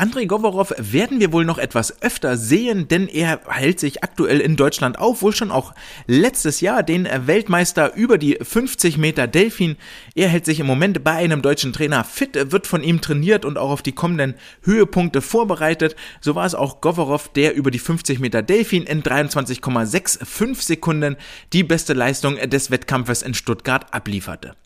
Andrei 0.00 0.24
Govorov 0.24 0.72
werden 0.78 1.20
wir 1.20 1.30
wohl 1.30 1.44
noch 1.44 1.58
etwas 1.58 2.00
öfter 2.02 2.38
sehen, 2.38 2.88
denn 2.88 3.06
er 3.06 3.38
hält 3.46 3.78
sich 3.78 4.02
aktuell 4.02 4.40
in 4.40 4.56
Deutschland 4.56 4.98
auf, 4.98 5.20
wohl 5.20 5.36
schon 5.36 5.50
auch 5.50 5.74
letztes 6.06 6.62
Jahr 6.62 6.82
den 6.82 7.06
Weltmeister 7.26 7.94
über 7.96 8.16
die 8.16 8.38
50 8.40 8.96
Meter 8.96 9.26
Delfin. 9.26 9.76
Er 10.14 10.28
hält 10.28 10.46
sich 10.46 10.58
im 10.58 10.66
Moment 10.66 11.04
bei 11.04 11.12
einem 11.12 11.42
deutschen 11.42 11.74
Trainer 11.74 12.02
fit, 12.04 12.50
wird 12.50 12.66
von 12.66 12.82
ihm 12.82 13.02
trainiert 13.02 13.44
und 13.44 13.58
auch 13.58 13.68
auf 13.68 13.82
die 13.82 13.92
kommenden 13.92 14.36
Höhepunkte 14.62 15.20
vorbereitet. 15.20 15.96
So 16.22 16.34
war 16.34 16.46
es 16.46 16.54
auch 16.54 16.80
Govorov, 16.80 17.28
der 17.28 17.54
über 17.54 17.70
die 17.70 17.78
50 17.78 18.20
Meter 18.20 18.40
Delfin 18.40 18.84
in 18.84 19.02
23,65 19.02 20.62
Sekunden 20.62 21.16
die 21.52 21.62
beste 21.62 21.92
Leistung 21.92 22.36
des 22.36 22.70
Wettkampfes 22.70 23.20
in 23.20 23.34
Stuttgart 23.34 23.92
ablieferte. 23.92 24.56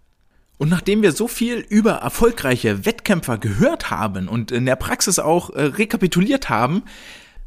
Und 0.57 0.69
nachdem 0.69 1.03
wir 1.03 1.13
so 1.13 1.27
viel 1.27 1.65
über 1.69 1.93
erfolgreiche 1.93 2.87
Wettkämpfer 2.87 3.39
gehört 3.39 3.91
haben 3.91 4.29
und 4.29 4.53
in 4.53 4.67
der 4.67 4.77
Praxis 4.77 5.19
auch 5.19 5.51
äh, 5.51 5.63
rekapituliert 5.63 6.49
haben, 6.49 6.85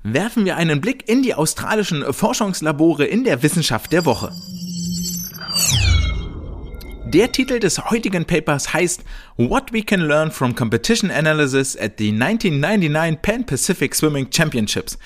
werfen 0.04 0.46
wir 0.46 0.58
einen 0.58 0.82
Blick 0.82 1.08
in 1.08 1.24
die 1.24 1.34
australischen 1.34 2.14
Forschungslabore 2.14 3.06
in 3.06 3.24
der 3.24 3.44
Wissenschaft 3.44 3.92
der 3.92 4.06
Woche. 4.06 4.32
Der 7.06 7.32
Titel 7.32 7.60
des 7.60 7.90
heutigen 7.90 8.26
Papers 8.26 8.74
heißt 8.74 9.04
What 9.38 9.72
We 9.72 9.82
Can 9.82 10.02
Learn 10.02 10.30
from 10.30 10.54
Competition 10.54 11.10
Analysis 11.10 11.78
at 11.78 11.94
the 11.98 12.10
1999 12.10 13.22
Pan 13.22 13.46
Pacific 13.46 13.96
Swimming 13.96 14.30
Championships. 14.30 14.98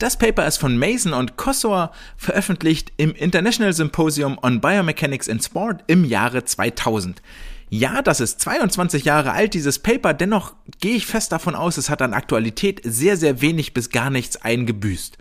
Das 0.00 0.16
Paper 0.16 0.46
ist 0.46 0.56
von 0.56 0.78
Mason 0.78 1.12
und 1.12 1.36
Kossor 1.36 1.92
veröffentlicht 2.16 2.90
im 2.96 3.14
International 3.14 3.74
Symposium 3.74 4.38
on 4.40 4.62
Biomechanics 4.62 5.28
in 5.28 5.40
Sport 5.40 5.84
im 5.88 6.06
Jahre 6.06 6.42
2000. 6.42 7.20
Ja, 7.68 8.00
das 8.00 8.20
ist 8.20 8.40
22 8.40 9.04
Jahre 9.04 9.32
alt, 9.32 9.52
dieses 9.52 9.78
Paper, 9.78 10.14
dennoch 10.14 10.54
gehe 10.80 10.96
ich 10.96 11.04
fest 11.04 11.32
davon 11.32 11.54
aus, 11.54 11.76
es 11.76 11.90
hat 11.90 12.00
an 12.00 12.14
Aktualität 12.14 12.80
sehr, 12.82 13.18
sehr 13.18 13.42
wenig 13.42 13.74
bis 13.74 13.90
gar 13.90 14.08
nichts 14.08 14.38
eingebüßt. 14.38 15.18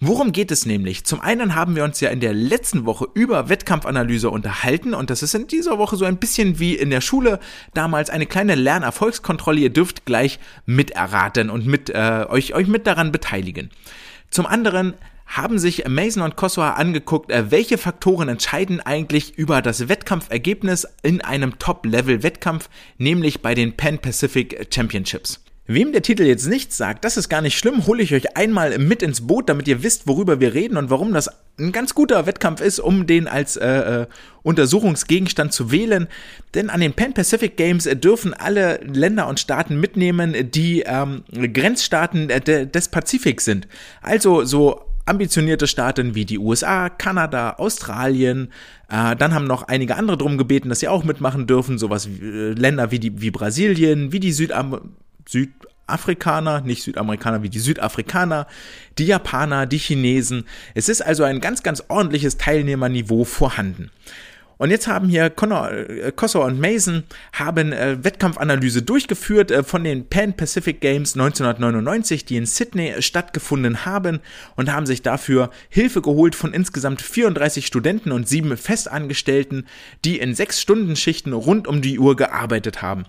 Worum 0.00 0.30
geht 0.30 0.52
es 0.52 0.64
nämlich? 0.64 1.04
Zum 1.04 1.20
einen 1.20 1.56
haben 1.56 1.74
wir 1.74 1.82
uns 1.82 1.98
ja 1.98 2.10
in 2.10 2.20
der 2.20 2.32
letzten 2.32 2.86
Woche 2.86 3.08
über 3.14 3.48
Wettkampfanalyse 3.48 4.30
unterhalten 4.30 4.94
und 4.94 5.10
das 5.10 5.24
ist 5.24 5.34
in 5.34 5.48
dieser 5.48 5.78
Woche 5.78 5.96
so 5.96 6.04
ein 6.04 6.18
bisschen 6.18 6.60
wie 6.60 6.76
in 6.76 6.90
der 6.90 7.00
Schule 7.00 7.40
damals 7.74 8.08
eine 8.08 8.26
kleine 8.26 8.54
Lernerfolgskontrolle. 8.54 9.58
Ihr 9.58 9.70
dürft 9.70 10.06
gleich 10.06 10.38
miterraten 10.66 11.50
und 11.50 11.66
mit 11.66 11.90
äh, 11.90 12.26
euch 12.28 12.54
euch 12.54 12.68
mit 12.68 12.86
daran 12.86 13.10
beteiligen. 13.10 13.70
Zum 14.30 14.46
anderen 14.46 14.94
haben 15.26 15.58
sich 15.58 15.88
Mason 15.88 16.22
und 16.22 16.36
Kosoa 16.36 16.74
angeguckt, 16.74 17.32
äh, 17.32 17.50
welche 17.50 17.76
Faktoren 17.76 18.28
entscheiden 18.28 18.80
eigentlich 18.80 19.36
über 19.36 19.62
das 19.62 19.88
Wettkampfergebnis 19.88 20.86
in 21.02 21.22
einem 21.22 21.58
Top-Level-Wettkampf, 21.58 22.70
nämlich 22.98 23.42
bei 23.42 23.56
den 23.56 23.76
Pan 23.76 23.98
Pacific 23.98 24.68
Championships. 24.72 25.40
Wem 25.70 25.92
der 25.92 26.00
Titel 26.00 26.22
jetzt 26.22 26.46
nichts 26.46 26.78
sagt, 26.78 27.04
das 27.04 27.18
ist 27.18 27.28
gar 27.28 27.42
nicht 27.42 27.58
schlimm, 27.58 27.86
hole 27.86 28.02
ich 28.02 28.14
euch 28.14 28.38
einmal 28.38 28.78
mit 28.78 29.02
ins 29.02 29.26
Boot, 29.26 29.50
damit 29.50 29.68
ihr 29.68 29.82
wisst, 29.82 30.06
worüber 30.06 30.40
wir 30.40 30.54
reden 30.54 30.78
und 30.78 30.88
warum 30.88 31.12
das 31.12 31.28
ein 31.58 31.72
ganz 31.72 31.94
guter 31.94 32.24
Wettkampf 32.24 32.62
ist, 32.62 32.78
um 32.78 33.06
den 33.06 33.28
als 33.28 33.56
äh, 33.56 33.68
äh, 34.02 34.06
Untersuchungsgegenstand 34.42 35.52
zu 35.52 35.70
wählen. 35.70 36.08
Denn 36.54 36.70
an 36.70 36.80
den 36.80 36.94
Pan 36.94 37.12
Pacific 37.12 37.58
Games 37.58 37.84
dürfen 37.84 38.32
alle 38.32 38.80
Länder 38.82 39.28
und 39.28 39.40
Staaten 39.40 39.78
mitnehmen, 39.78 40.50
die 40.52 40.84
ähm, 40.86 41.24
Grenzstaaten 41.34 42.28
de 42.28 42.64
des 42.64 42.88
Pazifiks 42.88 43.44
sind. 43.44 43.68
Also 44.00 44.44
so 44.44 44.80
ambitionierte 45.04 45.66
Staaten 45.66 46.14
wie 46.14 46.24
die 46.24 46.38
USA, 46.38 46.88
Kanada, 46.88 47.56
Australien, 47.58 48.52
äh, 48.88 49.14
dann 49.16 49.34
haben 49.34 49.46
noch 49.46 49.64
einige 49.64 49.96
andere 49.96 50.16
drum 50.16 50.38
gebeten, 50.38 50.70
dass 50.70 50.80
sie 50.80 50.88
auch 50.88 51.04
mitmachen 51.04 51.46
dürfen, 51.46 51.76
sowas 51.76 52.08
wie 52.08 52.26
äh, 52.26 52.52
Länder 52.52 52.90
wie 52.90 53.00
die 53.00 53.20
wie 53.20 53.30
Brasilien, 53.30 54.12
wie 54.12 54.20
die 54.20 54.32
Südam 54.32 54.94
Südafrikaner, 55.28 56.62
nicht 56.62 56.82
Südamerikaner 56.82 57.42
wie 57.42 57.50
die 57.50 57.58
Südafrikaner, 57.58 58.46
die 58.96 59.06
Japaner, 59.06 59.66
die 59.66 59.78
Chinesen. 59.78 60.46
Es 60.74 60.88
ist 60.88 61.02
also 61.02 61.22
ein 61.24 61.40
ganz, 61.40 61.62
ganz 61.62 61.84
ordentliches 61.88 62.38
Teilnehmerniveau 62.38 63.24
vorhanden. 63.24 63.90
Und 64.56 64.70
jetzt 64.70 64.88
haben 64.88 65.08
hier 65.08 65.30
Connor, 65.30 65.70
äh, 65.70 66.12
und 66.34 66.60
Mason 66.60 67.04
haben 67.32 67.72
äh, 67.72 68.02
Wettkampfanalyse 68.02 68.82
durchgeführt 68.82 69.52
äh, 69.52 69.62
von 69.62 69.84
den 69.84 70.08
Pan 70.08 70.34
Pacific 70.34 70.80
Games 70.80 71.14
1999, 71.14 72.24
die 72.24 72.36
in 72.36 72.46
Sydney 72.46 73.00
stattgefunden 73.00 73.86
haben 73.86 74.18
und 74.56 74.72
haben 74.72 74.86
sich 74.86 75.02
dafür 75.02 75.50
Hilfe 75.68 76.02
geholt 76.02 76.34
von 76.34 76.52
insgesamt 76.52 77.00
34 77.02 77.66
Studenten 77.66 78.10
und 78.10 78.28
sieben 78.28 78.56
Festangestellten, 78.56 79.66
die 80.04 80.18
in 80.18 80.34
sechs 80.34 80.60
Stunden 80.60 80.96
Schichten 80.96 81.32
rund 81.32 81.68
um 81.68 81.80
die 81.80 82.00
Uhr 82.00 82.16
gearbeitet 82.16 82.82
haben. 82.82 83.04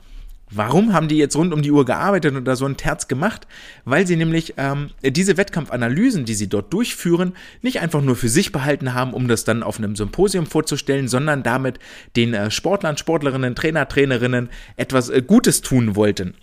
Warum 0.51 0.93
haben 0.93 1.07
die 1.07 1.17
jetzt 1.17 1.35
rund 1.35 1.53
um 1.53 1.61
die 1.61 1.71
Uhr 1.71 1.85
gearbeitet 1.85 2.35
und 2.35 2.45
da 2.45 2.55
so 2.55 2.65
ein 2.65 2.75
Terz 2.75 3.07
gemacht? 3.07 3.47
Weil 3.85 4.07
sie 4.07 4.15
nämlich 4.15 4.55
ähm, 4.57 4.89
diese 5.03 5.37
Wettkampfanalysen, 5.37 6.25
die 6.25 6.33
sie 6.33 6.49
dort 6.49 6.73
durchführen, 6.73 7.33
nicht 7.61 7.81
einfach 7.81 8.01
nur 8.01 8.15
für 8.15 8.29
sich 8.29 8.51
behalten 8.51 8.95
haben, 8.95 9.13
um 9.13 9.27
das 9.27 9.43
dann 9.43 9.61
auf 9.61 9.77
einem 9.77 9.95
Symposium 9.95 10.47
vorzustellen, 10.47 11.07
sondern 11.07 11.43
damit 11.43 11.77
den 12.15 12.33
äh, 12.33 12.49
Sportlern, 12.49 12.97
Sportlerinnen, 12.97 13.55
Trainer, 13.55 13.87
Trainerinnen 13.87 14.49
etwas 14.75 15.09
äh, 15.09 15.21
Gutes 15.21 15.61
tun 15.61 15.95
wollten. 15.95 16.33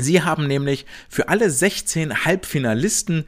Sie 0.00 0.22
haben 0.22 0.46
nämlich 0.46 0.86
für 1.08 1.28
alle 1.28 1.50
16 1.50 2.24
Halbfinalisten 2.24 3.24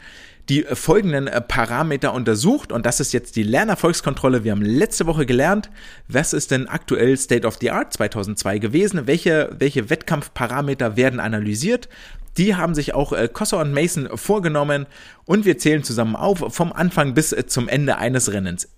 die 0.51 0.65
folgenden 0.65 1.29
äh, 1.29 1.41
Parameter 1.41 2.13
untersucht 2.13 2.73
und 2.73 2.85
das 2.85 2.99
ist 2.99 3.13
jetzt 3.13 3.37
die 3.37 3.45
Lernerfolgskontrolle. 3.45 4.43
Wir 4.43 4.51
haben 4.51 4.63
letzte 4.63 5.07
Woche 5.07 5.25
gelernt, 5.25 5.71
was 6.09 6.33
ist 6.33 6.51
denn 6.51 6.69
aktuell 6.69 7.17
State 7.17 7.47
of 7.47 7.59
the 7.61 7.71
Art 7.71 7.93
2002 7.93 8.59
gewesen, 8.59 9.07
welche, 9.07 9.55
welche 9.57 9.89
Wettkampfparameter 9.89 10.97
werden 10.97 11.21
analysiert. 11.21 11.89
Die 12.37 12.57
haben 12.57 12.75
sich 12.75 12.95
auch 12.95 13.13
äh, 13.13 13.29
Kossa 13.33 13.61
und 13.61 13.73
Mason 13.73 14.09
vorgenommen 14.17 14.87
und 15.25 15.45
wir 15.45 15.57
zählen 15.57 15.85
zusammen 15.85 16.17
auf 16.17 16.45
vom 16.53 16.73
Anfang 16.73 17.15
bis 17.15 17.33
äh, 17.33 17.47
zum 17.47 17.69
Ende 17.69 17.99
eines 17.99 18.33
Rennens. 18.33 18.69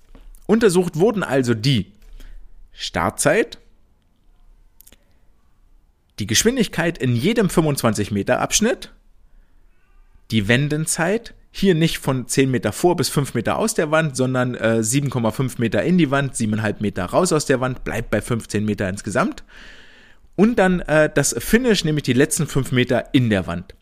Untersucht 0.47 0.97
wurden 0.99 1.23
also 1.23 1.55
die 1.55 1.91
Startzeit, 2.73 3.59
die 6.19 6.27
Geschwindigkeit 6.27 6.99
in 6.99 7.17
jedem 7.17 7.49
25 7.49 8.11
Meter 8.11 8.41
Abschnitt, 8.41 8.93
die 10.31 10.49
Wendenzeit, 10.49 11.35
hier 11.55 11.75
nicht 11.75 11.99
von 11.99 12.27
10 12.27 12.51
Meter 12.51 12.73
vor 12.73 12.97
bis 12.97 13.11
5 13.11 13.35
Meter 13.35 13.59
aus 13.59 13.75
der 13.75 13.91
Wand, 13.91 14.17
sondern 14.17 14.55
äh, 14.55 14.81
7,5 14.81 15.55
Meter 15.59 15.83
in 15.83 15.99
die 15.99 16.11
Wand, 16.11 16.35
7,5 16.35 16.77
Meter 16.81 17.05
raus 17.05 17.33
aus 17.33 17.45
der 17.45 17.61
Wand, 17.61 17.85
bleibt 17.85 18.11
bei 18.11 18.23
15 18.23 18.65
Meter 18.65 18.89
insgesamt. 18.89 19.45
Und 20.35 20.59
dann 20.59 20.81
äh, 20.81 21.11
das 21.15 21.37
Finish, 21.39 21.85
nämlich 21.85 22.05
die 22.05 22.15
letzten 22.15 22.47
5 22.47 22.73
Meter 22.73 23.13
in 23.13 23.29
der 23.29 23.47
Wand. 23.47 23.75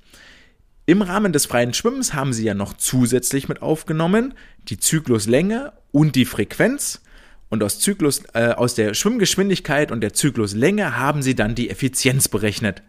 Im 0.85 1.03
Rahmen 1.03 1.33
des 1.33 1.47
freien 1.47 1.73
Schwimmens 1.73 2.13
haben 2.13 2.33
sie 2.33 2.45
ja 2.45 2.55
noch 2.55 2.73
zusätzlich 2.73 3.49
mit 3.49 3.63
aufgenommen 3.63 4.35
die 4.69 4.79
Zykluslänge 4.79 5.73
und 5.93 6.17
die 6.17 6.25
Frequenz. 6.25 7.03
Und 7.49 7.63
aus, 7.63 7.79
Zyklus, 7.79 8.23
äh, 8.35 8.53
aus 8.57 8.75
der 8.75 8.95
Schwimmgeschwindigkeit 8.95 9.93
und 9.93 10.01
der 10.01 10.13
Zykluslänge 10.13 10.97
haben 10.97 11.23
sie 11.23 11.37
dann 11.37 11.55
die 11.55 11.71
Effizienz 11.71 12.29
berechnet. 12.29 12.83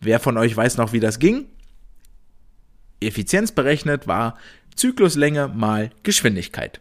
Wer 0.00 0.20
von 0.20 0.36
euch 0.36 0.54
weiß 0.54 0.76
noch, 0.76 0.92
wie 0.92 1.00
das 1.00 1.18
ging? 1.18 1.46
Effizienz 3.00 3.52
berechnet 3.52 4.06
war 4.06 4.36
Zykluslänge 4.76 5.48
mal 5.48 5.90
Geschwindigkeit. 6.02 6.80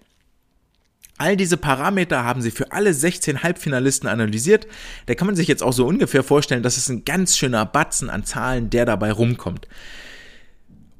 All 1.19 1.35
diese 1.35 1.57
Parameter 1.57 2.23
haben 2.23 2.41
sie 2.41 2.51
für 2.51 2.71
alle 2.71 2.93
16 2.93 3.41
Halbfinalisten 3.41 4.07
analysiert. 4.07 4.67
Da 5.07 5.15
kann 5.15 5.25
man 5.25 5.35
sich 5.35 5.47
jetzt 5.47 5.63
auch 5.63 5.73
so 5.73 5.87
ungefähr 5.87 6.23
vorstellen, 6.23 6.61
dass 6.61 6.77
es 6.77 6.89
ein 6.89 7.05
ganz 7.05 7.37
schöner 7.37 7.65
Batzen 7.65 8.11
an 8.11 8.23
Zahlen, 8.23 8.69
der 8.69 8.85
dabei 8.85 9.11
rumkommt. 9.11 9.67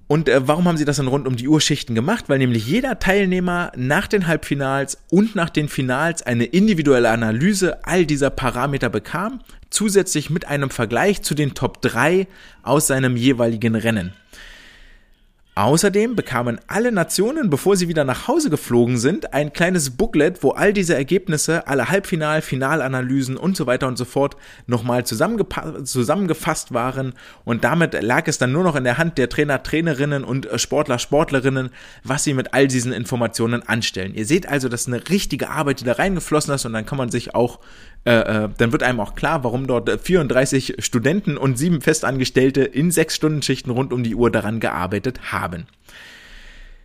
Und 0.08 0.30
äh, 0.30 0.48
warum 0.48 0.66
haben 0.68 0.78
sie 0.78 0.86
das 0.86 0.98
dann 0.98 1.08
rund 1.08 1.28
um 1.28 1.36
die 1.36 1.48
Uhr-Schichten 1.48 1.94
gemacht? 1.94 2.26
Weil 2.30 2.40
nämlich 2.40 2.66
jeder 2.66 2.98
Teilnehmer 2.98 3.72
nach 3.76 4.08
den 4.08 4.26
Halbfinals 4.26 4.98
und 5.12 5.36
nach 5.36 5.50
den 5.50 5.68
Finals 5.68 6.24
eine 6.24 6.46
individuelle 6.46 7.10
Analyse 7.10 7.86
all 7.86 8.06
dieser 8.06 8.30
Parameter 8.30 8.90
bekam, 8.90 9.42
zusätzlich 9.70 10.30
mit 10.30 10.48
einem 10.48 10.70
Vergleich 10.70 11.22
zu 11.22 11.36
den 11.36 11.54
Top 11.54 11.82
3 11.82 12.26
aus 12.64 12.88
seinem 12.88 13.18
jeweiligen 13.18 13.76
Rennen. 13.76 14.14
Außerdem 15.58 16.16
bekamen 16.16 16.60
alle 16.68 16.92
Nationen, 16.92 17.50
bevor 17.50 17.76
sie 17.76 17.88
wieder 17.88 18.04
nach 18.04 18.28
Hause 18.28 18.52
geflogen 18.52 19.00
sind, 19.00 19.34
ein 19.34 19.54
kleines 19.54 19.90
Booklet, 19.90 20.44
wo 20.44 20.52
all 20.52 20.72
diese 20.72 20.94
Ergebnisse, 20.94 21.66
alle 21.66 21.90
Halbfinal, 21.90 22.44
Finalanalysen 22.44 23.38
und 23.38 23.58
so 23.58 23.66
weiter 23.66 23.88
und 23.88 23.98
so 23.98 24.06
fort 24.06 24.38
nochmal 24.68 25.04
zusammengefasst 25.04 26.76
waren. 26.76 27.14
Und 27.44 27.64
damit 27.64 28.00
lag 28.04 28.28
es 28.28 28.38
dann 28.38 28.52
nur 28.52 28.64
noch 28.64 28.76
in 28.76 28.84
der 28.84 29.00
Hand 29.00 29.18
der 29.18 29.30
Trainer, 29.30 29.64
Trainerinnen 29.64 30.24
und 30.24 30.48
Sportler, 30.58 31.00
Sportlerinnen, 31.00 31.72
was 32.04 32.24
sie 32.24 32.36
mit 32.36 32.54
all 32.54 32.68
diesen 32.68 32.94
Informationen 32.94 33.64
anstellen. 33.64 34.14
Ihr 34.14 34.28
seht 34.28 34.48
also, 34.48 34.70
das 34.70 34.82
ist 34.82 34.94
eine 34.94 35.10
richtige 35.10 35.50
Arbeit, 35.50 35.80
die 35.80 35.86
da 35.86 35.94
reingeflossen 35.94 36.54
ist 36.54 36.66
und 36.66 36.74
dann 36.74 36.86
kann 36.86 37.00
man 37.00 37.10
sich 37.10 37.34
auch 37.34 37.60
äh, 38.08 38.46
äh, 38.46 38.50
dann 38.58 38.72
wird 38.72 38.84
einem 38.84 39.02
auch 39.02 39.16
klar, 39.16 39.44
warum 39.44 39.68
dort 39.68 40.00
34 40.00 40.76
Studenten 40.80 41.36
und 41.38 41.58
sieben 41.58 41.82
Festangestellte 41.82 42.62
in 42.64 42.90
sechs 42.90 43.18
Stunden 43.18 43.42
Schichten 43.42 43.70
rund 43.70 43.92
um 43.92 44.02
die 44.02 44.16
Uhr 44.16 44.32
daran 44.32 44.62
gearbeitet 44.62 45.34
haben. 45.34 45.66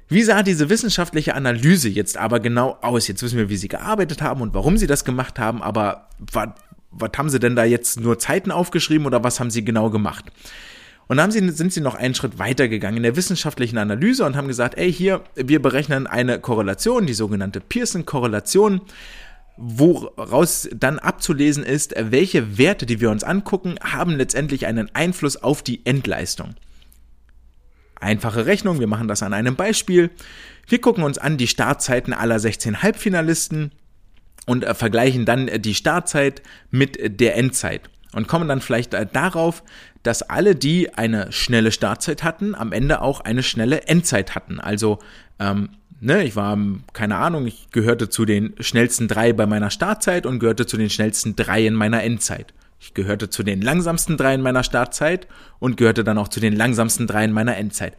Wie 0.09 0.25
sah 0.25 0.43
diese 0.43 0.69
wissenschaftliche 0.69 1.37
Analyse 1.37 1.89
jetzt 1.89 2.17
aber 2.17 2.41
genau 2.41 2.77
aus? 2.83 3.07
Jetzt 3.07 3.23
wissen 3.23 3.39
wir, 3.39 3.49
wie 3.51 3.57
sie 3.57 3.69
gearbeitet 3.69 4.21
haben 4.21 4.41
und 4.41 4.53
warum 4.53 4.77
sie 4.77 4.89
das 4.89 5.05
gemacht 5.05 5.39
haben, 5.39 5.63
aber 5.63 6.09
was, 6.19 6.49
was 6.91 7.11
haben 7.17 7.31
sie 7.31 7.39
denn 7.39 7.55
da 7.55 7.63
jetzt 7.63 8.01
nur 8.01 8.19
Zeiten 8.19 8.51
aufgeschrieben 8.51 9.07
oder 9.07 9.23
was 9.23 9.39
haben 9.39 9.51
sie 9.51 9.65
genau 9.65 9.91
gemacht? 9.91 10.25
Und 11.07 11.19
dann 11.19 11.31
sie, 11.31 11.49
sind 11.51 11.73
sie 11.73 11.83
noch 11.83 11.95
einen 11.95 12.17
Schritt 12.17 12.41
weiter 12.41 12.67
gegangen 12.67 12.97
in 12.97 13.03
der 13.05 13.15
wissenschaftlichen 13.15 13.79
Analyse 13.79 14.25
und 14.25 14.35
haben 14.35 14.49
gesagt, 14.49 14.77
ey, 14.77 14.93
hier, 14.93 15.23
wir 15.37 15.63
berechnen 15.63 16.09
eine 16.09 16.41
Korrelation, 16.41 17.07
die 17.07 17.15
sogenannte 17.15 17.61
Pearson-Korrelation, 17.61 18.81
woraus 19.57 20.69
dann 20.75 20.99
abzulesen 20.99 21.65
ist, 21.65 21.95
welche 21.97 22.59
Werte, 22.59 22.87
die 22.87 23.01
wir 23.01 23.11
uns 23.11 23.25
angucken, 23.25 23.77
haben 23.83 24.13
letztendlich 24.13 24.67
einen 24.67 24.95
Einfluss 24.95 25.37
auf 25.37 25.63
die 25.63 25.85
Endleistung. 25.85 26.55
Einfache 28.01 28.47
Rechnung, 28.47 28.81
wir 28.81 28.89
machen 28.89 29.09
das 29.09 29.23
an 29.23 29.33
einem 29.33 29.55
Beispiel. 29.55 30.11
Wir 30.67 30.81
gucken 30.81 31.05
uns 31.05 31.19
an 31.19 31.37
die 31.37 31.47
Startzeiten 31.47 32.13
aller 32.13 32.39
16 32.39 32.83
Halbfinalisten 32.83 33.73
und 34.47 34.65
äh, 34.65 34.75
vergleichen 34.75 35.25
dann 35.25 35.49
äh, 35.49 35.61
die 35.61 35.75
Startzeit 35.75 36.43
mit 36.71 37.21
der 37.21 37.37
Endzeit 37.37 37.91
und 38.13 38.29
kommen 38.29 38.49
dann 38.49 38.61
vielleicht 38.61 38.95
äh, 38.95 39.07
darauf, 39.11 39.63
dass 40.03 40.23
alle, 40.23 40.57
die 40.57 40.95
eine 40.95 41.31
schnelle 41.31 41.71
Startzeit 41.73 42.25
hatten, 42.25 42.55
am 42.55 42.73
Ende 42.73 43.03
auch 43.03 43.21
eine 43.21 43.43
schnelle 43.43 43.83
Endzeit 43.83 44.35
hatten. 44.35 44.59
Also, 44.59 44.99
ähm, 45.39 45.71
ne, 46.03 46.25
ich 46.25 46.37
war, 46.37 46.59
keine 46.93 47.17
Ahnung, 47.17 47.47
ich 47.47 47.71
gehörte 47.71 48.09
zu 48.09 48.25
den 48.25 48.55
schnellsten 48.61 49.09
drei 49.09 49.33
bei 49.33 49.47
meiner 49.47 49.71
Startzeit 49.71 50.27
und 50.27 50.41
gehörte 50.41 50.67
zu 50.67 50.77
den 50.77 50.91
schnellsten 50.91 51.37
drei 51.37 51.67
in 51.67 51.75
meiner 51.75 52.03
Endzeit. 52.03 52.53
Ich 52.81 52.95
gehörte 52.95 53.31
zu 53.31 53.45
den 53.45 53.63
langsamsten 53.63 54.17
drei 54.17 54.35
in 54.35 54.43
meiner 54.43 54.65
Startzeit 54.65 55.29
und 55.61 55.77
gehörte 55.77 56.03
dann 56.03 56.19
auch 56.19 56.29
zu 56.29 56.41
den 56.41 56.57
langsamsten 56.57 57.07
drei 57.07 57.25
in 57.25 57.33
meiner 57.33 57.57
Endzeit. 57.57 57.95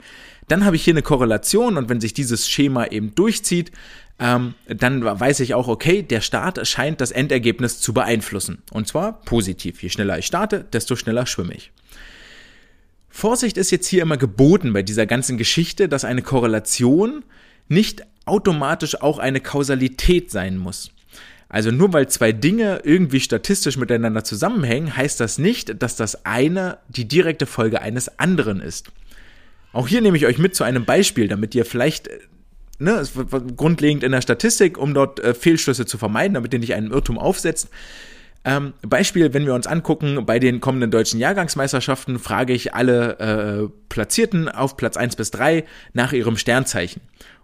Dann 0.50 0.66
habe 0.66 0.76
ich 0.76 0.84
hier 0.84 0.94
eine 0.94 1.02
Korrelation 1.02 1.78
und 1.78 1.88
wenn 1.88 2.02
sich 2.02 2.14
dieses 2.14 2.50
Schema 2.50 2.88
eben 2.88 3.16
durchzieht, 3.16 3.72
ähm, 4.20 4.56
dann 4.68 5.04
weiß 5.04 5.40
ich 5.40 5.54
auch, 5.54 5.70
okay, 5.70 6.04
der 6.04 6.20
Start 6.20 6.68
scheint 6.68 7.00
das 7.00 7.12
Endergebnis 7.12 7.80
zu 7.80 7.94
beeinflussen. 7.94 8.62
Und 8.72 8.88
zwar 8.88 9.22
positiv. 9.22 9.82
Je 9.82 9.90
schneller 9.90 10.20
ich 10.20 10.26
starte, 10.26 10.66
desto 10.72 10.98
schneller 10.98 11.26
schwimme 11.26 11.56
ich. 11.56 11.72
Vorsicht 13.10 13.58
ist 13.58 13.72
jetzt 13.72 13.88
hier 13.88 14.02
immer 14.02 14.18
geboten 14.18 14.74
bei 14.74 14.84
dieser 14.84 15.06
ganzen 15.06 15.38
Geschichte, 15.38 15.88
dass 15.88 16.04
eine 16.04 16.24
Korrelation 16.24 17.24
nicht 17.68 18.04
automatisch 18.26 19.02
auch 19.02 19.20
eine 19.20 19.42
Kausalität 19.42 20.32
sein 20.32 20.58
muss. 20.58 20.92
Also 21.50 21.70
nur 21.70 21.94
weil 21.94 22.08
zwei 22.08 22.32
Dinge 22.32 22.82
irgendwie 22.84 23.20
statistisch 23.20 23.78
miteinander 23.78 24.24
zusammenhängen, 24.24 24.96
heißt 24.98 25.20
das 25.20 25.38
nicht, 25.38 25.84
dass 25.84 25.96
das 25.96 26.26
eine 26.26 26.80
die 26.88 27.08
direkte 27.08 27.46
Folge 27.46 27.82
eines 27.82 28.18
anderen 28.18 28.60
ist. 28.60 28.92
Auch 29.72 29.88
hier 29.88 30.02
nehme 30.02 30.18
ich 30.18 30.26
euch 30.26 30.40
mit 30.40 30.56
zu 30.56 30.64
einem 30.64 30.86
Beispiel, 30.86 31.28
damit 31.28 31.54
ihr 31.54 31.66
vielleicht 31.66 32.10
ne, 32.80 33.04
grundlegend 33.56 34.04
in 34.04 34.12
der 34.12 34.22
Statistik, 34.22 34.78
um 34.78 34.94
dort 34.94 35.20
äh, 35.20 35.34
Fehlschlüsse 35.34 35.86
zu 35.86 35.98
vermeiden, 35.98 36.34
damit 36.34 36.54
ihr 36.54 36.60
nicht 36.60 36.74
einen 36.74 36.92
Irrtum 36.92 37.20
aufsetzt. 37.20 37.70
Ähm, 38.46 38.74
Beispiel, 38.82 39.34
wenn 39.34 39.46
wir 39.46 39.54
uns 39.54 39.68
angucken, 39.68 40.26
bei 40.26 40.38
den 40.38 40.60
kommenden 40.60 40.92
deutschen 40.92 41.20
Jahrgangsmeisterschaften 41.20 42.20
frage 42.20 42.54
ich 42.54 42.74
alle 42.74 43.20
äh, 43.20 43.70
Platzierten 43.90 44.50
auf 44.50 44.76
Platz 44.76 44.98
1 44.98 45.16
bis 45.16 45.32
3 45.32 45.64
nach 45.94 46.12
ihrem 46.14 46.36
Sternzeichen. 46.36 47.02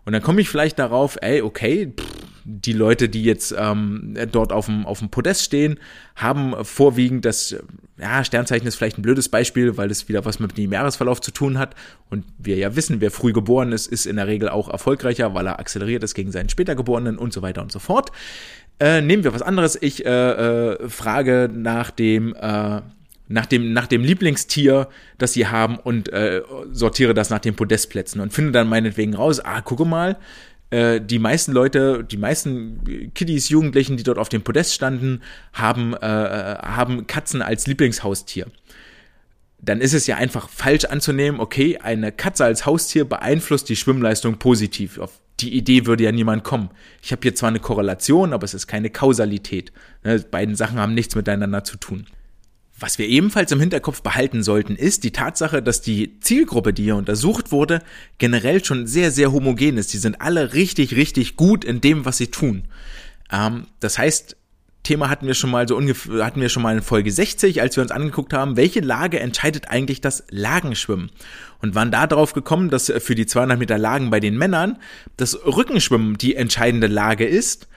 Und 0.10 0.14
dann 0.14 0.24
komme 0.24 0.42
ich 0.42 0.50
vielleicht 0.50 0.80
darauf, 0.80 1.20
ey, 1.22 1.44
okay, 1.44 1.94
pff, 1.96 2.04
die 2.44 2.74
Leute, 2.74 3.10
die 3.10 3.24
jetzt 3.24 3.54
ähm, 3.56 4.18
dort 4.32 4.52
auf 4.52 4.66
dem, 4.66 4.88
auf 4.88 4.98
dem 4.98 5.10
Podest 5.10 5.44
stehen, 5.44 5.78
haben 6.16 6.56
vorwiegend 6.66 7.26
das, 7.26 7.56
ja, 8.00 8.24
Sternzeichen 8.24 8.66
ist 8.66 8.76
vielleicht 8.76 8.98
ein 8.98 9.04
blödes 9.04 9.30
Beispiel, 9.30 9.78
weil 9.78 9.88
das 9.88 10.10
wieder 10.10 10.26
was 10.26 10.40
mit 10.40 10.58
dem 10.58 10.72
Jahresverlauf 10.72 11.22
zu 11.22 11.30
tun 11.30 11.60
hat. 11.60 11.76
Und 12.10 12.26
wir 12.40 12.56
ja 12.56 12.76
wissen, 12.76 13.02
wer 13.02 13.12
früh 13.12 13.34
geboren 13.34 13.72
ist, 13.72 13.86
ist 13.86 14.08
in 14.08 14.16
der 14.16 14.26
Regel 14.26 14.50
auch 14.50 14.68
erfolgreicher, 14.68 15.36
weil 15.36 15.46
er 15.46 15.60
akzeleriert 15.60 16.04
ist 16.04 16.16
gegen 16.16 16.32
seinen 16.32 16.50
später 16.50 16.74
Geborenen 16.74 17.20
und 17.20 17.32
so 17.32 17.44
weiter 17.44 17.62
und 17.62 17.72
so 17.72 17.78
fort. 17.78 18.12
Äh, 18.80 19.02
nehmen 19.02 19.24
wir 19.24 19.36
was 19.36 19.44
anderes. 19.44 19.78
Ich 19.80 20.08
äh, 20.08 20.72
äh, 20.72 20.90
frage 20.90 21.52
nach 21.54 21.92
dem, 21.92 22.34
äh, 22.34 22.82
nach 23.30 23.46
dem, 23.46 23.72
nach 23.72 23.88
dem 23.88 24.04
Lieblingstier, 24.04 24.90
das 25.18 25.34
sie 25.34 25.48
haben 25.48 25.78
und 25.78 26.12
äh, 26.12 26.42
sortiere 26.72 27.14
das 27.14 27.30
nach 27.30 27.40
den 27.40 27.56
Podestplätzen 27.56 28.20
und 28.20 28.34
finde 28.34 28.52
dann 28.52 28.68
meinetwegen 28.68 29.14
raus, 29.14 29.40
ah, 29.40 29.62
gucke 29.62 29.86
mal, 29.86 30.18
äh, 30.72 31.00
die 31.00 31.20
meisten 31.20 31.52
Leute, 31.52 32.04
die 32.04 32.18
meisten 32.18 33.12
Kiddies, 33.14 33.50
Jugendlichen, 33.50 33.98
die 33.98 34.04
dort 34.04 34.18
auf 34.18 34.30
dem 34.30 34.42
Podest 34.42 34.74
standen, 34.74 35.22
haben, 35.54 35.94
äh, 35.94 35.98
haben 36.00 37.08
Katzen 37.08 37.42
als 37.42 37.68
Lieblingshaustier. 37.68 38.48
Dann 39.62 39.80
ist 39.80 39.94
es 39.94 40.08
ja 40.08 40.16
einfach 40.16 40.50
falsch 40.50 40.86
anzunehmen, 40.86 41.40
okay, 41.40 41.78
eine 41.78 42.12
Katze 42.12 42.46
als 42.46 42.66
Haustier 42.66 43.06
beeinflusst 43.06 43.70
die 43.70 43.76
Schwimmleistung 43.76 44.38
positiv. 44.38 44.98
Auf 44.98 45.20
die 45.40 45.54
Idee 45.54 45.86
würde 45.86 46.04
ja 46.04 46.12
niemand 46.12 46.44
kommen. 46.44 46.70
Ich 47.02 47.12
habe 47.12 47.22
hier 47.22 47.36
zwar 47.36 47.50
eine 47.50 47.60
Korrelation, 47.60 48.34
aber 48.34 48.46
es 48.46 48.54
ist 48.54 48.68
keine 48.68 48.90
Kausalität. 48.90 49.72
Ne, 50.04 50.20
beiden 50.20 50.56
Sachen 50.56 50.80
haben 50.80 50.94
nichts 50.94 51.16
miteinander 51.16 51.64
zu 51.64 51.78
tun. 51.78 52.08
Was 52.80 52.98
wir 52.98 53.08
ebenfalls 53.08 53.52
im 53.52 53.60
Hinterkopf 53.60 54.02
behalten 54.02 54.42
sollten, 54.42 54.76
ist 54.76 55.04
die 55.04 55.12
Tatsache, 55.12 55.62
dass 55.62 55.82
die 55.82 56.20
Zielgruppe, 56.22 56.72
die 56.72 56.84
hier 56.84 56.96
untersucht 56.96 57.52
wurde, 57.52 57.82
generell 58.20 58.64
schon 58.64 58.88
sehr, 58.88 59.12
sehr 59.12 59.34
homogen 59.34 59.78
ist. 59.78 59.92
Die 59.94 59.98
sind 59.98 60.22
alle 60.22 60.54
richtig, 60.54 60.96
richtig 60.96 61.36
gut 61.36 61.66
in 61.66 61.82
dem, 61.82 62.06
was 62.06 62.18
sie 62.18 62.28
tun. 62.28 62.64
Ähm, 63.32 63.68
das 63.82 63.98
heißt, 63.98 64.38
Thema 64.84 65.10
hatten 65.10 65.28
wir 65.28 65.34
schon 65.34 65.52
mal 65.52 65.68
so 65.68 65.76
ungefähr, 65.76 66.26
hatten 66.26 66.40
wir 66.40 66.48
schon 66.48 66.64
mal 66.64 66.76
in 66.76 66.82
Folge 66.82 67.12
60, 67.12 67.62
als 67.62 67.76
wir 67.76 67.84
uns 67.84 67.92
angeguckt 67.92 68.32
haben, 68.32 68.56
welche 68.56 68.80
Lage 68.80 69.20
entscheidet 69.20 69.70
eigentlich 69.70 70.00
das 70.00 70.24
Lagenschwimmen? 70.30 71.12
Und 71.62 71.76
waren 71.76 71.92
da 71.92 72.08
drauf 72.08 72.32
gekommen, 72.32 72.70
dass 72.70 72.92
für 73.00 73.16
die 73.16 73.26
200 73.26 73.60
Meter 73.60 73.78
Lagen 73.78 74.10
bei 74.10 74.22
den 74.22 74.38
Männern 74.38 74.78
das 75.18 75.36
Rückenschwimmen 75.46 76.18
die 76.18 76.36
entscheidende 76.36 76.88
Lage 76.88 77.26
ist 77.26 77.68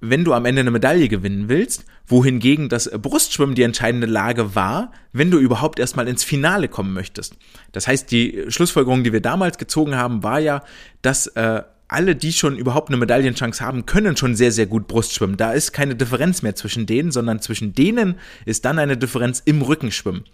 wenn 0.00 0.24
du 0.24 0.32
am 0.34 0.44
Ende 0.44 0.60
eine 0.60 0.70
Medaille 0.70 1.08
gewinnen 1.08 1.48
willst, 1.48 1.84
wohingegen 2.06 2.68
das 2.68 2.90
Brustschwimmen 2.90 3.54
die 3.54 3.62
entscheidende 3.62 4.06
Lage 4.06 4.54
war, 4.54 4.92
wenn 5.12 5.30
du 5.30 5.38
überhaupt 5.38 5.78
erstmal 5.78 6.08
ins 6.08 6.24
Finale 6.24 6.68
kommen 6.68 6.92
möchtest. 6.92 7.36
Das 7.72 7.88
heißt, 7.88 8.10
die 8.10 8.44
Schlussfolgerung, 8.48 9.04
die 9.04 9.12
wir 9.12 9.22
damals 9.22 9.58
gezogen 9.58 9.96
haben, 9.96 10.22
war 10.22 10.38
ja, 10.38 10.62
dass 11.02 11.28
äh, 11.28 11.62
alle, 11.88 12.16
die 12.16 12.32
schon 12.32 12.56
überhaupt 12.58 12.88
eine 12.88 12.96
Medaillenchance 12.96 13.64
haben, 13.64 13.86
können 13.86 14.16
schon 14.16 14.34
sehr, 14.34 14.52
sehr 14.52 14.66
gut 14.66 14.88
Brustschwimmen. 14.88 15.36
Da 15.36 15.52
ist 15.52 15.72
keine 15.72 15.94
Differenz 15.94 16.42
mehr 16.42 16.54
zwischen 16.54 16.86
denen, 16.86 17.12
sondern 17.12 17.40
zwischen 17.40 17.74
denen 17.74 18.16
ist 18.44 18.64
dann 18.64 18.78
eine 18.78 18.96
Differenz 18.96 19.42
im 19.44 19.62
Rückenschwimmen. 19.62 20.24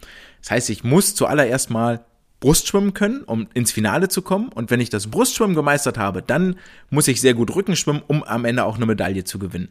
Das 0.40 0.50
heißt, 0.50 0.70
ich 0.70 0.82
muss 0.82 1.14
zuallererst 1.14 1.70
mal 1.70 2.04
Brustschwimmen 2.42 2.92
können, 2.92 3.22
um 3.22 3.46
ins 3.54 3.72
Finale 3.72 4.08
zu 4.08 4.20
kommen. 4.20 4.48
Und 4.48 4.70
wenn 4.70 4.80
ich 4.80 4.90
das 4.90 5.06
Brustschwimmen 5.06 5.56
gemeistert 5.56 5.96
habe, 5.96 6.20
dann 6.20 6.56
muss 6.90 7.08
ich 7.08 7.22
sehr 7.22 7.32
gut 7.32 7.54
Rücken 7.54 7.76
schwimmen, 7.76 8.02
um 8.06 8.22
am 8.24 8.44
Ende 8.44 8.64
auch 8.64 8.76
eine 8.76 8.84
Medaille 8.84 9.24
zu 9.24 9.38
gewinnen. 9.38 9.68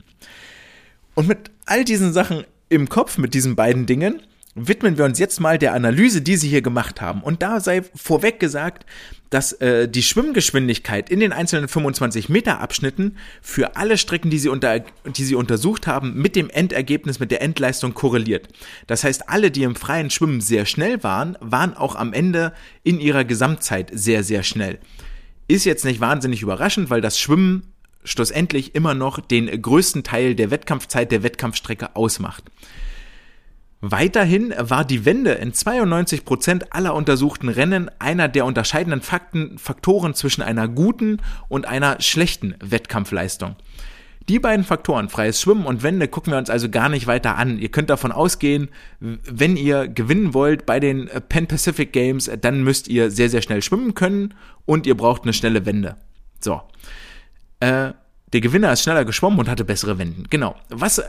Und 1.13 1.27
mit 1.27 1.51
all 1.65 1.83
diesen 1.83 2.13
Sachen 2.13 2.45
im 2.69 2.89
Kopf, 2.89 3.17
mit 3.17 3.33
diesen 3.33 3.55
beiden 3.55 3.85
Dingen, 3.85 4.21
widmen 4.55 4.97
wir 4.97 5.05
uns 5.05 5.19
jetzt 5.19 5.39
mal 5.39 5.57
der 5.57 5.73
Analyse, 5.73 6.21
die 6.21 6.37
sie 6.37 6.47
hier 6.47 6.61
gemacht 6.61 7.01
haben. 7.01 7.21
Und 7.21 7.43
da 7.43 7.59
sei 7.59 7.83
vorweg 7.93 8.39
gesagt, 8.39 8.85
dass 9.31 9.53
äh, 9.53 9.87
die 9.87 10.03
Schwimmgeschwindigkeit 10.03 11.09
in 11.09 11.21
den 11.21 11.33
einzelnen 11.33 11.67
25 11.67 12.29
Meter 12.29 12.59
Abschnitten 12.59 13.17
für 13.41 13.75
alle 13.77 13.97
Strecken, 13.97 14.29
die 14.29 14.37
sie, 14.37 14.49
unter, 14.49 14.79
die 14.79 15.23
sie 15.23 15.35
untersucht 15.35 15.87
haben, 15.87 16.13
mit 16.15 16.35
dem 16.35 16.49
Endergebnis, 16.49 17.19
mit 17.19 17.31
der 17.31 17.41
Endleistung 17.41 17.93
korreliert. 17.93 18.49
Das 18.87 19.03
heißt, 19.03 19.29
alle, 19.29 19.49
die 19.49 19.63
im 19.63 19.75
freien 19.75 20.09
Schwimmen 20.09 20.41
sehr 20.41 20.65
schnell 20.65 21.01
waren, 21.01 21.37
waren 21.39 21.73
auch 21.73 21.95
am 21.95 22.13
Ende 22.13 22.53
in 22.83 22.99
ihrer 22.99 23.23
Gesamtzeit 23.23 23.89
sehr, 23.93 24.23
sehr 24.23 24.43
schnell. 24.43 24.79
Ist 25.47 25.65
jetzt 25.65 25.85
nicht 25.85 26.01
wahnsinnig 26.01 26.41
überraschend, 26.41 26.89
weil 26.89 27.01
das 27.01 27.17
Schwimmen 27.17 27.73
schlussendlich 28.03 28.75
immer 28.75 28.93
noch 28.95 29.21
den 29.21 29.61
größten 29.61 30.03
Teil 30.03 30.35
der 30.35 30.51
Wettkampfzeit 30.51 31.11
der 31.11 31.23
Wettkampfstrecke 31.23 31.95
ausmacht. 31.95 32.43
Weiterhin 33.81 34.53
war 34.57 34.85
die 34.85 35.05
Wende 35.05 35.31
in 35.31 35.53
92 35.53 36.23
Prozent 36.23 36.71
aller 36.73 36.93
untersuchten 36.93 37.49
Rennen 37.49 37.89
einer 37.97 38.27
der 38.27 38.45
unterscheidenden 38.45 39.01
Fakten, 39.01 39.57
Faktoren 39.57 40.13
zwischen 40.13 40.43
einer 40.43 40.67
guten 40.67 41.17
und 41.47 41.65
einer 41.65 41.99
schlechten 41.99 42.53
Wettkampfleistung. 42.63 43.55
Die 44.29 44.37
beiden 44.37 44.63
Faktoren, 44.63 45.09
freies 45.09 45.41
Schwimmen 45.41 45.65
und 45.65 45.81
Wende, 45.81 46.07
gucken 46.07 46.31
wir 46.31 46.37
uns 46.37 46.51
also 46.51 46.69
gar 46.69 46.89
nicht 46.89 47.07
weiter 47.07 47.37
an. 47.37 47.57
Ihr 47.57 47.69
könnt 47.69 47.89
davon 47.89 48.11
ausgehen, 48.11 48.69
wenn 48.99 49.57
ihr 49.57 49.87
gewinnen 49.87 50.35
wollt 50.35 50.67
bei 50.67 50.79
den 50.79 51.09
Pan 51.27 51.47
Pacific 51.47 51.91
Games, 51.91 52.29
dann 52.39 52.63
müsst 52.63 52.87
ihr 52.87 53.09
sehr, 53.09 53.29
sehr 53.29 53.41
schnell 53.41 53.63
schwimmen 53.63 53.95
können 53.95 54.35
und 54.65 54.85
ihr 54.85 54.95
braucht 54.95 55.23
eine 55.23 55.33
schnelle 55.33 55.65
Wende. 55.65 55.95
So. 56.39 56.61
Äh, 57.59 57.93
der 58.31 58.41
Gewinner 58.41 58.71
ist 58.71 58.83
schneller 58.83 59.05
geschwommen 59.05 59.39
und 59.39 59.49
hatte 59.49 59.65
bessere 59.65 59.97
Wenden. 59.97 60.25
Genau. 60.29 60.55
Was 60.69 61.01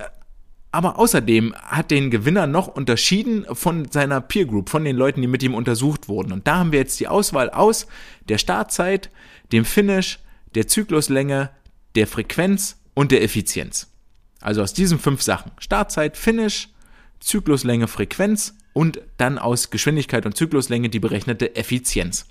aber 0.72 0.98
außerdem 0.98 1.54
hat 1.54 1.90
den 1.90 2.10
Gewinner 2.10 2.46
noch 2.46 2.66
unterschieden 2.66 3.44
von 3.52 3.90
seiner 3.90 4.22
Peer 4.22 4.46
Group, 4.46 4.70
von 4.70 4.84
den 4.84 4.96
Leuten, 4.96 5.20
die 5.20 5.26
mit 5.28 5.42
ihm 5.42 5.54
untersucht 5.54 6.08
wurden. 6.08 6.32
Und 6.32 6.46
da 6.46 6.56
haben 6.56 6.72
wir 6.72 6.78
jetzt 6.78 6.98
die 6.98 7.08
Auswahl 7.08 7.50
aus 7.50 7.86
der 8.28 8.38
Startzeit, 8.38 9.10
dem 9.52 9.66
Finish, 9.66 10.18
der 10.54 10.66
Zykluslänge, 10.66 11.50
der 11.94 12.06
Frequenz 12.06 12.80
und 12.94 13.12
der 13.12 13.22
Effizienz. 13.22 13.92
Also 14.40 14.62
aus 14.62 14.72
diesen 14.72 14.98
fünf 14.98 15.20
Sachen. 15.20 15.52
Startzeit, 15.58 16.16
Finish, 16.16 16.70
Zykluslänge, 17.20 17.86
Frequenz 17.86 18.54
und 18.72 19.02
dann 19.18 19.38
aus 19.38 19.70
Geschwindigkeit 19.70 20.24
und 20.24 20.36
Zykluslänge 20.36 20.88
die 20.88 21.00
berechnete 21.00 21.54
Effizienz. 21.54 22.26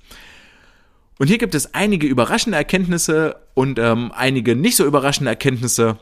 Und 1.19 1.27
hier 1.27 1.37
gibt 1.37 1.53
es 1.53 1.75
einige 1.75 2.07
überraschende 2.07 2.57
Erkenntnisse 2.57 3.35
und 3.53 3.77
ähm, 3.77 4.11
einige 4.15 4.55
nicht 4.55 4.75
so 4.75 4.85
überraschende 4.85 5.29
Erkenntnisse 5.29 5.99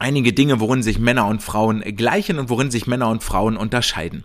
einige 0.00 0.32
Dinge, 0.32 0.60
worin 0.60 0.82
sich 0.82 0.98
Männer 0.98 1.26
und 1.26 1.42
Frauen 1.42 1.80
gleichen 1.96 2.38
und 2.38 2.48
worin 2.48 2.70
sich 2.70 2.86
Männer 2.86 3.08
und 3.08 3.22
Frauen 3.22 3.56
unterscheiden. 3.56 4.24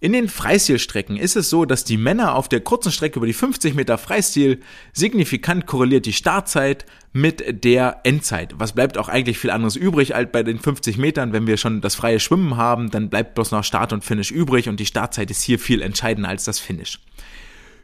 In 0.00 0.12
den 0.12 0.28
Freistilstrecken 0.28 1.16
ist 1.16 1.34
es 1.34 1.50
so, 1.50 1.64
dass 1.64 1.82
die 1.82 1.96
Männer 1.96 2.36
auf 2.36 2.48
der 2.48 2.60
kurzen 2.60 2.92
Strecke 2.92 3.18
über 3.18 3.26
die 3.26 3.32
50 3.32 3.74
Meter 3.74 3.98
Freistil 3.98 4.60
signifikant 4.92 5.66
korreliert 5.66 6.06
die 6.06 6.12
Startzeit 6.12 6.86
mit 7.12 7.64
der 7.64 8.00
Endzeit. 8.04 8.54
Was 8.58 8.74
bleibt 8.74 8.96
auch 8.96 9.08
eigentlich 9.08 9.38
viel 9.38 9.50
anderes 9.50 9.74
übrig 9.74 10.14
als 10.14 10.30
bei 10.30 10.44
den 10.44 10.60
50 10.60 10.98
Metern? 10.98 11.32
Wenn 11.32 11.48
wir 11.48 11.56
schon 11.56 11.80
das 11.80 11.96
freie 11.96 12.20
Schwimmen 12.20 12.56
haben, 12.56 12.92
dann 12.92 13.10
bleibt 13.10 13.34
bloß 13.34 13.50
noch 13.50 13.64
Start 13.64 13.92
und 13.92 14.04
Finish 14.04 14.30
übrig 14.30 14.68
und 14.68 14.78
die 14.78 14.86
Startzeit 14.86 15.32
ist 15.32 15.42
hier 15.42 15.58
viel 15.58 15.82
entscheidender 15.82 16.28
als 16.28 16.44
das 16.44 16.60
Finish. 16.60 17.00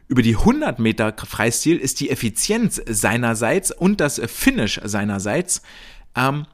Über 0.07 0.21
die 0.21 0.37
100 0.37 0.79
Meter 0.79 1.13
Freistil 1.17 1.77
ist 1.77 1.99
die 1.99 2.11
Effizienz 2.11 2.81
seinerseits 2.87 3.71
und 3.71 3.99
das 3.99 4.21
Finish 4.25 4.79
seinerseits 4.85 5.63
ähm, 6.15 6.45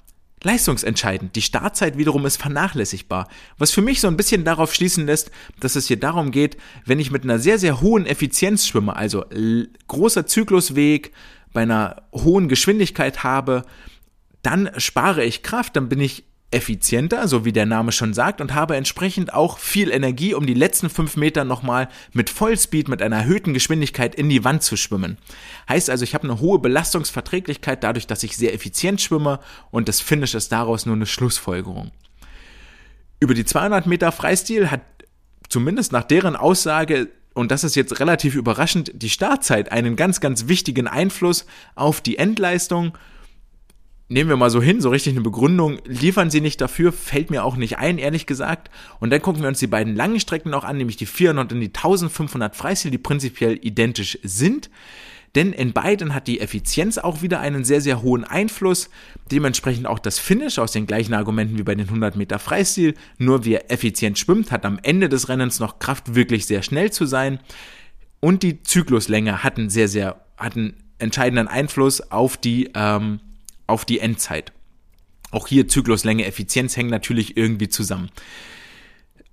leistungsentscheidend. 0.44 1.36
Die 1.36 1.42
Startzeit 1.42 1.98
wiederum 1.98 2.26
ist 2.26 2.38
vernachlässigbar. 2.42 3.28
Was 3.58 3.72
für 3.72 3.82
mich 3.82 4.02
so 4.02 4.08
ein 4.08 4.18
bisschen 4.18 4.44
darauf 4.44 4.74
schließen 4.74 5.06
lässt, 5.06 5.32
dass 5.60 5.76
es 5.76 5.88
hier 5.88 6.00
darum 6.00 6.32
geht, 6.32 6.58
wenn 6.86 7.00
ich 7.00 7.12
mit 7.12 7.24
einer 7.24 7.40
sehr, 7.40 7.60
sehr 7.60 7.82
hohen 7.82 8.06
Effizienz 8.06 8.68
schwimme, 8.68 8.96
also 8.96 9.26
großer 9.88 10.26
Zyklusweg 10.26 11.12
bei 11.54 11.62
einer 11.62 12.04
hohen 12.14 12.48
Geschwindigkeit 12.48 13.24
habe, 13.24 13.64
dann 14.42 14.72
spare 14.78 15.24
ich 15.24 15.44
Kraft, 15.44 15.76
dann 15.76 15.90
bin 15.90 16.00
ich 16.00 16.26
effizienter, 16.52 17.28
so 17.28 17.46
wie 17.46 17.54
der 17.54 17.66
Name 17.66 17.92
schon 17.92 18.14
sagt, 18.14 18.42
und 18.42 18.54
habe 18.54 18.76
entsprechend 18.76 19.34
auch 19.34 19.58
viel 19.58 19.90
Energie, 19.90 20.34
um 20.34 20.46
die 20.46 20.54
letzten 20.54 20.90
fünf 20.90 21.16
Meter 21.16 21.46
nochmal 21.46 21.88
mit 22.14 22.30
Vollspeed, 22.30 22.90
mit 22.90 23.02
einer 23.02 23.18
erhöhten 23.18 23.54
Geschwindigkeit 23.54 24.14
in 24.14 24.30
die 24.30 24.44
Wand 24.44 24.62
zu 24.62 24.76
schwimmen. 24.76 25.18
Heißt 25.70 25.90
also, 25.90 26.04
ich 26.04 26.14
habe 26.14 26.26
eine 26.26 26.40
hohe 26.40 26.60
Belastungsverträglichkeit 26.60 27.84
dadurch, 27.84 28.06
dass 28.06 28.24
ich 28.24 28.36
sehr 28.36 28.54
effizient 28.54 29.02
schwimme 29.02 29.40
und 29.72 29.88
das 29.88 30.02
Finish 30.02 30.36
ist 30.36 30.52
daraus 30.52 30.86
nur 30.86 30.96
eine 30.96 31.06
Schlussfolgerung. 31.06 31.92
Über 33.20 33.34
die 33.34 33.46
200 33.46 33.88
Meter 33.88 34.12
Freistil 34.12 34.70
hat 34.70 34.82
zumindest 35.48 35.92
nach 35.92 36.04
deren 36.04 36.36
Aussage 36.36 37.10
und 37.34 37.52
das 37.52 37.64
ist 37.64 37.76
jetzt 37.76 38.00
relativ 38.00 38.36
überraschend, 38.36 38.92
die 38.94 39.10
Startzeit 39.10 39.72
einen 39.72 39.96
ganz, 39.96 40.20
ganz 40.20 40.48
wichtigen 40.50 40.88
Einfluss 40.88 41.46
auf 41.76 42.02
die 42.02 42.18
Endleistung 42.18 42.98
nehmen 44.12 44.30
wir 44.30 44.36
mal 44.36 44.50
so 44.50 44.62
hin, 44.62 44.82
so 44.82 44.90
richtig 44.90 45.14
eine 45.14 45.22
Begründung 45.22 45.80
liefern 45.86 46.30
sie 46.30 46.42
nicht 46.42 46.60
dafür, 46.60 46.92
fällt 46.92 47.32
mir 47.32 47.46
auch 47.46 47.56
nicht 47.56 47.78
ein, 47.78 47.98
ehrlich 47.98 48.26
gesagt. 48.26 48.70
Und 49.00 49.10
dann 49.10 49.22
gucken 49.22 49.42
wir 49.42 49.48
uns 49.48 49.60
die 49.60 49.68
beiden 49.68 49.96
langen 49.96 50.20
Strecken 50.20 50.50
noch 50.50 50.66
an, 50.66 50.78
nämlich 50.78 50.98
die 50.98 51.06
400 51.06 51.54
und 51.54 51.62
die 51.62 51.68
1500 51.68 52.54
Freistil, 52.54 52.92
die 52.92 52.98
prinzipiell 52.98 53.58
identisch 53.62 54.20
sind. 54.22 54.70
Denn 55.36 55.54
in 55.54 55.72
beiden 55.72 56.14
hat 56.14 56.28
die 56.28 56.42
Effizienz 56.42 56.98
auch 56.98 57.22
wieder 57.22 57.40
einen 57.40 57.64
sehr, 57.64 57.80
sehr 57.80 58.02
hohen 58.02 58.26
Einfluss. 58.26 58.90
Dementsprechend 59.32 59.88
auch 59.88 60.00
das 60.00 60.20
Finish 60.20 60.60
aus 60.60 60.74
den 60.74 60.88
gleichen 60.88 61.14
Argumenten 61.14 61.58
wie 61.58 61.64
bei 61.64 61.76
den 61.76 61.88
100 61.88 62.18
Meter 62.18 62.38
Freistil. 62.38 62.96
Nur 63.18 63.46
wer 63.46 63.72
effizient 63.72 64.20
schwimmt, 64.20 64.52
hat 64.52 64.66
am 64.66 64.78
Ende 64.84 65.08
des 65.08 65.30
Rennens 65.30 65.62
noch 65.62 65.80
Kraft, 65.80 66.16
wirklich 66.16 66.48
sehr 66.48 66.64
schnell 66.64 66.92
zu 66.92 67.06
sein. 67.06 67.40
Und 68.20 68.44
die 68.44 68.62
Zykluslänge 68.62 69.42
hat 69.42 69.58
einen 69.58 69.70
sehr, 69.70 69.88
sehr, 69.88 70.20
hat 70.36 70.58
einen 70.58 70.74
entscheidenden 71.00 71.48
Einfluss 71.48 72.12
auf 72.12 72.36
die, 72.36 72.70
ähm, 72.76 73.22
auf 73.72 73.86
die 73.86 74.00
Endzeit. 74.00 74.52
Auch 75.32 75.48
hier 75.48 75.68
Zykluslänge, 75.68 76.26
Effizienz 76.26 76.76
hängen 76.76 76.90
natürlich 76.90 77.38
irgendwie 77.38 77.70
zusammen. 77.70 78.10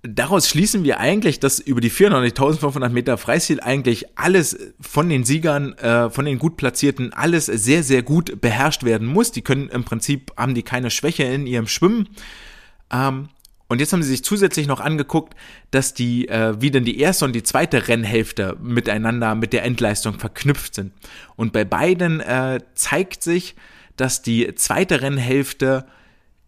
Daraus 0.03 0.49
schließen 0.49 0.85
wir 0.85 1.01
eigentlich, 1.01 1.41
dass 1.41 1.59
über 1.59 1.81
die 1.81 1.91
400 1.91 2.21
und 2.21 2.27
1500 2.29 2.93
Meter 2.93 3.19
Freistil 3.19 3.61
eigentlich 3.61 4.07
alles 4.17 4.57
von 4.81 5.09
den 5.09 5.25
Siegern, 5.25 5.73
äh, 5.75 6.09
von 6.09 6.25
den 6.25 6.39
gut 6.39 6.57
platzierten, 6.57 7.13
alles 7.13 7.47
sehr, 7.47 7.83
sehr 7.83 8.05
gut 8.05 8.41
beherrscht 8.41 8.85
werden 8.85 9.09
muss. 9.09 9.33
Die 9.33 9.43
können 9.43 9.69
im 9.69 9.83
Prinzip, 9.83 10.31
haben 10.37 10.55
die 10.55 10.63
keine 10.63 10.91
Schwäche 10.91 11.25
in 11.25 11.49
ihrem 11.49 11.67
Schwimmen. 11.67 12.09
Ähm, 12.93 13.29
und 13.67 13.81
jetzt 13.81 13.93
haben 13.93 14.03
sie 14.03 14.11
sich 14.11 14.25
zusätzlich 14.25 14.69
noch 14.69 14.81
angeguckt, 14.81 15.35
dass 15.73 15.95
die, 15.95 16.29
äh, 16.29 16.55
wie 16.61 16.71
denn 16.71 16.85
die 16.85 17.01
erste 17.01 17.25
und 17.25 17.35
die 17.35 17.43
zweite 17.43 17.89
Rennhälfte 17.89 18.57
miteinander 18.63 19.35
mit 19.35 19.53
der 19.53 19.65
Endleistung 19.65 20.19
verknüpft 20.19 20.77
sind. 20.77 20.93
Und 21.35 21.53
bei 21.53 21.65
beiden 21.65 22.21
äh, 22.21 22.61
zeigt 22.75 23.23
sich, 23.23 23.57
dass 24.01 24.23
die 24.23 24.55
zweite 24.55 25.01
Rennhälfte 25.03 25.87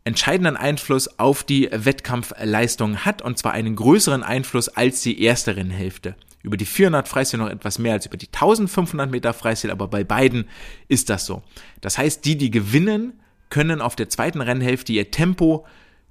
entscheidenden 0.04 0.56
Einfluss 0.56 1.18
auf 1.18 1.44
die 1.44 1.68
Wettkampfleistung 1.70 2.98
hat 3.04 3.22
und 3.22 3.38
zwar 3.38 3.52
einen 3.52 3.76
größeren 3.76 4.22
Einfluss 4.22 4.68
als 4.68 5.02
die 5.02 5.22
erste 5.22 5.56
Rennhälfte. 5.56 6.16
Über 6.42 6.56
die 6.56 6.64
400 6.64 7.06
Freistil 7.06 7.38
noch 7.38 7.50
etwas 7.50 7.78
mehr 7.78 7.92
als 7.92 8.06
über 8.06 8.16
die 8.16 8.28
1500 8.28 9.10
Meter 9.10 9.34
Freistil, 9.34 9.70
aber 9.70 9.88
bei 9.88 10.04
beiden 10.04 10.48
ist 10.88 11.10
das 11.10 11.26
so. 11.26 11.42
Das 11.82 11.98
heißt, 11.98 12.24
die, 12.24 12.38
die 12.38 12.50
gewinnen, 12.50 13.20
können 13.50 13.82
auf 13.82 13.94
der 13.94 14.08
zweiten 14.08 14.40
Rennhälfte 14.40 14.92
ihr 14.92 15.10
Tempo 15.10 15.66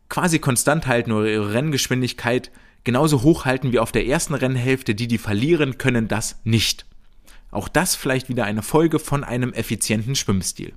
quasi 0.07 0.39
konstant 0.39 0.85
halten 0.85 1.11
oder 1.11 1.27
ihre 1.27 1.53
Renngeschwindigkeit 1.53 2.51
genauso 2.83 3.23
hoch 3.23 3.45
halten 3.45 3.71
wie 3.71 3.79
auf 3.79 3.91
der 3.91 4.05
ersten 4.05 4.35
Rennhälfte. 4.35 4.93
Die, 4.93 5.07
die 5.07 5.17
verlieren, 5.17 5.77
können 5.77 6.07
das 6.07 6.39
nicht. 6.43 6.85
Auch 7.49 7.67
das 7.67 7.95
vielleicht 7.95 8.29
wieder 8.29 8.45
eine 8.45 8.61
Folge 8.61 8.99
von 8.99 9.23
einem 9.23 9.53
effizienten 9.53 10.15
Schwimmstil. 10.15 10.73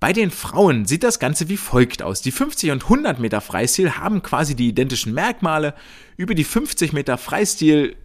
Bei 0.00 0.14
den 0.14 0.30
Frauen 0.30 0.86
sieht 0.86 1.02
das 1.02 1.18
Ganze 1.18 1.50
wie 1.50 1.58
folgt 1.58 2.02
aus. 2.02 2.22
Die 2.22 2.30
50 2.30 2.70
und 2.70 2.84
100 2.84 3.18
Meter 3.18 3.42
Freistil 3.42 3.98
haben 3.98 4.22
quasi 4.22 4.56
die 4.56 4.68
identischen 4.68 5.12
Merkmale. 5.12 5.74
Über 6.16 6.34
die 6.34 6.44
50 6.44 6.94
Meter 6.94 7.18
Freistil 7.18 7.96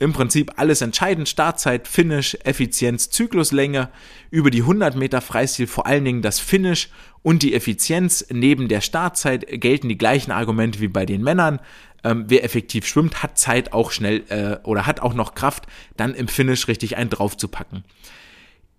im 0.00 0.12
Prinzip 0.12 0.54
alles 0.56 0.80
entscheidend. 0.80 1.28
Startzeit, 1.28 1.86
Finish, 1.86 2.36
Effizienz, 2.42 3.10
Zykluslänge. 3.10 3.90
Über 4.32 4.50
die 4.50 4.62
100 4.62 4.96
Meter 4.96 5.20
Freistil 5.20 5.68
vor 5.68 5.86
allen 5.86 6.04
Dingen 6.04 6.20
das 6.20 6.40
Finish 6.40 6.88
und 7.22 7.44
die 7.44 7.54
Effizienz. 7.54 8.26
Neben 8.30 8.66
der 8.66 8.80
Startzeit 8.80 9.46
gelten 9.60 9.88
die 9.88 9.98
gleichen 9.98 10.32
Argumente 10.32 10.80
wie 10.80 10.88
bei 10.88 11.06
den 11.06 11.22
Männern. 11.22 11.60
Ähm, 12.02 12.24
wer 12.26 12.42
effektiv 12.42 12.88
schwimmt, 12.88 13.22
hat 13.22 13.38
Zeit 13.38 13.72
auch 13.72 13.92
schnell 13.92 14.24
äh, 14.30 14.56
oder 14.66 14.84
hat 14.84 14.98
auch 14.98 15.14
noch 15.14 15.34
Kraft, 15.34 15.66
dann 15.96 16.14
im 16.14 16.26
Finish 16.26 16.66
richtig 16.66 16.96
einen 16.96 17.10
draufzupacken. 17.10 17.84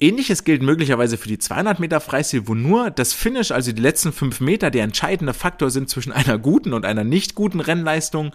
Ähnliches 0.01 0.43
gilt 0.43 0.63
möglicherweise 0.63 1.17
für 1.17 1.27
die 1.27 1.37
200 1.37 1.79
Meter 1.79 1.99
Freistil, 1.99 2.47
wo 2.47 2.55
nur 2.55 2.89
das 2.89 3.13
Finish, 3.13 3.51
also 3.51 3.71
die 3.71 3.81
letzten 3.81 4.11
fünf 4.11 4.39
Meter, 4.39 4.71
der 4.71 4.83
entscheidende 4.83 5.33
Faktor 5.33 5.69
sind 5.69 5.89
zwischen 5.89 6.11
einer 6.11 6.39
guten 6.39 6.73
und 6.73 6.85
einer 6.85 7.03
nicht 7.03 7.35
guten 7.35 7.59
Rennleistung. 7.59 8.33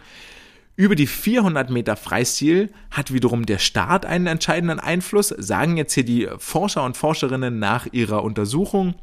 Über 0.77 0.95
die 0.95 1.09
400 1.09 1.71
Meter 1.71 1.97
Freistil 1.97 2.71
hat 2.91 3.13
wiederum 3.13 3.47
der 3.47 3.59
Start 3.59 4.07
einen 4.07 4.29
entscheidenden 4.29 4.79
Einfluss, 4.79 5.29
sagen 5.29 5.77
jetzt 5.77 5.95
hier 5.95 6.05
die 6.05 6.29
Forscher 6.39 6.85
und 6.85 6.97
Forscherinnen 6.97 7.59
nach 7.59 7.87
ihrer 7.91 8.23
Untersuchung. 8.23 8.95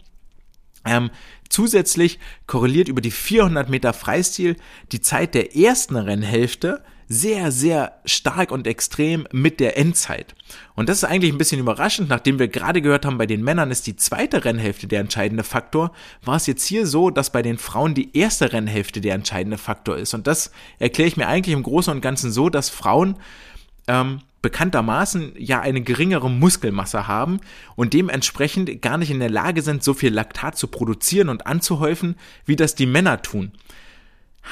Ähm, 0.86 1.10
zusätzlich 1.50 2.20
korreliert 2.48 2.88
über 2.88 3.02
die 3.02 3.12
400 3.12 3.70
Meter 3.70 3.92
Freistil 3.92 4.56
die 4.92 5.02
Zeit 5.02 5.34
der 5.34 5.56
ersten 5.56 5.98
Rennhälfte 5.98 6.84
sehr, 7.08 7.52
sehr 7.52 8.00
stark 8.06 8.52
und 8.52 8.68
extrem 8.68 9.28
mit 9.32 9.60
der 9.60 9.78
Endzeit. 9.78 10.36
Und 10.76 10.90
das 10.90 10.98
ist 10.98 11.04
eigentlich 11.04 11.32
ein 11.32 11.38
bisschen 11.38 11.60
überraschend, 11.60 12.10
nachdem 12.10 12.40
wir 12.40 12.48
gerade 12.48 12.82
gehört 12.82 13.06
haben, 13.06 13.18
bei 13.18 13.26
den 13.26 13.44
Männern 13.44 13.72
ist 13.72 13.88
die 13.88 13.96
zweite 13.96 14.46
Rennhälfte 14.46 14.88
der 14.88 15.02
entscheidende 15.02 15.44
Faktor, 15.44 15.92
war 16.24 16.36
es 16.36 16.48
jetzt 16.48 16.66
hier 16.66 16.88
so, 16.88 17.10
dass 17.10 17.32
bei 17.32 17.42
den 17.42 17.58
Frauen 17.58 17.94
die 17.94 18.18
erste 18.18 18.54
Rennhälfte 18.54 19.02
der 19.02 19.16
entscheidende 19.16 19.58
Faktor 19.58 19.98
ist. 19.98 20.14
Und 20.14 20.28
das 20.28 20.52
erkläre 20.80 21.08
ich 21.08 21.18
mir 21.18 21.28
eigentlich 21.28 21.54
im 21.54 21.64
Großen 21.64 21.94
und 21.94 22.02
Ganzen 22.02 22.32
so, 22.32 22.50
dass 22.50 22.70
Frauen 22.70 23.18
ähm, 23.88 24.22
bekanntermaßen 24.44 25.34
ja 25.38 25.62
eine 25.62 25.82
geringere 25.82 26.30
Muskelmasse 26.30 27.08
haben 27.08 27.40
und 27.76 27.94
dementsprechend 27.94 28.82
gar 28.82 28.98
nicht 28.98 29.10
in 29.10 29.20
der 29.20 29.30
Lage 29.30 29.62
sind, 29.62 29.84
so 29.84 29.94
viel 29.94 30.14
Laktat 30.14 30.58
zu 30.58 30.68
produzieren 30.68 31.30
und 31.30 31.48
anzuhäufen, 31.48 32.16
wie 32.46 32.58
das 32.58 32.76
die 32.76 32.86
Männer 32.86 33.22
tun. 33.22 33.54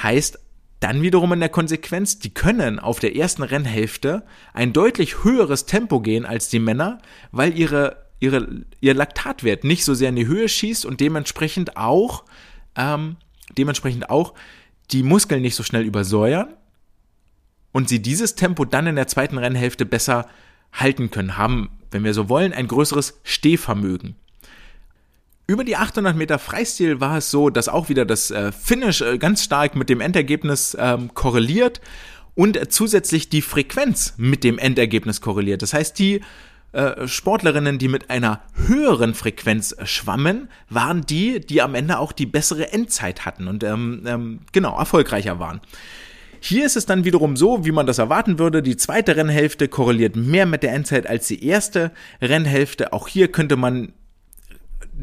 Heißt 0.02 0.38
dann 0.82 1.02
wiederum 1.02 1.32
in 1.32 1.40
der 1.40 1.48
Konsequenz, 1.48 2.18
die 2.18 2.34
können 2.34 2.80
auf 2.80 2.98
der 2.98 3.14
ersten 3.14 3.44
Rennhälfte 3.44 4.24
ein 4.52 4.72
deutlich 4.72 5.22
höheres 5.22 5.64
Tempo 5.64 6.00
gehen 6.00 6.26
als 6.26 6.48
die 6.48 6.58
Männer, 6.58 6.98
weil 7.30 7.56
ihre, 7.56 8.04
ihre, 8.18 8.64
ihr 8.80 8.94
Laktatwert 8.94 9.62
nicht 9.62 9.84
so 9.84 9.94
sehr 9.94 10.08
in 10.08 10.16
die 10.16 10.26
Höhe 10.26 10.48
schießt 10.48 10.84
und 10.84 10.98
dementsprechend 10.98 11.76
auch, 11.76 12.24
ähm, 12.74 13.16
dementsprechend 13.56 14.10
auch 14.10 14.34
die 14.90 15.04
Muskeln 15.04 15.42
nicht 15.42 15.54
so 15.54 15.62
schnell 15.62 15.84
übersäuern 15.84 16.48
und 17.70 17.88
sie 17.88 18.02
dieses 18.02 18.34
Tempo 18.34 18.64
dann 18.64 18.88
in 18.88 18.96
der 18.96 19.06
zweiten 19.06 19.38
Rennhälfte 19.38 19.86
besser 19.86 20.28
halten 20.72 21.12
können, 21.12 21.36
haben, 21.36 21.70
wenn 21.92 22.02
wir 22.02 22.12
so 22.12 22.28
wollen, 22.28 22.52
ein 22.52 22.66
größeres 22.66 23.20
Stehvermögen. 23.22 24.16
Über 25.46 25.64
die 25.64 25.76
800 25.76 26.16
Meter 26.16 26.38
Freistil 26.38 27.00
war 27.00 27.18
es 27.18 27.30
so, 27.30 27.50
dass 27.50 27.68
auch 27.68 27.88
wieder 27.88 28.04
das 28.04 28.30
äh, 28.30 28.52
Finish 28.52 29.00
äh, 29.00 29.18
ganz 29.18 29.42
stark 29.42 29.74
mit 29.74 29.88
dem 29.88 30.00
Endergebnis 30.00 30.76
ähm, 30.78 31.12
korreliert 31.14 31.80
und 32.34 32.72
zusätzlich 32.72 33.28
die 33.28 33.42
Frequenz 33.42 34.14
mit 34.16 34.44
dem 34.44 34.58
Endergebnis 34.58 35.20
korreliert. 35.20 35.62
Das 35.62 35.74
heißt, 35.74 35.98
die 35.98 36.20
äh, 36.72 37.06
Sportlerinnen, 37.06 37.78
die 37.78 37.88
mit 37.88 38.08
einer 38.08 38.40
höheren 38.54 39.14
Frequenz 39.14 39.76
schwammen, 39.84 40.48
waren 40.70 41.04
die, 41.04 41.40
die 41.40 41.60
am 41.60 41.74
Ende 41.74 41.98
auch 41.98 42.12
die 42.12 42.26
bessere 42.26 42.72
Endzeit 42.72 43.26
hatten 43.26 43.48
und 43.48 43.64
ähm, 43.64 44.04
ähm, 44.06 44.40
genau 44.52 44.78
erfolgreicher 44.78 45.38
waren. 45.38 45.60
Hier 46.40 46.64
ist 46.64 46.76
es 46.76 46.86
dann 46.86 47.04
wiederum 47.04 47.36
so, 47.36 47.64
wie 47.64 47.72
man 47.72 47.86
das 47.86 47.98
erwarten 47.98 48.38
würde. 48.38 48.62
Die 48.62 48.76
zweite 48.76 49.16
Rennhälfte 49.16 49.68
korreliert 49.68 50.16
mehr 50.16 50.46
mit 50.46 50.62
der 50.62 50.72
Endzeit 50.72 51.06
als 51.06 51.28
die 51.28 51.44
erste 51.44 51.92
Rennhälfte. 52.20 52.92
Auch 52.92 53.06
hier 53.06 53.28
könnte 53.28 53.56
man 53.56 53.92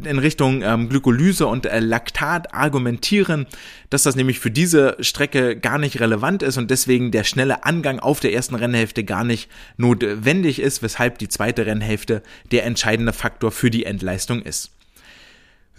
in 0.04 0.20
Richtung 0.20 0.62
ähm, 0.62 0.90
Glykolyse 0.90 1.48
und 1.48 1.66
äh, 1.66 1.80
Laktat 1.80 2.54
argumentieren, 2.54 3.48
dass 3.90 4.04
das 4.04 4.16
nämlich 4.16 4.40
für 4.40 4.52
diese 4.52 4.98
Strecke 5.00 5.58
gar 5.58 5.78
nicht 5.78 6.00
relevant 6.00 6.44
ist 6.44 6.58
und 6.58 6.72
deswegen 6.72 7.12
der 7.12 7.24
schnelle 7.24 7.66
Angang 7.66 8.00
auf 8.00 8.20
der 8.20 8.34
ersten 8.34 8.56
Rennhälfte 8.56 9.04
gar 9.04 9.24
nicht 9.24 9.50
notwendig 9.78 10.60
ist, 10.60 10.84
weshalb 10.84 11.18
die 11.18 11.28
zweite 11.28 11.66
Rennhälfte 11.66 12.22
der 12.52 12.66
entscheidende 12.66 13.14
Faktor 13.14 13.52
für 13.52 13.70
die 13.70 13.86
Endleistung 13.86 14.42
ist. 14.42 14.72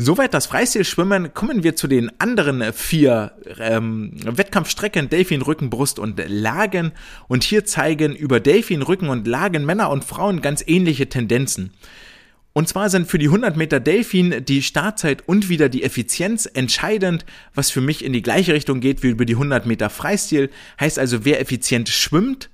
Soweit 0.02 0.32
das 0.32 0.46
Freistilschwimmen. 0.46 1.34
Kommen 1.34 1.62
wir 1.62 1.76
zu 1.76 1.86
den 1.86 2.11
anderen 2.18 2.72
vier 2.72 3.32
ähm, 3.58 4.12
Wettkampfstrecken, 4.24 5.11
Delfin, 5.11 5.42
Rücken, 5.42 5.68
Brust 5.68 5.98
und 5.98 6.22
Lagen. 6.26 6.92
Und 7.28 7.44
hier 7.44 7.66
zeigen 7.66 8.16
über 8.16 8.40
Delfin, 8.40 8.80
Rücken 8.80 9.11
und 9.11 9.26
Lagen 9.26 9.66
Männer 9.66 9.90
und 9.90 10.06
Frauen 10.06 10.40
ganz 10.40 10.64
ähnliche 10.66 11.11
Tendenzen. 11.11 11.74
Und 12.53 12.68
zwar 12.68 12.90
sind 12.90 13.07
für 13.07 13.18
die 13.18 13.26
100 13.26 13.57
Meter 13.57 13.78
Delfin 13.78 14.44
die 14.44 14.62
Startzeit 14.62 15.22
und 15.26 15.48
wieder 15.48 15.68
die 15.68 15.84
Effizienz 15.84 16.51
entscheidend, 16.53 17.24
was 17.55 17.70
für 17.70 17.80
mich 17.80 18.05
in 18.05 18.12
die 18.12 18.22
gleiche 18.22 18.55
Richtung 18.55 18.80
geht 18.80 19.03
wie 19.03 19.11
über 19.11 19.24
die 19.24 19.34
100 19.34 19.66
Meter 19.66 19.88
Freistil. 19.88 20.51
Heißt 20.80 20.98
also, 20.98 21.24
wer 21.24 21.40
effizient 21.40 21.88
schwimmt, 21.88 22.51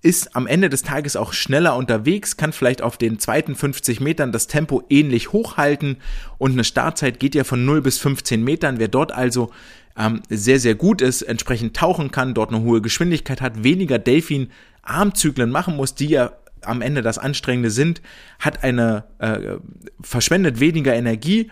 ist 0.00 0.36
am 0.36 0.46
Ende 0.46 0.68
des 0.68 0.82
Tages 0.82 1.16
auch 1.16 1.32
schneller 1.32 1.76
unterwegs, 1.76 2.36
kann 2.36 2.52
vielleicht 2.52 2.82
auf 2.82 2.98
den 2.98 3.18
zweiten 3.18 3.56
50 3.56 4.00
Metern 4.00 4.30
das 4.30 4.46
Tempo 4.46 4.84
ähnlich 4.88 5.32
hochhalten 5.32 5.96
und 6.38 6.52
eine 6.52 6.64
Startzeit 6.64 7.18
geht 7.18 7.34
ja 7.34 7.42
von 7.42 7.64
0 7.64 7.82
bis 7.82 7.98
15 7.98 8.42
Metern. 8.44 8.78
Wer 8.78 8.88
dort 8.88 9.10
also 9.10 9.50
ähm, 9.98 10.22
sehr, 10.28 10.60
sehr 10.60 10.76
gut 10.76 11.02
ist, 11.02 11.22
entsprechend 11.22 11.76
tauchen 11.76 12.12
kann, 12.12 12.34
dort 12.34 12.50
eine 12.50 12.62
hohe 12.62 12.80
Geschwindigkeit 12.80 13.40
hat, 13.40 13.64
weniger 13.64 13.98
Delfin-Armzyklen 13.98 15.50
machen 15.50 15.76
muss, 15.76 15.96
die 15.96 16.06
ja 16.06 16.32
am 16.62 16.82
Ende 16.82 17.02
das 17.02 17.18
Anstrengende 17.18 17.70
sind, 17.70 18.02
hat 18.38 18.64
eine, 18.64 19.04
äh, 19.18 19.56
verschwendet 20.00 20.60
weniger 20.60 20.94
Energie, 20.94 21.50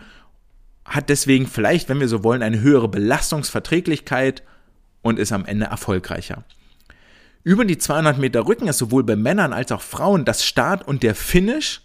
hat 0.85 1.09
deswegen 1.09 1.47
vielleicht, 1.47 1.89
wenn 1.89 1.99
wir 1.99 2.07
so 2.07 2.23
wollen, 2.23 2.41
eine 2.41 2.61
höhere 2.61 2.87
Belastungsverträglichkeit 2.87 4.43
und 5.01 5.19
ist 5.19 5.31
am 5.31 5.45
Ende 5.45 5.65
erfolgreicher. 5.65 6.43
Über 7.43 7.65
die 7.65 7.77
200 7.77 8.17
Meter 8.17 8.45
Rücken 8.45 8.67
ist 8.67 8.77
sowohl 8.77 9.03
bei 9.03 9.15
Männern 9.15 9.53
als 9.53 9.71
auch 9.71 9.81
Frauen 9.81 10.25
das 10.25 10.45
Start 10.45 10.87
und 10.87 11.03
der 11.03 11.15
Finish 11.15 11.81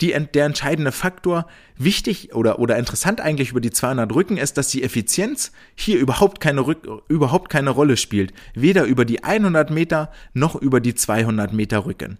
die, 0.00 0.14
der 0.34 0.46
entscheidende 0.46 0.92
Faktor. 0.92 1.46
Wichtig 1.76 2.34
oder, 2.34 2.58
oder 2.58 2.76
interessant 2.76 3.20
eigentlich 3.20 3.50
über 3.50 3.60
die 3.60 3.70
200 3.70 4.12
Rücken 4.14 4.36
ist, 4.36 4.58
dass 4.58 4.68
die 4.68 4.82
Effizienz 4.82 5.52
hier 5.74 5.98
überhaupt 5.98 6.40
keine, 6.40 6.66
Rück, 6.66 6.86
überhaupt 7.08 7.50
keine 7.50 7.70
Rolle 7.70 7.96
spielt. 7.96 8.32
Weder 8.54 8.84
über 8.84 9.04
die 9.04 9.24
100 9.24 9.70
Meter 9.70 10.12
noch 10.34 10.54
über 10.54 10.80
die 10.80 10.94
200 10.94 11.52
Meter 11.52 11.86
Rücken. 11.86 12.18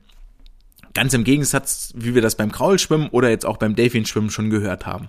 Ganz 0.95 1.15
im 1.15 1.25
Gegensatz, 1.25 1.93
wie 1.97 2.15
wir 2.15 2.23
das 2.23 2.37
beim 2.37 2.53
Kraulschwimmen 2.53 3.09
oder 3.09 3.31
jetzt 3.31 3.47
auch 3.47 3.57
beim 3.57 3.75
Delfinschwimmen 3.75 4.31
schon 4.31 4.51
gehört 4.51 4.87
haben. 4.87 5.09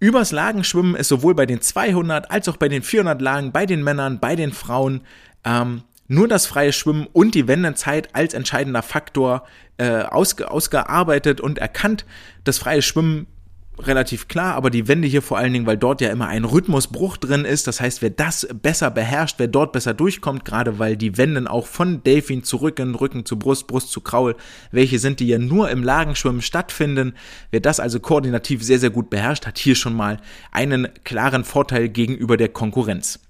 Übers 0.00 0.30
Lagenschwimmen 0.30 0.94
ist 0.94 1.08
sowohl 1.08 1.34
bei 1.34 1.46
den 1.46 1.60
200 1.60 2.30
als 2.30 2.48
auch 2.48 2.56
bei 2.56 2.68
den 2.68 2.82
400 2.82 3.20
Lagen, 3.20 3.52
bei 3.52 3.66
den 3.66 3.82
Männern, 3.82 4.20
bei 4.20 4.36
den 4.36 4.52
Frauen 4.52 5.00
ähm, 5.44 5.82
nur 6.06 6.28
das 6.28 6.46
freie 6.46 6.72
Schwimmen 6.72 7.06
und 7.12 7.34
die 7.34 7.48
Wendezeit 7.48 8.14
als 8.14 8.32
entscheidender 8.32 8.82
Faktor 8.82 9.46
äh, 9.76 10.02
ausge 10.02 10.50
ausgearbeitet 10.50 11.40
und 11.40 11.58
erkannt. 11.58 12.06
Das 12.44 12.58
freie 12.58 12.82
Schwimmen 12.82 13.26
relativ 13.80 14.28
klar, 14.28 14.54
aber 14.54 14.70
die 14.70 14.88
Wende 14.88 15.08
hier 15.08 15.22
vor 15.22 15.38
allen 15.38 15.52
Dingen, 15.52 15.66
weil 15.66 15.76
dort 15.76 16.00
ja 16.00 16.10
immer 16.10 16.28
ein 16.28 16.44
Rhythmusbruch 16.44 17.16
drin 17.16 17.44
ist. 17.44 17.66
Das 17.66 17.80
heißt, 17.80 18.02
wer 18.02 18.10
das 18.10 18.48
besser 18.62 18.90
beherrscht, 18.90 19.36
wer 19.38 19.48
dort 19.48 19.72
besser 19.72 19.94
durchkommt, 19.94 20.44
gerade 20.44 20.78
weil 20.78 20.96
die 20.96 21.16
Wenden 21.16 21.46
auch 21.46 21.66
von 21.66 22.02
Delfin 22.02 22.44
zu 22.44 22.56
Rücken, 22.58 22.94
Rücken 22.94 23.24
zu 23.24 23.38
Brust, 23.38 23.66
Brust 23.66 23.90
zu 23.90 24.00
Kraul, 24.00 24.36
welche 24.70 24.98
sind, 24.98 25.20
die 25.20 25.28
ja 25.28 25.38
nur 25.38 25.70
im 25.70 25.82
Lagenschwimmen 25.82 26.42
stattfinden. 26.42 27.14
Wer 27.50 27.60
das 27.60 27.80
also 27.80 28.00
koordinativ 28.00 28.62
sehr, 28.62 28.78
sehr 28.78 28.90
gut 28.90 29.10
beherrscht, 29.10 29.46
hat 29.46 29.58
hier 29.58 29.74
schon 29.74 29.94
mal 29.94 30.18
einen 30.52 30.88
klaren 31.04 31.44
Vorteil 31.44 31.88
gegenüber 31.88 32.36
der 32.36 32.48
Konkurrenz. 32.48 33.20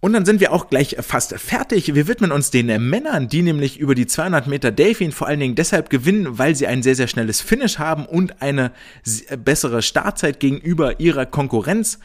Und 0.00 0.14
dann 0.14 0.24
sind 0.24 0.40
wir 0.40 0.52
auch 0.52 0.70
gleich 0.70 0.96
fast 1.00 1.38
fertig. 1.38 1.94
Wir 1.94 2.08
widmen 2.08 2.32
uns 2.32 2.50
den 2.50 2.66
Männern, 2.88 3.28
die 3.28 3.42
nämlich 3.42 3.78
über 3.78 3.94
die 3.94 4.06
200 4.06 4.46
Meter 4.46 4.70
Delfin 4.72 5.12
vor 5.12 5.26
allen 5.26 5.40
Dingen 5.40 5.54
deshalb 5.54 5.90
gewinnen, 5.90 6.38
weil 6.38 6.56
sie 6.56 6.66
ein 6.66 6.82
sehr, 6.82 6.94
sehr 6.94 7.06
schnelles 7.06 7.42
Finish 7.42 7.78
haben 7.78 8.06
und 8.06 8.40
eine 8.40 8.72
bessere 9.44 9.82
Startzeit 9.82 10.40
gegenüber 10.40 11.00
ihrer 11.00 11.26
Konkurrenz. 11.26 11.98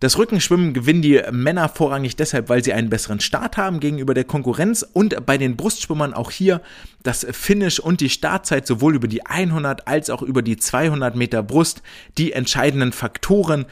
Das 0.00 0.18
Rückenschwimmen 0.18 0.74
gewinnen 0.74 1.02
die 1.02 1.22
Männer 1.30 1.68
vorrangig 1.68 2.16
deshalb, 2.16 2.48
weil 2.48 2.64
sie 2.64 2.72
einen 2.72 2.90
besseren 2.90 3.20
Start 3.20 3.56
haben 3.56 3.80
gegenüber 3.80 4.12
der 4.12 4.24
Konkurrenz 4.24 4.84
und 4.92 5.24
bei 5.24 5.38
den 5.38 5.56
Brustschwimmern 5.56 6.12
auch 6.12 6.30
hier 6.30 6.62
das 7.02 7.26
Finish 7.30 7.78
und 7.78 8.00
die 8.00 8.10
Startzeit 8.10 8.66
sowohl 8.66 8.96
über 8.96 9.08
die 9.08 9.24
100 9.24 9.86
als 9.86 10.10
auch 10.10 10.22
über 10.22 10.42
die 10.42 10.56
200 10.56 11.16
Meter 11.16 11.42
Brust 11.42 11.82
die 12.18 12.32
entscheidenden 12.32 12.92
Faktoren, 12.92 13.66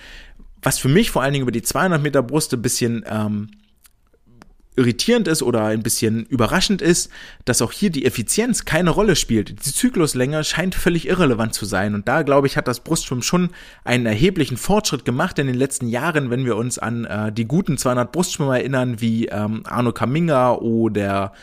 was 0.63 0.79
für 0.79 0.89
mich 0.89 1.11
vor 1.11 1.23
allen 1.23 1.33
Dingen 1.33 1.43
über 1.43 1.53
die 1.53 1.63
200 1.63 2.01
Meter 2.01 2.23
Brust 2.23 2.55
ein 2.55 2.63
bisschen 2.63 3.05
ähm, 3.09 3.51
irritierend 4.77 5.29
ist 5.29 5.43
oder 5.43 5.67
ein 5.67 5.83
bisschen 5.83 6.25
überraschend 6.25 6.81
ist, 6.81 7.11
dass 7.45 7.61
auch 7.61 7.73
hier 7.73 7.91
die 7.91 8.07
Effizienz 8.07 8.65
keine 8.65 8.91
Rolle 8.91 9.17
spielt. 9.17 9.51
Die 9.51 9.73
Zykluslänge 9.73 10.45
scheint 10.45 10.75
völlig 10.75 11.07
irrelevant 11.09 11.53
zu 11.53 11.67
sein. 11.67 11.95
Und 11.95 12.09
da, 12.09 12.23
glaube 12.23 12.47
ich, 12.47 12.57
hat 12.57 12.69
das 12.69 12.81
Brustschwimmen 12.81 13.23
schon 13.23 13.51
einen 13.85 14.07
erheblichen 14.07 14.57
Fortschritt 14.57 15.05
gemacht 15.05 15.39
in 15.39 15.47
den 15.47 15.57
letzten 15.57 15.89
Jahren, 15.89 16.31
wenn 16.31 16.47
wir 16.47 16.57
uns 16.57 16.79
an 16.79 17.05
äh, 17.05 17.33
die 17.33 17.45
guten 17.45 17.77
200 17.77 18.13
Brustschwimmer 18.13 18.59
erinnern, 18.59 19.01
wie 19.01 19.27
ähm, 19.27 19.63
Arno 19.65 19.93
Kaminga 19.93 20.55
oder 20.55 21.35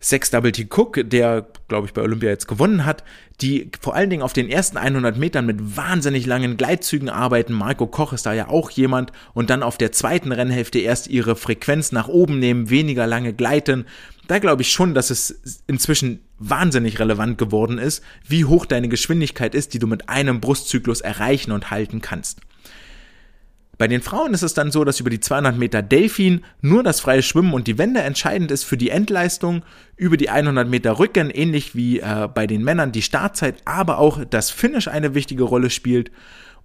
Sex 0.00 0.30
Double 0.30 0.52
T 0.52 0.68
Cook, 0.70 1.00
der, 1.04 1.46
glaube 1.66 1.86
ich, 1.86 1.92
bei 1.92 2.02
Olympia 2.02 2.30
jetzt 2.30 2.46
gewonnen 2.46 2.84
hat, 2.84 3.02
die 3.40 3.70
vor 3.80 3.94
allen 3.94 4.10
Dingen 4.10 4.22
auf 4.22 4.32
den 4.32 4.48
ersten 4.48 4.76
100 4.76 5.16
Metern 5.16 5.44
mit 5.44 5.76
wahnsinnig 5.76 6.24
langen 6.26 6.56
Gleitzügen 6.56 7.08
arbeiten. 7.08 7.52
Marco 7.52 7.86
Koch 7.86 8.12
ist 8.12 8.26
da 8.26 8.32
ja 8.32 8.48
auch 8.48 8.70
jemand 8.70 9.12
und 9.34 9.50
dann 9.50 9.62
auf 9.62 9.76
der 9.76 9.90
zweiten 9.90 10.30
Rennhälfte 10.30 10.78
erst 10.78 11.08
ihre 11.08 11.34
Frequenz 11.34 11.90
nach 11.90 12.08
oben 12.08 12.38
nehmen, 12.38 12.70
weniger 12.70 13.06
lange 13.06 13.32
gleiten. 13.32 13.86
Da 14.28 14.38
glaube 14.38 14.62
ich 14.62 14.70
schon, 14.70 14.94
dass 14.94 15.10
es 15.10 15.62
inzwischen 15.66 16.20
wahnsinnig 16.38 17.00
relevant 17.00 17.38
geworden 17.38 17.78
ist, 17.78 18.04
wie 18.26 18.44
hoch 18.44 18.66
deine 18.66 18.88
Geschwindigkeit 18.88 19.54
ist, 19.54 19.74
die 19.74 19.78
du 19.78 19.86
mit 19.86 20.08
einem 20.08 20.40
Brustzyklus 20.40 21.00
erreichen 21.00 21.50
und 21.50 21.70
halten 21.70 22.00
kannst. 22.02 22.40
Bei 23.78 23.86
den 23.86 24.02
Frauen 24.02 24.34
ist 24.34 24.42
es 24.42 24.54
dann 24.54 24.72
so, 24.72 24.84
dass 24.84 24.98
über 24.98 25.08
die 25.08 25.20
200 25.20 25.56
Meter 25.56 25.82
Delfin 25.82 26.44
nur 26.60 26.82
das 26.82 27.00
freie 27.00 27.22
Schwimmen 27.22 27.52
und 27.52 27.68
die 27.68 27.78
Wende 27.78 28.00
entscheidend 28.00 28.50
ist 28.50 28.64
für 28.64 28.76
die 28.76 28.90
Endleistung, 28.90 29.62
über 29.96 30.16
die 30.16 30.30
100 30.30 30.68
Meter 30.68 30.98
Rücken, 30.98 31.30
ähnlich 31.30 31.76
wie 31.76 32.00
äh, 32.00 32.28
bei 32.32 32.48
den 32.48 32.64
Männern, 32.64 32.90
die 32.90 33.02
Startzeit, 33.02 33.62
aber 33.64 33.98
auch 33.98 34.24
das 34.28 34.50
Finish 34.50 34.88
eine 34.88 35.14
wichtige 35.14 35.44
Rolle 35.44 35.70
spielt. 35.70 36.10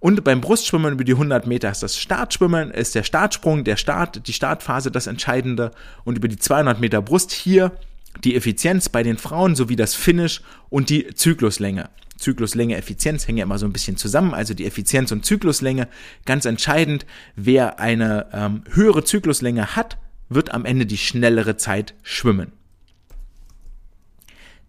Und 0.00 0.24
beim 0.24 0.40
Brustschwimmen 0.40 0.94
über 0.94 1.04
die 1.04 1.12
100 1.12 1.46
Meter 1.46 1.70
ist 1.70 1.84
das 1.84 1.98
Startschwimmen, 1.98 2.72
ist 2.72 2.96
der 2.96 3.04
Startsprung, 3.04 3.62
der 3.62 3.76
Start, 3.76 4.26
die 4.26 4.32
Startphase 4.32 4.90
das 4.90 5.06
Entscheidende. 5.06 5.70
Und 6.02 6.18
über 6.18 6.28
die 6.28 6.36
200 6.36 6.80
Meter 6.80 7.00
Brust 7.00 7.30
hier 7.30 7.72
die 8.24 8.34
Effizienz 8.34 8.88
bei 8.88 9.02
den 9.02 9.18
Frauen 9.18 9.54
sowie 9.54 9.76
das 9.76 9.94
Finish 9.94 10.42
und 10.68 10.90
die 10.90 11.14
Zykluslänge. 11.14 11.88
Zykluslänge, 12.24 12.76
Effizienz 12.76 13.28
hängen 13.28 13.38
ja 13.38 13.44
immer 13.44 13.58
so 13.58 13.66
ein 13.66 13.72
bisschen 13.72 13.98
zusammen, 13.98 14.32
also 14.32 14.54
die 14.54 14.64
Effizienz 14.64 15.12
und 15.12 15.26
Zykluslänge. 15.26 15.88
Ganz 16.24 16.46
entscheidend, 16.46 17.04
wer 17.36 17.78
eine 17.78 18.26
ähm, 18.32 18.64
höhere 18.72 19.04
Zykluslänge 19.04 19.76
hat, 19.76 19.98
wird 20.30 20.52
am 20.52 20.64
Ende 20.64 20.86
die 20.86 20.96
schnellere 20.96 21.58
Zeit 21.58 21.94
schwimmen. 22.02 22.52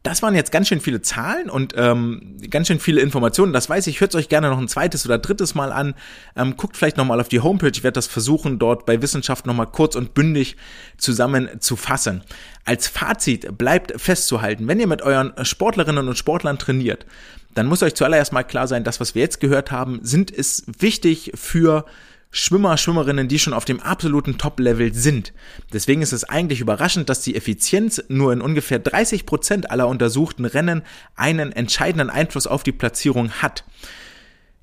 Das 0.06 0.22
waren 0.22 0.36
jetzt 0.36 0.52
ganz 0.52 0.68
schön 0.68 0.82
viele 0.82 1.02
Zahlen 1.02 1.50
und 1.50 1.74
ähm, 1.78 2.38
ganz 2.52 2.68
schön 2.68 2.80
viele 2.80 3.02
Informationen. 3.02 3.54
Das 3.54 3.70
weiß 3.70 3.88
ich. 3.88 4.02
Hört 4.02 4.14
euch 4.14 4.30
gerne 4.30 4.50
noch 4.50 4.60
ein 4.60 4.68
zweites 4.68 5.04
oder 5.04 5.18
drittes 5.18 5.56
Mal 5.56 5.72
an. 5.72 5.96
Ähm, 6.36 6.58
guckt 6.58 6.78
vielleicht 6.78 6.98
nochmal 6.98 7.20
auf 7.20 7.28
die 7.28 7.40
Homepage. 7.40 7.72
Ich 7.74 7.84
werde 7.84 7.96
das 7.96 8.06
versuchen, 8.06 8.60
dort 8.60 8.86
bei 8.86 9.02
Wissenschaft 9.02 9.48
nochmal 9.48 9.66
kurz 9.66 9.96
und 9.96 10.14
bündig 10.14 10.58
zusammenzufassen. 10.98 12.22
Als 12.66 12.88
Fazit 12.88 13.58
bleibt 13.58 14.00
festzuhalten, 14.00 14.68
wenn 14.68 14.80
ihr 14.80 14.86
mit 14.86 15.02
euren 15.02 15.34
Sportlerinnen 15.44 16.08
und 16.08 16.18
Sportlern 16.20 16.60
trainiert, 16.60 17.08
dann 17.56 17.68
muss 17.68 17.82
euch 17.82 17.96
zuallererst 17.96 18.34
mal 18.34 18.44
klar 18.44 18.68
sein, 18.68 18.84
das, 18.84 19.00
was 19.00 19.16
wir 19.16 19.24
jetzt 19.24 19.40
gehört 19.40 19.72
haben, 19.72 20.00
sind 20.04 20.32
es 20.32 20.64
wichtig 20.78 21.32
für 21.36 21.86
Schwimmer, 22.30 22.78
Schwimmerinnen, 22.78 23.30
die 23.30 23.40
schon 23.40 23.54
auf 23.54 23.64
dem 23.64 23.80
absoluten 23.80 24.38
Top-Level 24.38 24.94
sind. 24.94 25.32
Deswegen 25.72 26.02
ist 26.02 26.12
es 26.12 26.26
eigentlich 26.26 26.60
überraschend, 26.60 27.08
dass 27.08 27.22
die 27.22 27.34
Effizienz 27.34 28.04
nur 28.10 28.34
in 28.34 28.42
ungefähr 28.42 28.78
30 28.78 29.26
Prozent 29.26 29.72
aller 29.72 29.88
untersuchten 29.88 30.44
Rennen 30.44 30.84
einen 31.16 31.54
entscheidenden 31.54 32.10
Einfluss 32.10 32.46
auf 32.46 32.64
die 32.64 32.74
Platzierung 32.74 33.32
hat. 33.32 33.64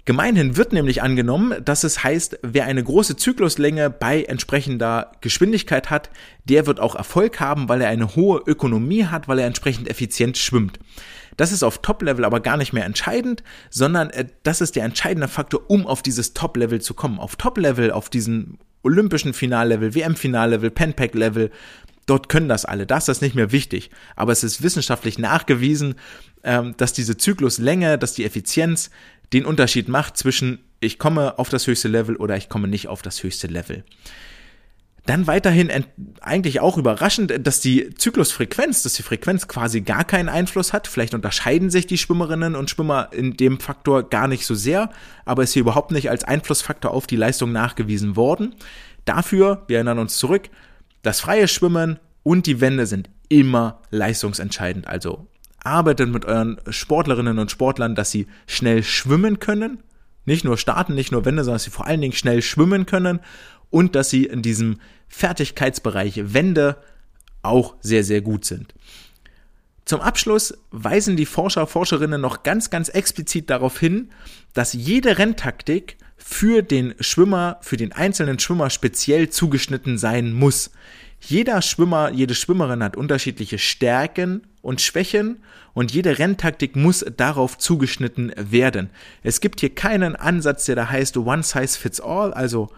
Gemeinhin 0.04 0.58
wird 0.58 0.74
nämlich 0.74 1.00
angenommen, 1.00 1.64
dass 1.64 1.84
es 1.84 2.04
heißt, 2.04 2.40
wer 2.42 2.66
eine 2.66 2.84
große 2.84 3.16
Zykluslänge 3.16 3.88
bei 3.88 4.24
entsprechender 4.24 5.12
Geschwindigkeit 5.22 5.88
hat, 5.88 6.10
der 6.44 6.66
wird 6.66 6.78
auch 6.78 6.96
Erfolg 6.96 7.40
haben, 7.40 7.70
weil 7.70 7.80
er 7.80 7.88
eine 7.88 8.16
hohe 8.16 8.42
Ökonomie 8.44 9.06
hat, 9.06 9.28
weil 9.28 9.38
er 9.38 9.46
entsprechend 9.46 9.88
effizient 9.88 10.36
schwimmt. 10.36 10.78
Das 11.36 11.52
ist 11.52 11.62
auf 11.62 11.78
Top-Level 11.78 12.24
aber 12.24 12.40
gar 12.40 12.56
nicht 12.56 12.72
mehr 12.72 12.84
entscheidend, 12.84 13.42
sondern 13.70 14.10
äh, 14.10 14.26
das 14.42 14.60
ist 14.60 14.76
der 14.76 14.84
entscheidende 14.84 15.28
Faktor, 15.28 15.62
um 15.68 15.86
auf 15.86 16.02
dieses 16.02 16.34
Top-Level 16.34 16.80
zu 16.80 16.94
kommen. 16.94 17.18
Auf 17.18 17.36
Top-Level, 17.36 17.90
auf 17.90 18.10
diesen 18.10 18.58
olympischen 18.82 19.32
Finallevel, 19.32 19.94
WM-Finallevel, 19.94 20.70
Penpack-Level, 20.70 21.50
dort 22.06 22.28
können 22.28 22.48
das 22.48 22.64
alle. 22.64 22.86
Das 22.86 23.08
ist 23.08 23.22
nicht 23.22 23.36
mehr 23.36 23.52
wichtig. 23.52 23.90
Aber 24.16 24.32
es 24.32 24.42
ist 24.42 24.62
wissenschaftlich 24.62 25.18
nachgewiesen 25.18 25.94
ähm, 26.44 26.74
dass 26.76 26.92
diese 26.92 27.16
Zykluslänge, 27.16 27.98
dass 27.98 28.14
die 28.14 28.24
Effizienz 28.24 28.90
den 29.32 29.44
Unterschied 29.44 29.88
macht 29.88 30.16
zwischen 30.16 30.60
ich 30.80 30.98
komme 30.98 31.38
auf 31.38 31.48
das 31.48 31.68
höchste 31.68 31.86
Level 31.86 32.16
oder 32.16 32.36
ich 32.36 32.48
komme 32.48 32.66
nicht 32.66 32.88
auf 32.88 33.02
das 33.02 33.22
höchste 33.22 33.46
Level. 33.46 33.84
Dann 35.04 35.26
weiterhin 35.26 35.68
eigentlich 36.20 36.60
auch 36.60 36.78
überraschend, 36.78 37.34
dass 37.44 37.58
die 37.58 37.92
Zyklusfrequenz, 37.92 38.84
dass 38.84 38.94
die 38.94 39.02
Frequenz 39.02 39.48
quasi 39.48 39.80
gar 39.80 40.04
keinen 40.04 40.28
Einfluss 40.28 40.72
hat. 40.72 40.86
Vielleicht 40.86 41.14
unterscheiden 41.14 41.70
sich 41.70 41.88
die 41.88 41.98
Schwimmerinnen 41.98 42.54
und 42.54 42.70
Schwimmer 42.70 43.08
in 43.12 43.36
dem 43.36 43.58
Faktor 43.58 44.08
gar 44.08 44.28
nicht 44.28 44.46
so 44.46 44.54
sehr, 44.54 44.90
aber 45.24 45.42
ist 45.42 45.54
hier 45.54 45.62
überhaupt 45.62 45.90
nicht 45.90 46.08
als 46.08 46.22
Einflussfaktor 46.22 46.92
auf 46.92 47.08
die 47.08 47.16
Leistung 47.16 47.50
nachgewiesen 47.50 48.14
worden. 48.14 48.54
Dafür, 49.04 49.64
wir 49.66 49.78
erinnern 49.78 49.98
uns 49.98 50.18
zurück, 50.18 50.50
das 51.02 51.20
freie 51.20 51.48
Schwimmen 51.48 51.98
und 52.22 52.46
die 52.46 52.60
Wände 52.60 52.86
sind 52.86 53.10
immer 53.28 53.80
leistungsentscheidend. 53.90 54.86
Also 54.86 55.26
arbeitet 55.64 56.10
mit 56.10 56.24
euren 56.24 56.60
Sportlerinnen 56.68 57.40
und 57.40 57.50
Sportlern, 57.50 57.96
dass 57.96 58.12
sie 58.12 58.28
schnell 58.46 58.84
schwimmen 58.84 59.40
können. 59.40 59.82
Nicht 60.24 60.44
nur 60.44 60.56
starten, 60.56 60.94
nicht 60.94 61.10
nur 61.10 61.24
Wände, 61.24 61.42
sondern 61.42 61.56
dass 61.56 61.64
sie 61.64 61.70
vor 61.70 61.88
allen 61.88 62.00
Dingen 62.00 62.12
schnell 62.12 62.42
schwimmen 62.42 62.86
können 62.86 63.18
und 63.72 63.96
dass 63.96 64.10
sie 64.10 64.26
in 64.26 64.42
diesem 64.42 64.78
Fertigkeitsbereich 65.08 66.32
Wände 66.32 66.76
auch 67.42 67.74
sehr, 67.80 68.04
sehr 68.04 68.20
gut 68.20 68.44
sind. 68.44 68.72
Zum 69.84 70.00
Abschluss 70.00 70.54
weisen 70.70 71.16
die 71.16 71.26
Forscher, 71.26 71.66
Forscherinnen 71.66 72.20
noch 72.20 72.44
ganz, 72.44 72.70
ganz 72.70 72.88
explizit 72.88 73.50
darauf 73.50 73.80
hin, 73.80 74.10
dass 74.54 74.74
jede 74.74 75.18
Renntaktik 75.18 75.96
für 76.16 76.62
den 76.62 76.94
Schwimmer, 77.00 77.58
für 77.62 77.76
den 77.76 77.92
einzelnen 77.92 78.38
Schwimmer 78.38 78.70
speziell 78.70 79.28
zugeschnitten 79.30 79.98
sein 79.98 80.32
muss. 80.32 80.70
Jeder 81.20 81.62
Schwimmer, 81.62 82.10
jede 82.12 82.34
Schwimmerin 82.34 82.82
hat 82.82 82.96
unterschiedliche 82.96 83.58
Stärken 83.58 84.42
und 84.60 84.80
Schwächen 84.80 85.42
und 85.74 85.92
jede 85.92 86.18
Renntaktik 86.18 86.76
muss 86.76 87.04
darauf 87.16 87.58
zugeschnitten 87.58 88.32
werden. 88.36 88.90
Es 89.22 89.40
gibt 89.40 89.60
hier 89.60 89.74
keinen 89.74 90.14
Ansatz, 90.14 90.66
der 90.66 90.76
da 90.76 90.90
heißt 90.90 91.16
One 91.16 91.42
Size 91.42 91.78
Fits 91.78 92.00
All, 92.00 92.32
also 92.32 92.68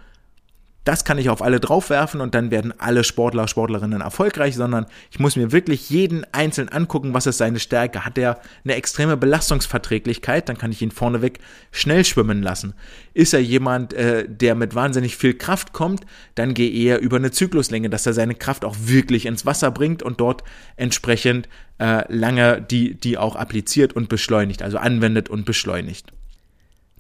das 0.85 1.05
kann 1.05 1.19
ich 1.19 1.31
auf 1.31 1.41
alle 1.41 1.61
draufwerfen 1.61 2.21
und 2.21 2.35
dann 2.35 2.51
werden 2.51 2.75
alle 2.79 3.05
Sportler, 3.05 3.49
Sportlerinnen 3.49 4.03
erfolgreich, 4.03 4.55
sondern 4.55 4.87
ich 5.11 5.19
muss 5.19 5.35
mir 5.37 5.51
wirklich 5.51 5.89
jeden 5.89 6.27
einzeln 6.33 6.69
angucken, 6.69 7.15
was 7.15 7.27
ist 7.27 7.39
seine 7.39 7.59
Stärke. 7.59 8.05
Hat 8.05 8.19
er 8.19 8.39
eine 8.65 8.75
extreme 8.75 9.17
Belastungsverträglichkeit, 9.17 10.49
dann 10.49 10.59
kann 10.59 10.73
ich 10.73 10.83
ihn 10.83 10.91
vorneweg 10.91 11.39
schnell 11.73 12.05
schwimmen 12.05 12.43
lassen. 12.43 12.75
Ist 13.15 13.33
er 13.33 13.41
jemand, 13.41 13.95
äh, 13.95 14.29
der 14.29 14.55
mit 14.55 14.75
wahnsinnig 14.75 15.17
viel 15.17 15.35
Kraft 15.35 15.73
kommt, 15.73 16.05
dann 16.35 16.53
gehe 16.53 16.71
eher 16.71 17.01
über 17.01 17.17
eine 17.17 17.31
Zykluslänge, 17.31 17.89
dass 17.89 18.07
er 18.07 18.13
seine 18.13 18.35
Kraft 18.35 18.65
auch 18.65 18.77
wirklich 18.79 19.25
ins 19.25 19.47
Wasser 19.47 19.71
bringt 19.71 20.03
und 20.03 20.21
dort 20.21 20.45
entsprechend 20.77 21.49
äh, 21.79 22.05
lange 22.13 22.61
die, 22.61 22.95
die 22.95 23.17
auch 23.17 23.37
appliziert 23.37 23.95
und 23.95 24.09
beschleunigt, 24.11 24.63
also 24.63 24.77
anwendet 24.77 25.31
und 25.31 25.47
beschleunigt. 25.47 26.13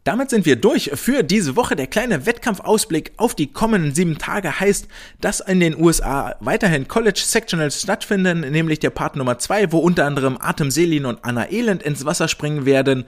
Damit 0.05 0.29
sind 0.29 0.45
wir 0.45 0.57
durch 0.57 0.91
für 0.93 1.23
diese 1.23 1.57
Woche. 1.57 1.77
Der 1.77 1.87
kleine 1.87 2.27
Wettkampfausblick 2.27 3.13
auf 3.17 3.35
die 3.35 3.51
kommenden 3.51 3.95
sieben 3.95 4.19
Tage 4.19 4.61
heißt, 4.61 4.87
dass 5.23 5.41
in 5.41 5.61
den 5.61 5.81
USA 5.81 6.37
weiterhin 6.41 6.89
College 6.89 7.23
Sectionals 7.25 7.81
stattfinden, 7.81 8.41
nämlich 8.41 8.81
der 8.81 8.91
Part 8.91 9.17
Nummer 9.17 9.39
zwei, 9.39 9.73
wo 9.73 9.79
unter 9.79 10.05
anderem 10.05 10.37
Artem 10.37 10.71
Selin 10.71 11.07
und 11.07 11.25
Anna 11.25 11.51
Elend 11.51 11.83
ins 11.83 12.05
Wasser 12.05 12.29
springen 12.29 12.67
werden. 12.67 13.07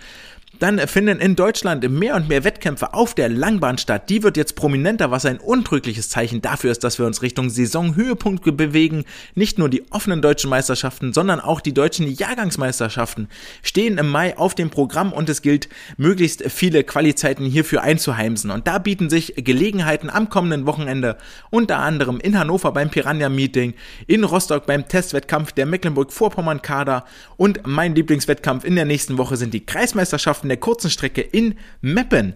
Dann 0.59 0.78
finden 0.88 1.20
in 1.20 1.36
Deutschland 1.36 1.88
mehr 1.90 2.14
und 2.14 2.28
mehr 2.28 2.44
Wettkämpfe 2.44 2.94
auf 2.94 3.14
der 3.14 3.28
Langbahn 3.28 3.76
statt. 3.76 4.09
Die 4.09 4.22
wird 4.22 4.36
jetzt 4.36 4.57
prominenter, 4.57 5.11
was 5.11 5.26
ein 5.26 5.38
untrügliches 5.38 6.09
Zeichen 6.09 6.40
dafür 6.40 6.70
ist, 6.70 6.82
dass 6.82 6.98
wir 6.98 7.07
uns 7.07 7.20
Richtung 7.20 7.50
Saisonhöhepunkte 7.50 8.52
bewegen. 8.52 9.04
Nicht 9.34 9.59
nur 9.59 9.68
die 9.68 9.84
offenen 9.90 10.22
deutschen 10.22 10.48
Meisterschaften, 10.48 11.12
sondern 11.12 11.40
auch 11.40 11.61
die 11.61 11.74
deutschen 11.74 12.11
Jahrgangsmeisterschaften 12.11 13.28
stehen 13.62 13.98
im 13.98 14.11
Mai 14.11 14.38
auf 14.38 14.54
dem 14.54 14.70
Programm 14.70 15.12
und 15.12 15.28
es 15.28 15.42
gilt, 15.42 15.68
möglichst 15.98 16.44
viele 16.50 16.84
Qualizeiten 16.84 17.44
hierfür 17.44 17.82
einzuheimsen. 17.82 18.50
Und 18.50 18.66
da 18.66 18.78
bieten 18.78 19.11
sich 19.11 19.34
Gelegenheiten 19.36 20.09
am 20.09 20.30
kommenden 20.30 20.66
Wochenende, 20.66 21.18
unter 21.50 21.80
anderem 21.80 22.18
in 22.18 22.38
Hannover 22.38 22.72
beim 22.72 22.90
Piranha 22.90 23.28
Meeting, 23.28 23.74
in 24.07 24.24
Rostock 24.24 24.64
beim 24.64 24.88
Testwettkampf 24.88 25.52
der 25.52 25.66
Mecklenburg-Vorpommern-Kader 25.66 27.04
und 27.36 27.61
mein 27.66 27.94
Lieblingswettkampf 27.94 28.64
in 28.64 28.76
der 28.76 28.86
nächsten 28.86 29.18
Woche 29.18 29.36
sind 29.36 29.52
die 29.52 29.66
Kreismeisterschaften 29.66 30.45
Wettkämpfen 30.47 30.49
der 30.49 30.57
kurzen 30.59 30.90
Strecke 30.90 31.20
in 31.20 31.55
Meppen. 31.80 32.34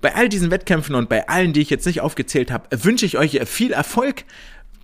Bei 0.00 0.14
all 0.14 0.28
diesen 0.28 0.50
Wettkämpfen 0.50 0.94
und 0.94 1.08
bei 1.08 1.28
allen, 1.28 1.52
die 1.52 1.60
ich 1.60 1.70
jetzt 1.70 1.86
nicht 1.86 2.00
aufgezählt 2.00 2.50
habe, 2.50 2.68
wünsche 2.84 3.06
ich 3.06 3.16
euch 3.16 3.40
viel 3.46 3.72
Erfolg. 3.72 4.24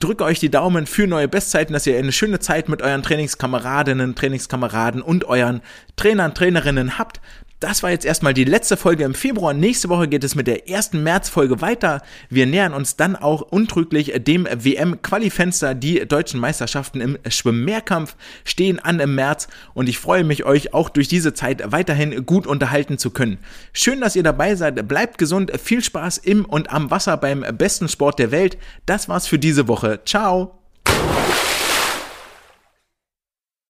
Drücke 0.01 0.25
euch 0.25 0.41
die 0.41 0.51
Daumen 0.51 0.87
für 0.87 1.07
neue 1.07 1.29
Bestzeiten, 1.29 1.73
dass 1.75 1.87
ihr 1.87 1.97
eine 1.97 2.13
schöne 2.13 2.41
Zeit 2.41 2.69
mit 2.69 2.83
euren 2.83 3.03
Trainingskameradinnen, 3.03 4.15
Trainingskameraden 4.15 5.01
und 5.03 5.25
euren 5.27 5.61
Trainern, 5.97 6.35
Trainerinnen 6.35 6.99
habt. 6.99 7.21
Das 7.63 7.85
war 7.85 7.91
jetzt 7.91 8.05
erstmal 8.05 8.35
die 8.35 8.43
letzte 8.43 8.77
Folge 8.77 9.05
im 9.05 9.15
Februar. 9.15 9.55
Nächste 9.55 9.89
Woche 9.89 10.09
geht 10.09 10.25
es 10.25 10.35
mit 10.35 10.49
der 10.49 10.69
ersten 10.69 11.05
Märzfolge 11.05 11.61
weiter. 11.61 12.03
Wir 12.29 12.45
nähern 12.45 12.75
uns 12.75 12.97
dann 12.97 13.15
auch 13.15 13.41
untrüglich 13.41 14.13
dem 14.27 14.49
WM-Qualifenster. 14.53 15.77
Die 15.77 16.01
deutschen 16.09 16.41
Meisterschaften 16.41 17.01
im 17.01 17.19
Schwimmmehrkampf 17.29 18.17
stehen 18.45 18.81
an 18.81 18.99
im 18.99 19.15
März 19.15 19.47
und 19.75 19.89
ich 19.89 20.01
freue 20.01 20.25
mich, 20.25 20.45
euch 20.45 20.75
auch 20.75 20.89
durch 20.89 21.07
diese 21.07 21.35
Zeit 21.35 21.63
weiterhin 21.71 22.27
gut 22.27 22.49
unterhalten 22.49 22.99
zu 22.99 23.13
können. 23.13 23.39
Schön, 23.73 24.01
dass 24.01 24.17
ihr 24.17 24.25
dabei 24.25 24.57
seid. 24.57 24.89
Bleibt 24.89 25.19
gesund. 25.19 25.53
Viel 25.63 25.85
Spaß 25.85 26.19
im 26.19 26.45
und 26.45 26.73
am 26.73 26.91
Wasser 26.91 27.17
beim 27.17 27.45
besten 27.57 27.87
Sport 27.87 28.19
der 28.19 28.33
Welt. 28.33 28.59
Das 28.87 29.09
war's 29.09 29.29
für 29.29 29.39
diese 29.39 29.69
Woche. 29.69 30.01
Ciao. 30.05 30.62